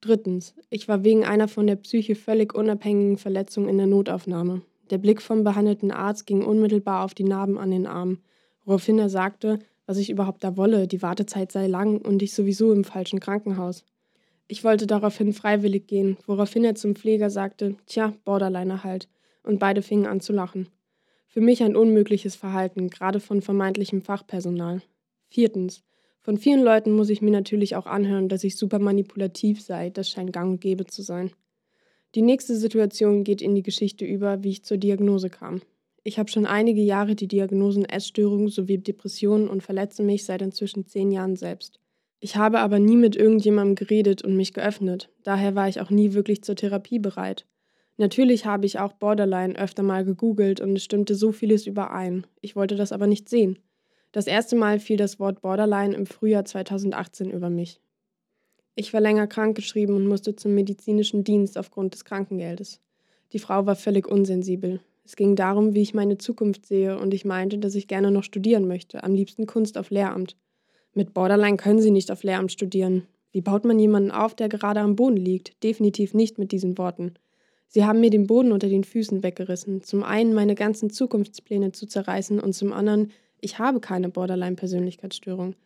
Drittens, 0.00 0.54
ich 0.68 0.88
war 0.88 1.04
wegen 1.04 1.24
einer 1.24 1.46
von 1.46 1.66
der 1.66 1.76
Psyche 1.76 2.14
völlig 2.14 2.54
unabhängigen 2.54 3.18
Verletzung 3.18 3.68
in 3.68 3.78
der 3.78 3.86
Notaufnahme. 3.86 4.62
Der 4.90 4.98
Blick 4.98 5.22
vom 5.22 5.44
behandelten 5.44 5.90
Arzt 5.90 6.26
ging 6.26 6.44
unmittelbar 6.44 7.04
auf 7.04 7.14
die 7.14 7.24
Narben 7.24 7.56
an 7.56 7.70
den 7.70 7.86
Armen, 7.86 8.20
woraufhin 8.64 8.98
er 8.98 9.08
sagte, 9.08 9.60
was 9.92 9.98
ich 9.98 10.08
überhaupt 10.08 10.42
da 10.42 10.56
wolle, 10.56 10.88
die 10.88 11.02
Wartezeit 11.02 11.52
sei 11.52 11.66
lang 11.66 12.00
und 12.00 12.22
ich 12.22 12.32
sowieso 12.32 12.72
im 12.72 12.82
falschen 12.82 13.20
Krankenhaus. 13.20 13.84
Ich 14.48 14.64
wollte 14.64 14.86
daraufhin 14.86 15.34
freiwillig 15.34 15.86
gehen, 15.86 16.16
woraufhin 16.26 16.64
er 16.64 16.74
zum 16.74 16.96
Pfleger 16.96 17.28
sagte, 17.28 17.76
tja, 17.84 18.14
Borderliner 18.24 18.84
halt, 18.84 19.10
und 19.42 19.58
beide 19.58 19.82
fingen 19.82 20.06
an 20.06 20.22
zu 20.22 20.32
lachen. 20.32 20.68
Für 21.28 21.42
mich 21.42 21.62
ein 21.62 21.76
unmögliches 21.76 22.36
Verhalten, 22.36 22.88
gerade 22.88 23.20
von 23.20 23.42
vermeintlichem 23.42 24.00
Fachpersonal. 24.00 24.80
Viertens. 25.28 25.82
Von 26.20 26.38
vielen 26.38 26.62
Leuten 26.62 26.92
muss 26.92 27.10
ich 27.10 27.20
mir 27.20 27.30
natürlich 27.30 27.76
auch 27.76 27.84
anhören, 27.84 28.30
dass 28.30 28.44
ich 28.44 28.56
super 28.56 28.78
manipulativ 28.78 29.60
sei, 29.60 29.90
das 29.90 30.08
scheint 30.08 30.32
gang 30.32 30.52
und 30.52 30.60
gäbe 30.62 30.86
zu 30.86 31.02
sein. 31.02 31.32
Die 32.14 32.22
nächste 32.22 32.56
Situation 32.56 33.24
geht 33.24 33.42
in 33.42 33.54
die 33.54 33.62
Geschichte 33.62 34.06
über, 34.06 34.42
wie 34.42 34.52
ich 34.52 34.64
zur 34.64 34.78
Diagnose 34.78 35.28
kam. 35.28 35.60
Ich 36.04 36.18
habe 36.18 36.30
schon 36.30 36.46
einige 36.46 36.82
Jahre 36.82 37.14
die 37.14 37.28
Diagnosen 37.28 37.84
Essstörung 37.84 38.48
sowie 38.48 38.78
Depressionen 38.78 39.48
und 39.48 39.62
verletze 39.62 40.02
mich 40.02 40.24
seit 40.24 40.42
inzwischen 40.42 40.86
zehn 40.86 41.12
Jahren 41.12 41.36
selbst. 41.36 41.78
Ich 42.18 42.36
habe 42.36 42.60
aber 42.60 42.78
nie 42.78 42.96
mit 42.96 43.16
irgendjemandem 43.16 43.74
geredet 43.74 44.22
und 44.22 44.36
mich 44.36 44.52
geöffnet, 44.52 45.10
daher 45.22 45.54
war 45.54 45.68
ich 45.68 45.80
auch 45.80 45.90
nie 45.90 46.12
wirklich 46.12 46.42
zur 46.42 46.56
Therapie 46.56 46.98
bereit. 46.98 47.46
Natürlich 47.96 48.46
habe 48.46 48.66
ich 48.66 48.78
auch 48.78 48.92
Borderline 48.92 49.56
öfter 49.56 49.82
mal 49.82 50.04
gegoogelt 50.04 50.60
und 50.60 50.76
es 50.76 50.84
stimmte 50.84 51.14
so 51.14 51.30
vieles 51.30 51.66
überein. 51.66 52.26
Ich 52.40 52.56
wollte 52.56 52.74
das 52.74 52.90
aber 52.90 53.06
nicht 53.06 53.28
sehen. 53.28 53.58
Das 54.12 54.26
erste 54.26 54.56
Mal 54.56 54.78
fiel 54.78 54.96
das 54.96 55.18
Wort 55.18 55.40
Borderline 55.40 55.94
im 55.94 56.06
Frühjahr 56.06 56.44
2018 56.44 57.30
über 57.30 57.50
mich. 57.50 57.80
Ich 58.74 58.92
war 58.92 59.00
länger 59.00 59.26
krankgeschrieben 59.26 59.94
und 59.94 60.06
musste 60.06 60.34
zum 60.34 60.54
medizinischen 60.54 61.24
Dienst 61.24 61.58
aufgrund 61.58 61.94
des 61.94 62.04
Krankengeldes. 62.04 62.80
Die 63.32 63.38
Frau 63.38 63.66
war 63.66 63.76
völlig 63.76 64.06
unsensibel. 64.06 64.80
Es 65.04 65.16
ging 65.16 65.34
darum, 65.36 65.74
wie 65.74 65.82
ich 65.82 65.94
meine 65.94 66.18
Zukunft 66.18 66.66
sehe, 66.66 66.98
und 66.98 67.12
ich 67.12 67.24
meinte, 67.24 67.58
dass 67.58 67.74
ich 67.74 67.88
gerne 67.88 68.10
noch 68.10 68.24
studieren 68.24 68.68
möchte, 68.68 69.02
am 69.02 69.14
liebsten 69.14 69.46
Kunst 69.46 69.76
auf 69.76 69.90
Lehramt. 69.90 70.36
Mit 70.94 71.14
Borderline 71.14 71.56
können 71.56 71.80
Sie 71.80 71.90
nicht 71.90 72.10
auf 72.10 72.22
Lehramt 72.22 72.52
studieren. 72.52 73.06
Wie 73.32 73.40
baut 73.40 73.64
man 73.64 73.78
jemanden 73.78 74.10
auf, 74.10 74.34
der 74.34 74.48
gerade 74.48 74.80
am 74.80 74.94
Boden 74.94 75.16
liegt? 75.16 75.62
Definitiv 75.62 76.14
nicht 76.14 76.38
mit 76.38 76.52
diesen 76.52 76.76
Worten. 76.78 77.14
Sie 77.66 77.86
haben 77.86 78.00
mir 78.00 78.10
den 78.10 78.26
Boden 78.26 78.52
unter 78.52 78.68
den 78.68 78.84
Füßen 78.84 79.22
weggerissen. 79.22 79.82
Zum 79.82 80.02
einen 80.02 80.34
meine 80.34 80.54
ganzen 80.54 80.90
Zukunftspläne 80.90 81.72
zu 81.72 81.86
zerreißen 81.86 82.38
und 82.38 82.52
zum 82.52 82.72
anderen, 82.72 83.10
ich 83.40 83.58
habe 83.58 83.80
keine 83.80 84.10
Borderline-Persönlichkeitsstörung. 84.10 85.56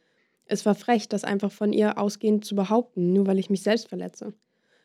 Es 0.44 0.64
war 0.64 0.76
frech, 0.76 1.08
das 1.08 1.24
einfach 1.24 1.50
von 1.50 1.72
ihr 1.72 1.98
ausgehend 1.98 2.44
zu 2.44 2.54
behaupten, 2.54 3.12
nur 3.12 3.26
weil 3.26 3.40
ich 3.40 3.50
mich 3.50 3.62
selbst 3.62 3.88
verletze. 3.88 4.32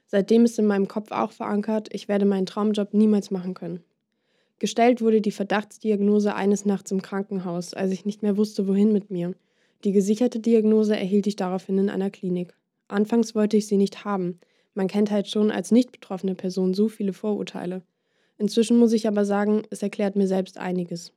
Seitdem 0.07 0.43
ist 0.43 0.57
in 0.57 0.65
meinem 0.65 0.87
Kopf 0.87 1.11
auch 1.11 1.31
verankert, 1.31 1.89
ich 1.93 2.07
werde 2.07 2.25
meinen 2.25 2.47
Traumjob 2.47 2.95
niemals 2.95 3.29
machen 3.29 3.53
können. 3.53 3.83
Gestellt 4.61 5.01
wurde 5.01 5.21
die 5.21 5.31
Verdachtsdiagnose 5.31 6.35
eines 6.35 6.65
Nachts 6.65 6.91
im 6.91 7.01
Krankenhaus, 7.01 7.73
als 7.73 7.91
ich 7.91 8.05
nicht 8.05 8.21
mehr 8.21 8.37
wusste, 8.37 8.67
wohin 8.67 8.93
mit 8.93 9.09
mir. 9.09 9.33
Die 9.83 9.91
gesicherte 9.91 10.39
Diagnose 10.39 10.95
erhielt 10.95 11.25
ich 11.25 11.35
daraufhin 11.35 11.79
in 11.79 11.89
einer 11.89 12.11
Klinik. 12.11 12.53
Anfangs 12.87 13.33
wollte 13.33 13.57
ich 13.57 13.65
sie 13.65 13.77
nicht 13.77 14.05
haben. 14.05 14.39
Man 14.75 14.87
kennt 14.87 15.09
halt 15.09 15.27
schon 15.27 15.49
als 15.49 15.71
nicht 15.71 15.91
betroffene 15.91 16.35
Person 16.35 16.75
so 16.75 16.89
viele 16.89 17.11
Vorurteile. 17.11 17.81
Inzwischen 18.37 18.77
muss 18.77 18.93
ich 18.93 19.07
aber 19.07 19.25
sagen, 19.25 19.63
es 19.71 19.81
erklärt 19.81 20.15
mir 20.15 20.27
selbst 20.27 20.59
einiges. 20.59 21.11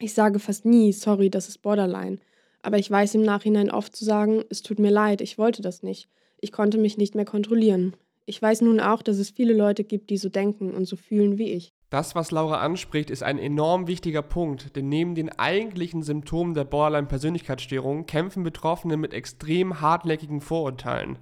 Ich 0.00 0.12
sage 0.12 0.40
fast 0.40 0.64
nie, 0.64 0.92
sorry, 0.92 1.30
das 1.30 1.48
ist 1.48 1.62
Borderline. 1.62 2.18
Aber 2.62 2.78
ich 2.78 2.90
weiß 2.90 3.14
im 3.14 3.22
Nachhinein 3.22 3.70
oft 3.70 3.94
zu 3.94 4.04
sagen, 4.04 4.42
es 4.50 4.62
tut 4.62 4.80
mir 4.80 4.90
leid, 4.90 5.20
ich 5.20 5.38
wollte 5.38 5.62
das 5.62 5.84
nicht. 5.84 6.08
Ich 6.40 6.50
konnte 6.50 6.78
mich 6.78 6.98
nicht 6.98 7.14
mehr 7.14 7.24
kontrollieren. 7.24 7.94
Ich 8.26 8.42
weiß 8.42 8.62
nun 8.62 8.80
auch, 8.80 9.02
dass 9.02 9.18
es 9.18 9.30
viele 9.30 9.54
Leute 9.54 9.84
gibt, 9.84 10.10
die 10.10 10.16
so 10.16 10.28
denken 10.28 10.74
und 10.74 10.86
so 10.86 10.96
fühlen 10.96 11.38
wie 11.38 11.52
ich. 11.52 11.72
Das, 11.90 12.14
was 12.14 12.30
Laura 12.30 12.58
anspricht, 12.60 13.08
ist 13.08 13.22
ein 13.22 13.38
enorm 13.38 13.86
wichtiger 13.86 14.20
Punkt, 14.20 14.76
denn 14.76 14.90
neben 14.90 15.14
den 15.14 15.30
eigentlichen 15.30 16.02
Symptomen 16.02 16.52
der 16.52 16.64
Borderline-Persönlichkeitsstörung 16.64 18.04
kämpfen 18.04 18.42
Betroffene 18.42 18.98
mit 18.98 19.14
extrem 19.14 19.80
hartnäckigen 19.80 20.42
Vorurteilen. 20.42 21.18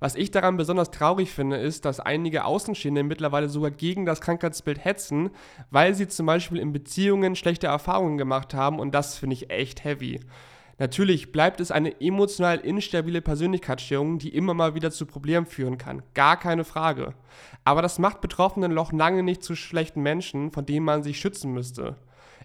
Was 0.00 0.16
ich 0.16 0.32
daran 0.32 0.56
besonders 0.56 0.90
traurig 0.90 1.30
finde, 1.30 1.56
ist, 1.56 1.84
dass 1.84 2.00
einige 2.00 2.44
Außenstehende 2.44 3.04
mittlerweile 3.04 3.48
sogar 3.48 3.70
gegen 3.70 4.06
das 4.06 4.20
Krankheitsbild 4.20 4.84
hetzen, 4.84 5.30
weil 5.70 5.94
sie 5.94 6.08
zum 6.08 6.26
Beispiel 6.26 6.58
in 6.58 6.72
Beziehungen 6.72 7.36
schlechte 7.36 7.68
Erfahrungen 7.68 8.18
gemacht 8.18 8.54
haben 8.54 8.80
und 8.80 8.96
das 8.96 9.16
finde 9.16 9.34
ich 9.34 9.50
echt 9.50 9.84
heavy. 9.84 10.18
Natürlich 10.78 11.32
bleibt 11.32 11.60
es 11.60 11.72
eine 11.72 12.00
emotional 12.00 12.58
instabile 12.58 13.20
Persönlichkeitsstörung, 13.20 14.18
die 14.18 14.34
immer 14.34 14.54
mal 14.54 14.76
wieder 14.76 14.92
zu 14.92 15.06
Problemen 15.06 15.46
führen 15.46 15.76
kann. 15.76 16.04
Gar 16.14 16.38
keine 16.38 16.64
Frage. 16.64 17.14
Aber 17.64 17.82
das 17.82 17.98
macht 17.98 18.20
Betroffenen 18.20 18.72
noch 18.72 18.92
lange 18.92 19.24
nicht 19.24 19.42
zu 19.42 19.56
schlechten 19.56 20.02
Menschen, 20.02 20.52
von 20.52 20.66
denen 20.66 20.84
man 20.84 21.02
sich 21.02 21.18
schützen 21.18 21.52
müsste. 21.52 21.96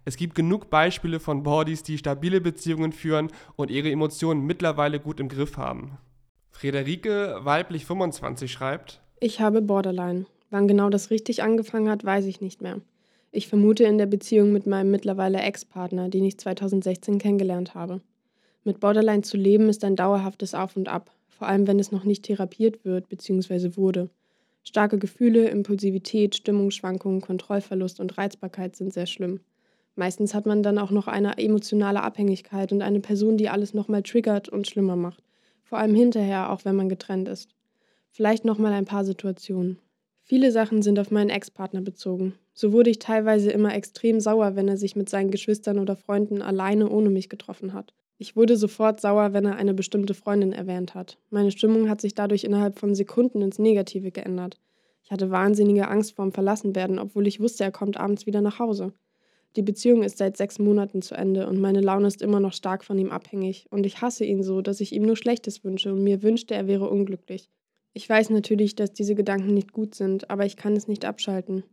Es 0.04 0.18
gibt 0.18 0.34
genug 0.34 0.70
Beispiele 0.70 1.20
von 1.20 1.44
Bodies, 1.44 1.84
die 1.84 1.98
stabile 2.00 2.42
Beziehungen 2.42 2.92
führen 2.92 3.30
und 3.56 3.70
ihre 3.70 3.92
Emotionen 3.92 4.46
mittlerweile 4.46 5.00
gut 5.00 5.20
im 5.20 5.30
Griff 5.30 5.58
haben. 5.58 5.98
Friederike, 6.50 7.38
weiblich 7.42 7.86
25, 7.86 8.52
schreibt: 8.52 9.02
Ich 9.20 9.40
habe 9.40 9.62
Borderline. 9.62 10.26
Wann 10.50 10.68
genau 10.68 10.90
das 10.90 11.10
richtig 11.10 11.42
angefangen 11.42 11.90
hat, 11.90 12.04
weiß 12.04 12.26
ich 12.26 12.42
nicht 12.42 12.62
mehr. 12.62 12.82
Ich 13.32 13.48
vermute 13.48 13.86
in 13.86 13.98
der 13.98 14.06
Beziehung 14.06 14.52
mit 14.52 14.68
meinem 14.68 14.92
mittlerweile 14.92 15.40
Ex-Partner, 15.40 16.10
den 16.10 16.26
ich 16.26 16.38
2016 16.38 17.18
kennengelernt 17.18 17.74
habe. 17.74 18.02
Mit 18.66 18.80
Borderline 18.80 19.24
zu 19.24 19.36
leben 19.36 19.68
ist 19.68 19.84
ein 19.84 19.98
dauerhaftes 19.98 20.54
Auf 20.54 20.78
und 20.78 20.88
Ab, 20.88 21.12
vor 21.28 21.48
allem 21.48 21.68
wenn 21.68 21.80
es 21.80 21.92
noch 21.92 22.06
nicht 22.06 22.24
therapiert 22.24 22.86
wird 22.86 23.10
bzw. 23.10 23.76
wurde. 23.76 24.10
Starke 24.64 24.98
Gefühle, 24.98 25.50
Impulsivität, 25.50 26.36
Stimmungsschwankungen, 26.36 27.20
Kontrollverlust 27.20 28.00
und 28.00 28.18
Reizbarkeit 28.18 28.78
sind 28.78 28.94
sehr 28.94 29.06
schlimm. 29.06 29.42
Meistens 29.96 30.34
hat 30.34 30.46
man 30.46 30.64
dann 30.64 30.78
auch 30.78 30.92
noch 30.92 31.08
eine 31.08 31.38
emotionale 31.38 32.02
Abhängigkeit 32.02 32.72
und 32.72 32.82
eine 32.82 33.02
Person, 33.02 33.36
die 33.36 33.50
alles 33.50 33.74
nochmal 33.74 34.02
triggert 34.02 34.48
und 34.48 34.66
schlimmer 34.66 34.96
macht. 34.96 35.22
Vor 35.64 35.78
allem 35.78 35.94
hinterher, 35.94 36.50
auch 36.50 36.64
wenn 36.64 36.78
man 36.78 36.88
getrennt 36.88 37.28
ist. 37.28 37.50
Vielleicht 38.12 38.46
nochmal 38.46 38.72
ein 38.72 38.86
paar 38.86 39.04
Situationen. 39.04 39.80
Viele 40.22 40.54
Sachen 40.54 40.82
sind 40.82 41.00
auf 41.00 41.12
meinen 41.12 41.30
Ex-Partner 41.30 41.82
bezogen. 41.82 42.36
So 42.54 42.72
wurde 42.72 42.90
ich 42.90 43.00
teilweise 43.00 43.52
immer 43.52 43.76
extrem 43.76 44.22
sauer, 44.22 44.56
wenn 44.56 44.70
er 44.70 44.78
sich 44.78 44.96
mit 44.96 45.10
seinen 45.10 45.32
Geschwistern 45.32 45.80
oder 45.80 45.98
Freunden 45.98 46.42
alleine 46.42 46.90
ohne 46.90 47.10
mich 47.10 47.28
getroffen 47.28 47.74
hat. 47.74 47.94
Ich 48.24 48.38
wurde 48.38 48.56
sofort 48.56 49.02
sauer, 49.02 49.34
wenn 49.34 49.44
er 49.44 49.58
eine 49.58 49.74
bestimmte 49.74 50.14
Freundin 50.14 50.54
erwähnt 50.54 50.96
hat. 50.96 51.18
Meine 51.30 51.52
Stimmung 51.52 51.90
hat 51.90 52.00
sich 52.00 52.16
dadurch 52.16 52.46
innerhalb 52.46 52.80
von 52.80 52.96
Sekunden 52.96 53.42
ins 53.42 53.60
Negative 53.60 54.12
geändert. 54.12 54.62
Ich 55.04 55.12
hatte 55.12 55.30
wahnsinnige 55.30 55.90
Angst 55.90 56.16
vorm 56.16 56.32
Verlassenwerden, 56.32 57.00
obwohl 57.00 57.28
ich 57.28 57.42
wusste, 57.42 57.66
er 57.66 57.74
kommt 57.74 57.98
abends 57.98 58.26
wieder 58.26 58.40
nach 58.40 58.60
Hause. 58.60 58.94
Die 59.58 59.62
Beziehung 59.62 60.04
ist 60.04 60.20
seit 60.20 60.38
sechs 60.38 60.58
Monaten 60.58 61.02
zu 61.02 61.16
Ende 61.16 61.50
und 61.50 61.60
meine 61.60 61.82
Laune 61.82 62.08
ist 62.08 62.22
immer 62.22 62.40
noch 62.40 62.54
stark 62.54 62.86
von 62.86 62.98
ihm 62.98 63.12
abhängig. 63.12 63.68
Und 63.72 63.86
ich 63.86 64.00
hasse 64.00 64.24
ihn 64.24 64.42
so, 64.42 64.62
dass 64.62 64.80
ich 64.80 64.94
ihm 64.94 65.04
nur 65.04 65.18
Schlechtes 65.18 65.66
wünsche 65.66 65.92
und 65.92 66.02
mir 66.02 66.24
wünschte, 66.24 66.54
er 66.56 66.66
wäre 66.66 66.90
unglücklich. 66.90 67.50
Ich 67.92 68.08
weiß 68.08 68.30
natürlich, 68.30 68.74
dass 68.76 68.94
diese 68.94 69.16
Gedanken 69.16 69.54
nicht 69.54 69.74
gut 69.74 69.96
sind, 69.96 70.30
aber 70.30 70.46
ich 70.46 70.56
kann 70.56 70.78
es 70.78 70.88
nicht 70.88 71.04
abschalten. 71.04 71.66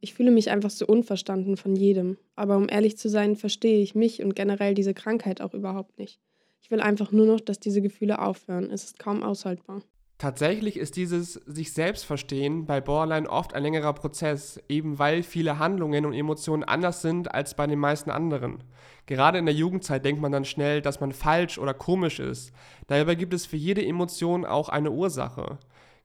Ich 0.00 0.14
fühle 0.14 0.30
mich 0.30 0.50
einfach 0.50 0.70
so 0.70 0.86
unverstanden 0.86 1.56
von 1.56 1.76
jedem. 1.76 2.16
Aber 2.36 2.56
um 2.56 2.68
ehrlich 2.68 2.96
zu 2.96 3.08
sein, 3.08 3.36
verstehe 3.36 3.82
ich 3.82 3.94
mich 3.94 4.22
und 4.22 4.34
generell 4.34 4.74
diese 4.74 4.94
Krankheit 4.94 5.40
auch 5.40 5.54
überhaupt 5.54 5.98
nicht. 5.98 6.20
Ich 6.62 6.70
will 6.70 6.80
einfach 6.80 7.12
nur 7.12 7.26
noch, 7.26 7.40
dass 7.40 7.60
diese 7.60 7.82
Gefühle 7.82 8.20
aufhören. 8.20 8.70
Es 8.70 8.84
ist 8.84 8.98
kaum 8.98 9.22
aushaltbar. 9.22 9.82
Tatsächlich 10.20 10.76
ist 10.76 10.96
dieses 10.96 11.32
sich 11.32 11.72
selbst 11.72 12.04
verstehen 12.04 12.66
bei 12.66 12.82
Borderline 12.82 13.28
oft 13.28 13.54
ein 13.54 13.62
längerer 13.62 13.94
Prozess, 13.94 14.60
eben 14.68 14.98
weil 14.98 15.22
viele 15.22 15.58
Handlungen 15.58 16.04
und 16.04 16.12
Emotionen 16.12 16.62
anders 16.62 17.00
sind 17.00 17.34
als 17.34 17.54
bei 17.54 17.66
den 17.66 17.78
meisten 17.78 18.10
anderen. 18.10 18.62
Gerade 19.06 19.38
in 19.38 19.46
der 19.46 19.54
Jugendzeit 19.54 20.04
denkt 20.04 20.20
man 20.20 20.30
dann 20.30 20.44
schnell, 20.44 20.82
dass 20.82 21.00
man 21.00 21.12
falsch 21.12 21.56
oder 21.56 21.72
komisch 21.72 22.20
ist. 22.20 22.52
Dabei 22.86 23.14
gibt 23.14 23.32
es 23.32 23.46
für 23.46 23.56
jede 23.56 23.82
Emotion 23.82 24.44
auch 24.44 24.68
eine 24.68 24.90
Ursache. 24.90 25.58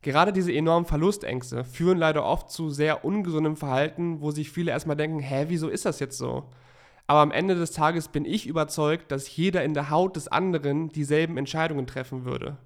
Gerade 0.06 0.32
diese 0.32 0.54
enormen 0.54 0.86
Verlustängste 0.86 1.64
führen 1.64 1.98
leider 1.98 2.24
oft 2.24 2.52
zu 2.52 2.70
sehr 2.70 3.04
ungesundem 3.04 3.56
Verhalten, 3.56 4.22
wo 4.22 4.30
sich 4.30 4.52
viele 4.52 4.70
erstmal 4.70 4.96
denken, 4.96 5.18
hä, 5.18 5.46
wieso 5.48 5.68
ist 5.68 5.84
das 5.84 6.00
jetzt 6.00 6.20
so? 6.20 6.44
Aber 7.08 7.22
am 7.22 7.32
Ende 7.32 7.56
des 7.56 7.72
Tages 7.72 8.10
bin 8.10 8.24
ich 8.24 8.46
überzeugt, 8.46 9.12
dass 9.12 9.36
jeder 9.36 9.64
in 9.64 9.74
der 9.74 9.90
Haut 9.90 10.16
des 10.16 10.28
anderen 10.28 10.90
dieselben 10.90 11.38
Entscheidungen 11.38 11.88
treffen 11.88 12.24
würde. 12.24 12.60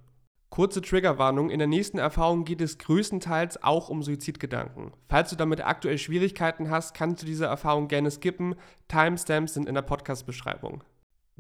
Kurze 0.50 0.82
Triggerwarnung, 0.82 1.50
in 1.50 1.60
der 1.60 1.70
nächsten 1.70 1.98
Erfahrung 1.98 2.44
geht 2.44 2.60
es 2.60 2.78
größtenteils 2.78 3.64
auch 3.64 3.88
um 3.88 4.04
Suizidgedanken. 4.04 4.92
Falls 5.08 5.30
du 5.30 5.38
damit 5.38 5.66
aktuell 5.66 5.98
Schwierigkeiten 5.98 6.70
hast, 6.70 6.94
kannst 6.94 7.22
du 7.22 7.26
diese 7.26 7.46
Erfahrung 7.46 7.88
gerne 7.88 8.12
skippen. 8.12 8.56
Timestamps 8.90 9.54
sind 9.54 9.70
in 9.70 9.76
der 9.76 9.82
Podcast-Beschreibung. 9.82 10.84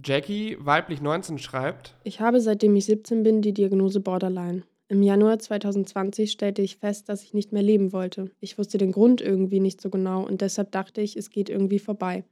Jackie, 0.02 0.56
weiblich 0.62 1.02
19, 1.02 1.40
schreibt: 1.40 1.98
Ich 2.06 2.22
habe 2.22 2.40
seitdem 2.40 2.74
ich 2.78 2.86
17 2.86 3.22
bin 3.22 3.42
die 3.42 3.54
Diagnose 3.54 4.00
Borderline. 4.00 4.64
Im 4.92 5.04
Januar 5.04 5.38
2020 5.38 6.32
stellte 6.32 6.64
ich 6.64 6.78
fest, 6.78 7.10
dass 7.10 7.22
ich 7.22 7.36
nicht 7.36 7.54
mehr 7.54 7.62
leben 7.62 7.94
wollte. 7.94 8.32
Ich 8.40 8.58
wusste 8.58 8.80
den 8.80 8.92
Grund 8.92 9.22
irgendwie 9.22 9.60
nicht 9.60 9.80
so 9.80 9.92
genau 9.92 10.26
und 10.26 10.42
deshalb 10.42 10.72
dachte 10.72 11.00
ich, 11.00 11.16
es 11.16 11.30
geht 11.30 11.48
irgendwie 11.48 11.78
vorbei. 11.78 12.24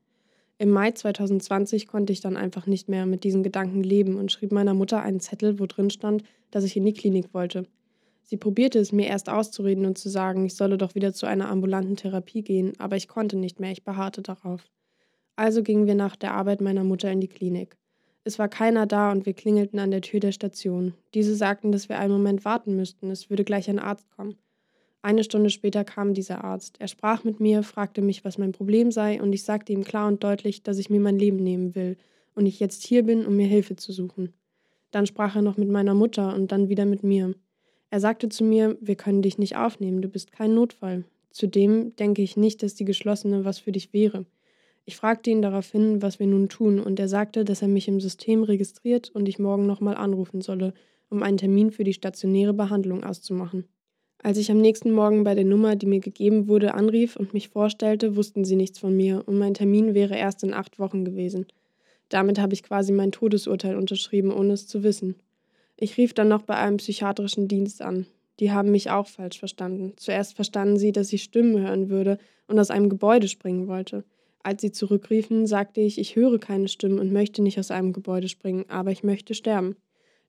Im 0.58 0.72
Mai 0.72 0.90
2020 0.90 1.88
konnte 1.88 2.12
ich 2.14 2.20
dann 2.20 2.36
einfach 2.36 2.66
nicht 2.66 2.90
mehr 2.90 3.06
mit 3.06 3.24
diesen 3.24 3.44
Gedanken 3.44 3.84
leben 3.84 4.18
und 4.18 4.32
schrieb 4.32 4.52
meiner 4.52 4.74
Mutter 4.74 5.04
einen 5.04 5.20
Zettel, 5.20 5.60
wo 5.60 5.68
drin 5.68 5.92
stand, 5.92 6.24
dass 6.50 6.64
ich 6.64 6.76
in 6.76 6.86
die 6.86 6.94
Klinik 6.94 7.32
wollte. 7.32 7.68
Sie 8.24 8.38
probierte 8.38 8.80
es 8.80 8.92
mir 8.92 9.06
erst 9.06 9.30
auszureden 9.30 9.86
und 9.86 10.00
zu 10.00 10.10
sagen, 10.10 10.44
ich 10.44 10.56
solle 10.56 10.80
doch 10.80 10.96
wieder 10.96 11.14
zu 11.14 11.28
einer 11.28 11.50
ambulanten 11.50 11.96
Therapie 11.96 12.42
gehen, 12.42 12.74
aber 12.80 12.96
ich 12.96 13.08
konnte 13.08 13.38
nicht 13.38 13.60
mehr, 13.60 13.72
ich 13.72 13.84
beharrte 13.84 14.24
darauf. 14.24 14.68
Also 15.36 15.62
gingen 15.62 15.86
wir 15.86 15.94
nach 15.94 16.16
der 16.16 16.34
Arbeit 16.34 16.62
meiner 16.62 16.84
Mutter 16.84 17.12
in 17.12 17.22
die 17.22 17.28
Klinik. 17.28 17.78
Es 18.28 18.40
war 18.40 18.50
keiner 18.50 18.86
da 18.86 19.14
und 19.14 19.26
wir 19.26 19.32
klingelten 19.32 19.80
an 19.80 19.90
der 19.90 20.02
Tür 20.02 20.20
der 20.20 20.34
Station. 20.34 20.94
Diese 21.14 21.34
sagten, 21.34 21.72
dass 21.72 21.88
wir 21.88 21.98
einen 21.98 22.12
Moment 22.12 22.44
warten 22.44 22.76
müssten, 22.76 23.10
es 23.10 23.30
würde 23.30 23.46
gleich 23.46 23.70
ein 23.70 23.80
Arzt 23.80 24.12
kommen. 24.18 24.36
Eine 25.02 25.24
Stunde 25.24 25.50
später 25.50 25.86
kam 25.86 26.14
dieser 26.14 26.44
Arzt. 26.44 26.76
Er 26.80 26.90
sprach 26.90 27.24
mit 27.24 27.40
mir, 27.40 27.64
fragte 27.64 28.02
mich, 28.02 28.26
was 28.26 28.38
mein 28.38 28.52
Problem 28.52 28.92
sei, 28.92 29.22
und 29.22 29.32
ich 29.32 29.46
sagte 29.46 29.72
ihm 29.72 29.86
klar 29.86 30.10
und 30.10 30.26
deutlich, 30.26 30.62
dass 30.62 30.78
ich 30.78 30.90
mir 30.90 31.00
mein 31.00 31.18
Leben 31.18 31.38
nehmen 31.38 31.74
will 31.74 31.96
und 32.36 32.48
ich 32.48 32.60
jetzt 32.60 32.86
hier 32.86 33.04
bin, 33.04 33.26
um 33.26 33.38
mir 33.38 33.48
Hilfe 33.48 33.78
zu 33.78 33.94
suchen. 33.94 34.34
Dann 34.92 35.06
sprach 35.06 35.38
er 35.38 35.42
noch 35.42 35.56
mit 35.56 35.70
meiner 35.70 35.94
Mutter 35.94 36.36
und 36.36 36.52
dann 36.52 36.68
wieder 36.68 36.84
mit 36.84 37.04
mir. 37.04 37.34
Er 37.92 38.02
sagte 38.02 38.28
zu 38.28 38.44
mir, 38.44 38.78
wir 38.82 38.98
können 38.98 39.22
dich 39.22 39.38
nicht 39.38 39.56
aufnehmen, 39.56 40.02
du 40.02 40.10
bist 40.10 40.34
kein 40.34 40.54
Notfall. 40.54 41.06
Zudem 41.30 41.96
denke 41.96 42.24
ich 42.24 42.36
nicht, 42.36 42.62
dass 42.62 42.76
die 42.76 42.84
geschlossene 42.84 43.46
was 43.46 43.60
für 43.60 43.72
dich 43.72 43.94
wäre. 43.94 44.26
Ich 44.90 44.96
fragte 44.96 45.30
ihn 45.30 45.42
daraufhin, 45.42 46.02
was 46.02 46.18
wir 46.18 46.28
nun 46.28 46.48
tun, 46.48 46.80
und 46.80 46.98
er 46.98 47.10
sagte, 47.10 47.44
dass 47.44 47.62
er 47.62 47.68
mich 47.68 47.90
im 47.90 48.00
System 48.00 48.44
registriert 48.44 49.10
und 49.14 49.28
ich 49.28 49.38
morgen 49.38 49.66
nochmal 49.66 49.98
anrufen 49.98 50.40
solle, 50.40 50.74
um 51.10 51.24
einen 51.24 51.36
Termin 51.36 51.72
für 51.72 51.84
die 51.84 51.92
stationäre 51.92 52.54
Behandlung 52.54 53.04
auszumachen. 53.04 53.66
Als 54.24 54.38
ich 54.38 54.50
am 54.50 54.62
nächsten 54.62 54.92
Morgen 54.92 55.26
bei 55.26 55.36
der 55.36 55.44
Nummer, 55.44 55.76
die 55.76 55.88
mir 55.88 56.00
gegeben 56.00 56.48
wurde, 56.48 56.74
anrief 56.74 57.18
und 57.18 57.34
mich 57.34 57.50
vorstellte, 57.50 58.16
wussten 58.16 58.46
sie 58.46 58.56
nichts 58.56 58.80
von 58.80 58.96
mir 58.96 59.24
und 59.26 59.38
mein 59.38 59.54
Termin 59.54 59.94
wäre 59.94 60.16
erst 60.16 60.42
in 60.46 60.54
acht 60.54 60.80
Wochen 60.80 61.04
gewesen. 61.04 61.48
Damit 62.08 62.40
habe 62.40 62.54
ich 62.54 62.64
quasi 62.64 62.94
mein 62.94 63.12
Todesurteil 63.12 63.76
unterschrieben, 63.76 64.32
ohne 64.32 64.54
es 64.54 64.68
zu 64.68 64.84
wissen. 64.84 65.16
Ich 65.76 65.98
rief 65.98 66.14
dann 66.14 66.30
noch 66.30 66.44
bei 66.44 66.56
einem 66.56 66.78
psychiatrischen 66.78 67.50
Dienst 67.50 67.82
an. 67.82 68.06
Die 68.40 68.54
haben 68.54 68.72
mich 68.72 68.90
auch 68.90 69.08
falsch 69.08 69.38
verstanden. 69.38 69.96
Zuerst 69.98 70.34
verstanden 70.34 70.78
sie, 70.78 70.94
dass 70.94 71.12
ich 71.12 71.24
Stimmen 71.24 71.60
hören 71.60 71.90
würde 71.90 72.20
und 72.48 72.58
aus 72.58 72.72
einem 72.72 72.88
Gebäude 72.88 73.28
springen 73.28 73.68
wollte. 73.68 74.06
Als 74.48 74.62
sie 74.62 74.72
zurückriefen, 74.72 75.46
sagte 75.46 75.82
ich, 75.82 76.00
ich 76.00 76.16
höre 76.16 76.40
keine 76.40 76.70
Stimmen 76.70 77.00
und 77.00 77.12
möchte 77.12 77.42
nicht 77.42 77.60
aus 77.60 77.70
einem 77.70 77.92
Gebäude 77.92 78.30
springen, 78.30 78.64
aber 78.70 78.92
ich 78.92 79.04
möchte 79.04 79.34
sterben. 79.34 79.76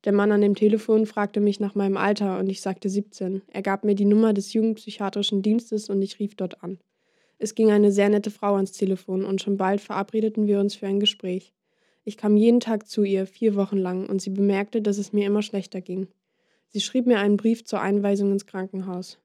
Der 0.03 0.13
Mann 0.13 0.33
an 0.33 0.41
dem 0.41 0.57
Telefon 0.57 1.07
fragte 1.07 1.39
mich 1.39 1.61
nach 1.61 1.77
meinem 1.77 1.97
Alter 1.97 2.41
und 2.41 2.49
ich 2.49 2.61
sagte 2.61 2.89
17. 2.89 3.43
Er 3.47 3.63
gab 3.63 3.85
mir 3.85 3.95
die 3.95 4.05
Nummer 4.05 4.33
des 4.33 4.53
Jugendpsychiatrischen 4.55 5.43
Dienstes 5.43 5.89
und 5.89 6.03
ich 6.03 6.19
rief 6.19 6.35
dort 6.35 6.65
an. 6.65 6.81
Es 7.39 7.55
ging 7.55 7.71
eine 7.71 7.93
sehr 7.93 8.09
nette 8.09 8.33
Frau 8.33 8.57
ans 8.57 8.73
Telefon 8.73 9.25
und 9.25 9.41
schon 9.41 9.57
bald 9.57 9.81
verabredeten 9.81 10.49
wir 10.49 10.59
uns 10.59 10.75
für 10.75 10.89
ein 10.89 10.99
Gespräch. 10.99 11.53
Ich 12.03 12.17
kam 12.17 12.37
jeden 12.37 12.59
Tag 12.59 12.89
zu 12.89 13.05
ihr, 13.05 13.25
vier 13.25 13.55
Wochen 13.55 13.79
lang, 13.79 14.09
und 14.09 14.21
sie 14.21 14.31
bemerkte, 14.31 14.83
dass 14.83 14.99
es 14.99 15.13
mir 15.13 15.27
immer 15.27 15.43
schlechter 15.43 15.81
ging. 15.81 16.09
Sie 16.71 16.81
schrieb 16.81 17.07
mir 17.07 17.21
einen 17.21 17.37
Brief 17.37 17.65
zur 17.65 17.81
Einweisung 17.81 18.33
ins 18.33 18.47
Krankenhaus. 18.47 19.21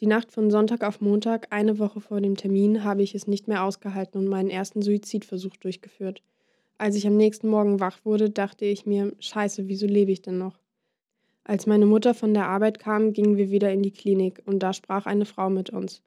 Die 0.00 0.06
Nacht 0.06 0.30
von 0.30 0.48
Sonntag 0.48 0.84
auf 0.84 1.00
Montag, 1.00 1.48
eine 1.50 1.80
Woche 1.80 2.00
vor 2.00 2.20
dem 2.20 2.36
Termin, 2.36 2.84
habe 2.84 3.02
ich 3.02 3.16
es 3.16 3.26
nicht 3.26 3.48
mehr 3.48 3.64
ausgehalten 3.64 4.20
und 4.20 4.28
meinen 4.28 4.48
ersten 4.48 4.80
Suizidversuch 4.80 5.56
durchgeführt. 5.56 6.22
Als 6.76 6.94
ich 6.94 7.04
am 7.08 7.16
nächsten 7.16 7.48
Morgen 7.48 7.80
wach 7.80 8.04
wurde, 8.04 8.30
dachte 8.30 8.64
ich 8.64 8.86
mir, 8.86 9.12
scheiße, 9.18 9.66
wieso 9.66 9.86
lebe 9.86 10.12
ich 10.12 10.22
denn 10.22 10.38
noch? 10.38 10.60
Als 11.42 11.66
meine 11.66 11.86
Mutter 11.86 12.14
von 12.14 12.32
der 12.32 12.46
Arbeit 12.46 12.78
kam, 12.78 13.12
gingen 13.12 13.36
wir 13.36 13.50
wieder 13.50 13.72
in 13.72 13.82
die 13.82 13.90
Klinik 13.90 14.40
und 14.46 14.60
da 14.60 14.72
sprach 14.72 15.06
eine 15.06 15.24
Frau 15.24 15.50
mit 15.50 15.70
uns. 15.70 16.00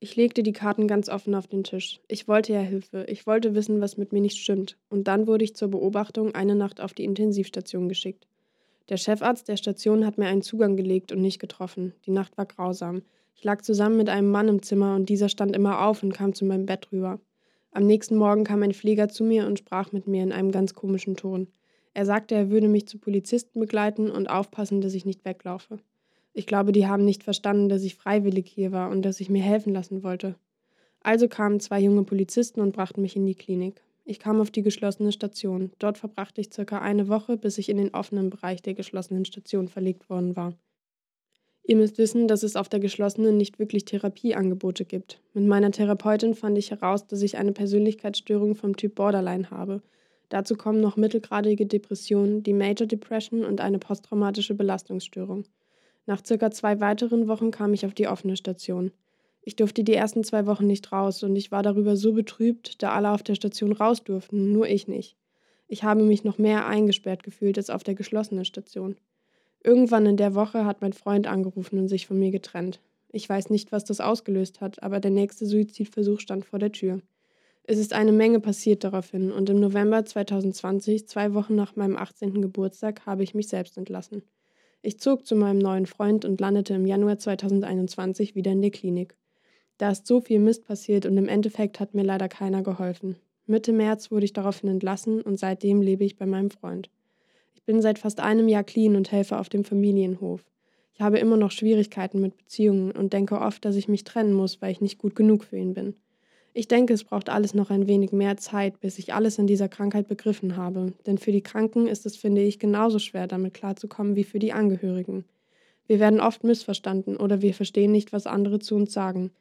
Ich 0.00 0.16
legte 0.16 0.42
die 0.42 0.52
Karten 0.52 0.88
ganz 0.88 1.08
offen 1.08 1.36
auf 1.36 1.46
den 1.46 1.62
Tisch. 1.62 2.00
Ich 2.08 2.26
wollte 2.26 2.52
ja 2.52 2.60
Hilfe, 2.60 3.04
ich 3.08 3.28
wollte 3.28 3.54
wissen, 3.54 3.80
was 3.80 3.96
mit 3.96 4.12
mir 4.12 4.22
nicht 4.22 4.38
stimmt, 4.38 4.76
und 4.88 5.06
dann 5.06 5.28
wurde 5.28 5.44
ich 5.44 5.54
zur 5.54 5.68
Beobachtung 5.68 6.34
eine 6.34 6.56
Nacht 6.56 6.80
auf 6.80 6.94
die 6.94 7.04
Intensivstation 7.04 7.88
geschickt. 7.88 8.26
Der 8.90 8.98
Chefarzt 8.98 9.48
der 9.48 9.56
Station 9.56 10.04
hat 10.04 10.18
mir 10.18 10.26
einen 10.26 10.42
Zugang 10.42 10.76
gelegt 10.76 11.10
und 11.10 11.20
nicht 11.20 11.38
getroffen. 11.38 11.94
Die 12.04 12.10
Nacht 12.10 12.36
war 12.36 12.44
grausam. 12.44 13.02
Ich 13.34 13.42
lag 13.42 13.62
zusammen 13.62 13.96
mit 13.96 14.08
einem 14.08 14.30
Mann 14.30 14.48
im 14.48 14.62
Zimmer 14.62 14.94
und 14.94 15.08
dieser 15.08 15.28
stand 15.28 15.56
immer 15.56 15.86
auf 15.86 16.02
und 16.02 16.12
kam 16.12 16.34
zu 16.34 16.44
meinem 16.44 16.66
Bett 16.66 16.88
rüber. 16.92 17.18
Am 17.72 17.86
nächsten 17.86 18.16
Morgen 18.16 18.44
kam 18.44 18.62
ein 18.62 18.74
Pfleger 18.74 19.08
zu 19.08 19.24
mir 19.24 19.46
und 19.46 19.58
sprach 19.58 19.92
mit 19.92 20.06
mir 20.06 20.22
in 20.22 20.32
einem 20.32 20.52
ganz 20.52 20.74
komischen 20.74 21.16
Ton. 21.16 21.48
Er 21.94 22.06
sagte, 22.06 22.34
er 22.34 22.50
würde 22.50 22.68
mich 22.68 22.86
zu 22.86 22.98
Polizisten 22.98 23.58
begleiten 23.58 24.10
und 24.10 24.28
aufpassen, 24.28 24.80
dass 24.80 24.94
ich 24.94 25.04
nicht 25.04 25.24
weglaufe. 25.24 25.78
Ich 26.32 26.46
glaube, 26.46 26.72
die 26.72 26.86
haben 26.86 27.04
nicht 27.04 27.22
verstanden, 27.22 27.68
dass 27.68 27.82
ich 27.84 27.94
freiwillig 27.94 28.48
hier 28.48 28.70
war 28.70 28.90
und 28.90 29.02
dass 29.02 29.20
ich 29.20 29.30
mir 29.30 29.42
helfen 29.42 29.72
lassen 29.72 30.02
wollte. 30.02 30.34
Also 31.00 31.28
kamen 31.28 31.60
zwei 31.60 31.80
junge 31.80 32.02
Polizisten 32.02 32.60
und 32.60 32.74
brachten 32.74 33.02
mich 33.02 33.16
in 33.16 33.26
die 33.26 33.34
Klinik. 33.34 33.82
Ich 34.04 34.18
kam 34.18 34.40
auf 34.40 34.50
die 34.50 34.62
geschlossene 34.62 35.12
Station. 35.12 35.72
Dort 35.78 35.96
verbrachte 35.96 36.40
ich 36.40 36.52
circa 36.52 36.78
eine 36.80 37.08
Woche, 37.08 37.38
bis 37.38 37.56
ich 37.56 37.70
in 37.70 37.78
den 37.78 37.94
offenen 37.94 38.28
Bereich 38.28 38.60
der 38.60 38.74
geschlossenen 38.74 39.24
Station 39.24 39.68
verlegt 39.68 40.10
worden 40.10 40.36
war. 40.36 40.54
Ihr 41.66 41.76
müsst 41.76 41.96
wissen, 41.96 42.28
dass 42.28 42.42
es 42.42 42.56
auf 42.56 42.68
der 42.68 42.80
geschlossenen 42.80 43.38
nicht 43.38 43.58
wirklich 43.58 43.86
Therapieangebote 43.86 44.84
gibt. 44.84 45.22
Mit 45.32 45.46
meiner 45.46 45.70
Therapeutin 45.70 46.34
fand 46.34 46.58
ich 46.58 46.70
heraus, 46.70 47.06
dass 47.06 47.22
ich 47.22 47.38
eine 47.38 47.52
Persönlichkeitsstörung 47.52 48.54
vom 48.54 48.76
Typ 48.76 48.94
Borderline 48.96 49.50
habe. 49.50 49.82
Dazu 50.28 50.56
kommen 50.56 50.82
noch 50.82 50.96
mittelgradige 50.96 51.64
Depressionen, 51.64 52.42
die 52.42 52.52
Major 52.52 52.86
Depression 52.86 53.44
und 53.44 53.62
eine 53.62 53.78
posttraumatische 53.78 54.54
Belastungsstörung. 54.54 55.44
Nach 56.04 56.22
circa 56.22 56.50
zwei 56.50 56.80
weiteren 56.80 57.28
Wochen 57.28 57.50
kam 57.50 57.72
ich 57.72 57.86
auf 57.86 57.94
die 57.94 58.08
offene 58.08 58.36
Station. 58.36 58.92
Ich 59.46 59.56
durfte 59.56 59.84
die 59.84 59.92
ersten 59.92 60.24
zwei 60.24 60.46
Wochen 60.46 60.66
nicht 60.66 60.90
raus 60.90 61.22
und 61.22 61.36
ich 61.36 61.52
war 61.52 61.62
darüber 61.62 61.96
so 61.96 62.14
betrübt, 62.14 62.82
da 62.82 62.92
alle 62.92 63.10
auf 63.10 63.22
der 63.22 63.34
Station 63.34 63.72
raus 63.72 64.02
durften, 64.02 64.52
nur 64.52 64.66
ich 64.66 64.88
nicht. 64.88 65.16
Ich 65.68 65.84
habe 65.84 66.02
mich 66.02 66.24
noch 66.24 66.38
mehr 66.38 66.66
eingesperrt 66.66 67.22
gefühlt 67.22 67.58
als 67.58 67.68
auf 67.68 67.84
der 67.84 67.94
geschlossenen 67.94 68.46
Station. 68.46 68.96
Irgendwann 69.62 70.06
in 70.06 70.16
der 70.16 70.34
Woche 70.34 70.64
hat 70.64 70.80
mein 70.80 70.94
Freund 70.94 71.26
angerufen 71.26 71.78
und 71.78 71.88
sich 71.88 72.06
von 72.06 72.18
mir 72.18 72.30
getrennt. 72.30 72.80
Ich 73.12 73.28
weiß 73.28 73.50
nicht, 73.50 73.70
was 73.70 73.84
das 73.84 74.00
ausgelöst 74.00 74.62
hat, 74.62 74.82
aber 74.82 74.98
der 74.98 75.10
nächste 75.10 75.44
Suizidversuch 75.44 76.20
stand 76.20 76.46
vor 76.46 76.58
der 76.58 76.72
Tür. 76.72 77.00
Es 77.64 77.78
ist 77.78 77.92
eine 77.92 78.12
Menge 78.12 78.40
passiert 78.40 78.82
daraufhin 78.82 79.30
und 79.30 79.48
im 79.50 79.60
November 79.60 80.04
2020, 80.04 81.06
zwei 81.06 81.32
Wochen 81.34 81.54
nach 81.54 81.76
meinem 81.76 81.96
18. 81.96 82.42
Geburtstag, 82.42 83.06
habe 83.06 83.22
ich 83.22 83.34
mich 83.34 83.48
selbst 83.48 83.76
entlassen. 83.76 84.22
Ich 84.82 85.00
zog 85.00 85.26
zu 85.26 85.34
meinem 85.34 85.58
neuen 85.58 85.86
Freund 85.86 86.24
und 86.24 86.40
landete 86.40 86.74
im 86.74 86.86
Januar 86.86 87.18
2021 87.18 88.34
wieder 88.34 88.52
in 88.52 88.60
der 88.60 88.70
Klinik. 88.70 89.16
Da 89.78 89.90
ist 89.90 90.06
so 90.06 90.20
viel 90.20 90.38
Mist 90.38 90.66
passiert 90.66 91.06
und 91.06 91.16
im 91.16 91.28
Endeffekt 91.28 91.80
hat 91.80 91.94
mir 91.94 92.04
leider 92.04 92.28
keiner 92.28 92.62
geholfen. 92.62 93.16
Mitte 93.46 93.72
März 93.72 94.10
wurde 94.10 94.24
ich 94.24 94.32
daraufhin 94.32 94.70
entlassen 94.70 95.20
und 95.20 95.38
seitdem 95.38 95.82
lebe 95.82 96.04
ich 96.04 96.16
bei 96.16 96.26
meinem 96.26 96.50
Freund 96.50 96.88
bin 97.66 97.82
seit 97.82 97.98
fast 97.98 98.20
einem 98.20 98.48
Jahr 98.48 98.64
clean 98.64 98.96
und 98.96 99.10
helfe 99.10 99.38
auf 99.38 99.48
dem 99.48 99.64
Familienhof. 99.64 100.44
Ich 100.92 101.00
habe 101.00 101.18
immer 101.18 101.36
noch 101.36 101.50
Schwierigkeiten 101.50 102.20
mit 102.20 102.36
Beziehungen 102.36 102.92
und 102.92 103.12
denke 103.12 103.40
oft, 103.40 103.64
dass 103.64 103.76
ich 103.76 103.88
mich 103.88 104.04
trennen 104.04 104.32
muss, 104.32 104.62
weil 104.62 104.70
ich 104.70 104.80
nicht 104.80 104.98
gut 104.98 105.16
genug 105.16 105.44
für 105.44 105.56
ihn 105.56 105.74
bin. 105.74 105.94
Ich 106.52 106.68
denke, 106.68 106.94
es 106.94 107.02
braucht 107.02 107.30
alles 107.30 107.52
noch 107.52 107.70
ein 107.70 107.88
wenig 107.88 108.12
mehr 108.12 108.36
Zeit, 108.36 108.78
bis 108.78 109.00
ich 109.00 109.12
alles 109.12 109.38
in 109.38 109.48
dieser 109.48 109.68
Krankheit 109.68 110.06
begriffen 110.06 110.56
habe, 110.56 110.92
denn 111.04 111.18
für 111.18 111.32
die 111.32 111.42
Kranken 111.42 111.88
ist 111.88 112.06
es, 112.06 112.16
finde 112.16 112.42
ich, 112.42 112.60
genauso 112.60 113.00
schwer, 113.00 113.26
damit 113.26 113.54
klarzukommen 113.54 114.14
wie 114.14 114.22
für 114.22 114.38
die 114.38 114.52
Angehörigen. 114.52 115.24
Wir 115.88 115.98
werden 115.98 116.20
oft 116.20 116.44
missverstanden 116.44 117.16
oder 117.16 117.42
wir 117.42 117.54
verstehen 117.54 117.90
nicht, 117.90 118.12
was 118.12 118.28
andere 118.28 118.60
zu 118.60 118.76
uns 118.76 118.92
sagen. 118.92 119.32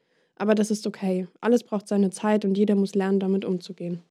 Aber 0.44 0.56
das 0.56 0.72
ist 0.72 0.86
okay. 0.86 1.30
Alles 1.40 1.64
braucht 1.64 1.88
seine 1.88 2.10
Zeit 2.10 2.44
und 2.44 2.58
jeder 2.58 2.76
muss 2.76 2.96
lernen, 2.96 3.22
damit 3.22 3.46
umzugehen. 3.46 4.02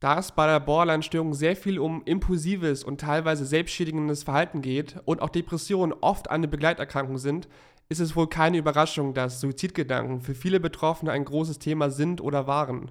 Da 0.00 0.18
es 0.18 0.32
bei 0.32 0.46
der 0.46 0.58
Borderline-Störung 0.58 1.34
sehr 1.34 1.54
viel 1.54 1.78
um 1.78 2.00
impulsives 2.06 2.82
und 2.82 2.98
teilweise 2.98 3.44
selbstschädigendes 3.44 4.22
Verhalten 4.22 4.62
geht 4.62 4.96
und 5.04 5.20
auch 5.20 5.28
Depressionen 5.28 5.92
oft 6.00 6.30
eine 6.30 6.48
Begleiterkrankung 6.48 7.18
sind, 7.18 7.46
ist 7.90 8.00
es 8.00 8.16
wohl 8.16 8.26
keine 8.26 8.56
Überraschung, 8.56 9.12
dass 9.12 9.42
Suizidgedanken 9.42 10.22
für 10.22 10.34
viele 10.34 10.60
Betroffene 10.60 11.12
ein 11.12 11.26
großes 11.26 11.58
Thema 11.58 11.90
sind 11.90 12.22
oder 12.22 12.46
waren. 12.46 12.90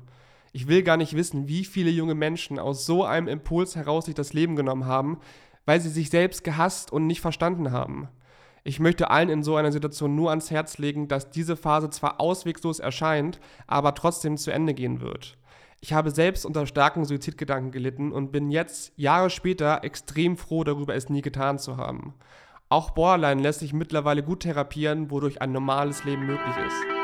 Ich 0.53 0.67
will 0.67 0.83
gar 0.83 0.97
nicht 0.97 1.15
wissen, 1.15 1.47
wie 1.47 1.65
viele 1.65 1.89
junge 1.89 2.13
Menschen 2.13 2.59
aus 2.59 2.85
so 2.85 3.03
einem 3.03 3.27
Impuls 3.27 3.75
heraus 3.75 4.05
sich 4.05 4.13
das 4.13 4.33
Leben 4.33 4.55
genommen 4.55 4.85
haben, 4.85 5.17
weil 5.65 5.81
sie 5.81 5.89
sich 5.89 6.11
selbst 6.11 6.43
gehasst 6.43 6.93
und 6.93 7.07
nicht 7.07 7.21
verstanden 7.21 7.71
haben. 7.71 8.09
Ich 8.63 8.79
möchte 8.79 9.09
allen 9.09 9.29
in 9.29 9.43
so 9.43 9.55
einer 9.55 9.71
Situation 9.71 10.15
nur 10.15 10.29
ans 10.29 10.51
Herz 10.51 10.77
legen, 10.77 11.07
dass 11.07 11.31
diese 11.31 11.57
Phase 11.57 11.89
zwar 11.89 12.21
ausweglos 12.21 12.79
erscheint, 12.79 13.39
aber 13.65 13.95
trotzdem 13.95 14.37
zu 14.37 14.51
Ende 14.51 14.75
gehen 14.75 15.01
wird. 15.01 15.37
Ich 15.79 15.93
habe 15.93 16.11
selbst 16.11 16.45
unter 16.45 16.67
starken 16.67 17.05
Suizidgedanken 17.05 17.71
gelitten 17.71 18.11
und 18.11 18.31
bin 18.31 18.51
jetzt, 18.51 18.93
Jahre 18.97 19.31
später, 19.31 19.83
extrem 19.83 20.37
froh 20.37 20.63
darüber, 20.63 20.93
es 20.93 21.09
nie 21.09 21.23
getan 21.23 21.57
zu 21.57 21.77
haben. 21.77 22.13
Auch 22.69 22.91
Borderline 22.91 23.41
lässt 23.41 23.61
sich 23.61 23.73
mittlerweile 23.73 24.21
gut 24.21 24.41
therapieren, 24.41 25.09
wodurch 25.09 25.41
ein 25.41 25.51
normales 25.51 26.03
Leben 26.03 26.27
möglich 26.27 26.55
ist. 26.67 27.00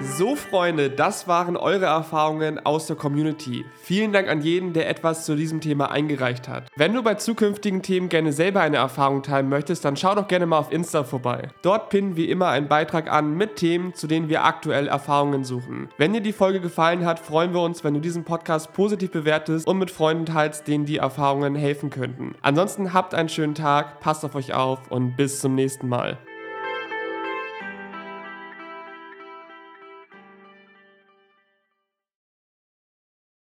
So, 0.00 0.36
Freunde, 0.36 0.90
das 0.90 1.26
waren 1.26 1.56
eure 1.56 1.86
Erfahrungen 1.86 2.64
aus 2.64 2.86
der 2.86 2.94
Community. 2.94 3.64
Vielen 3.82 4.12
Dank 4.12 4.28
an 4.28 4.42
jeden, 4.42 4.72
der 4.72 4.88
etwas 4.88 5.24
zu 5.24 5.34
diesem 5.34 5.60
Thema 5.60 5.90
eingereicht 5.90 6.46
hat. 6.46 6.68
Wenn 6.76 6.94
du 6.94 7.02
bei 7.02 7.14
zukünftigen 7.14 7.82
Themen 7.82 8.08
gerne 8.08 8.32
selber 8.32 8.60
eine 8.60 8.76
Erfahrung 8.76 9.24
teilen 9.24 9.48
möchtest, 9.48 9.84
dann 9.84 9.96
schau 9.96 10.14
doch 10.14 10.28
gerne 10.28 10.46
mal 10.46 10.58
auf 10.58 10.70
Insta 10.70 11.02
vorbei. 11.02 11.48
Dort 11.62 11.90
pinnen 11.90 12.14
wir 12.14 12.28
immer 12.28 12.46
einen 12.46 12.68
Beitrag 12.68 13.10
an 13.10 13.36
mit 13.36 13.56
Themen, 13.56 13.92
zu 13.92 14.06
denen 14.06 14.28
wir 14.28 14.44
aktuell 14.44 14.86
Erfahrungen 14.86 15.42
suchen. 15.42 15.88
Wenn 15.98 16.12
dir 16.12 16.20
die 16.20 16.32
Folge 16.32 16.60
gefallen 16.60 17.04
hat, 17.04 17.18
freuen 17.18 17.52
wir 17.52 17.60
uns, 17.60 17.82
wenn 17.82 17.94
du 17.94 18.00
diesen 18.00 18.22
Podcast 18.22 18.72
positiv 18.74 19.10
bewertest 19.10 19.66
und 19.66 19.78
mit 19.78 19.90
Freunden 19.90 20.26
teilst, 20.26 20.68
denen 20.68 20.86
die 20.86 20.98
Erfahrungen 20.98 21.56
helfen 21.56 21.90
könnten. 21.90 22.36
Ansonsten 22.40 22.92
habt 22.92 23.14
einen 23.14 23.28
schönen 23.28 23.56
Tag, 23.56 23.98
passt 23.98 24.24
auf 24.24 24.36
euch 24.36 24.54
auf 24.54 24.78
und 24.90 25.16
bis 25.16 25.40
zum 25.40 25.56
nächsten 25.56 25.88
Mal. 25.88 26.18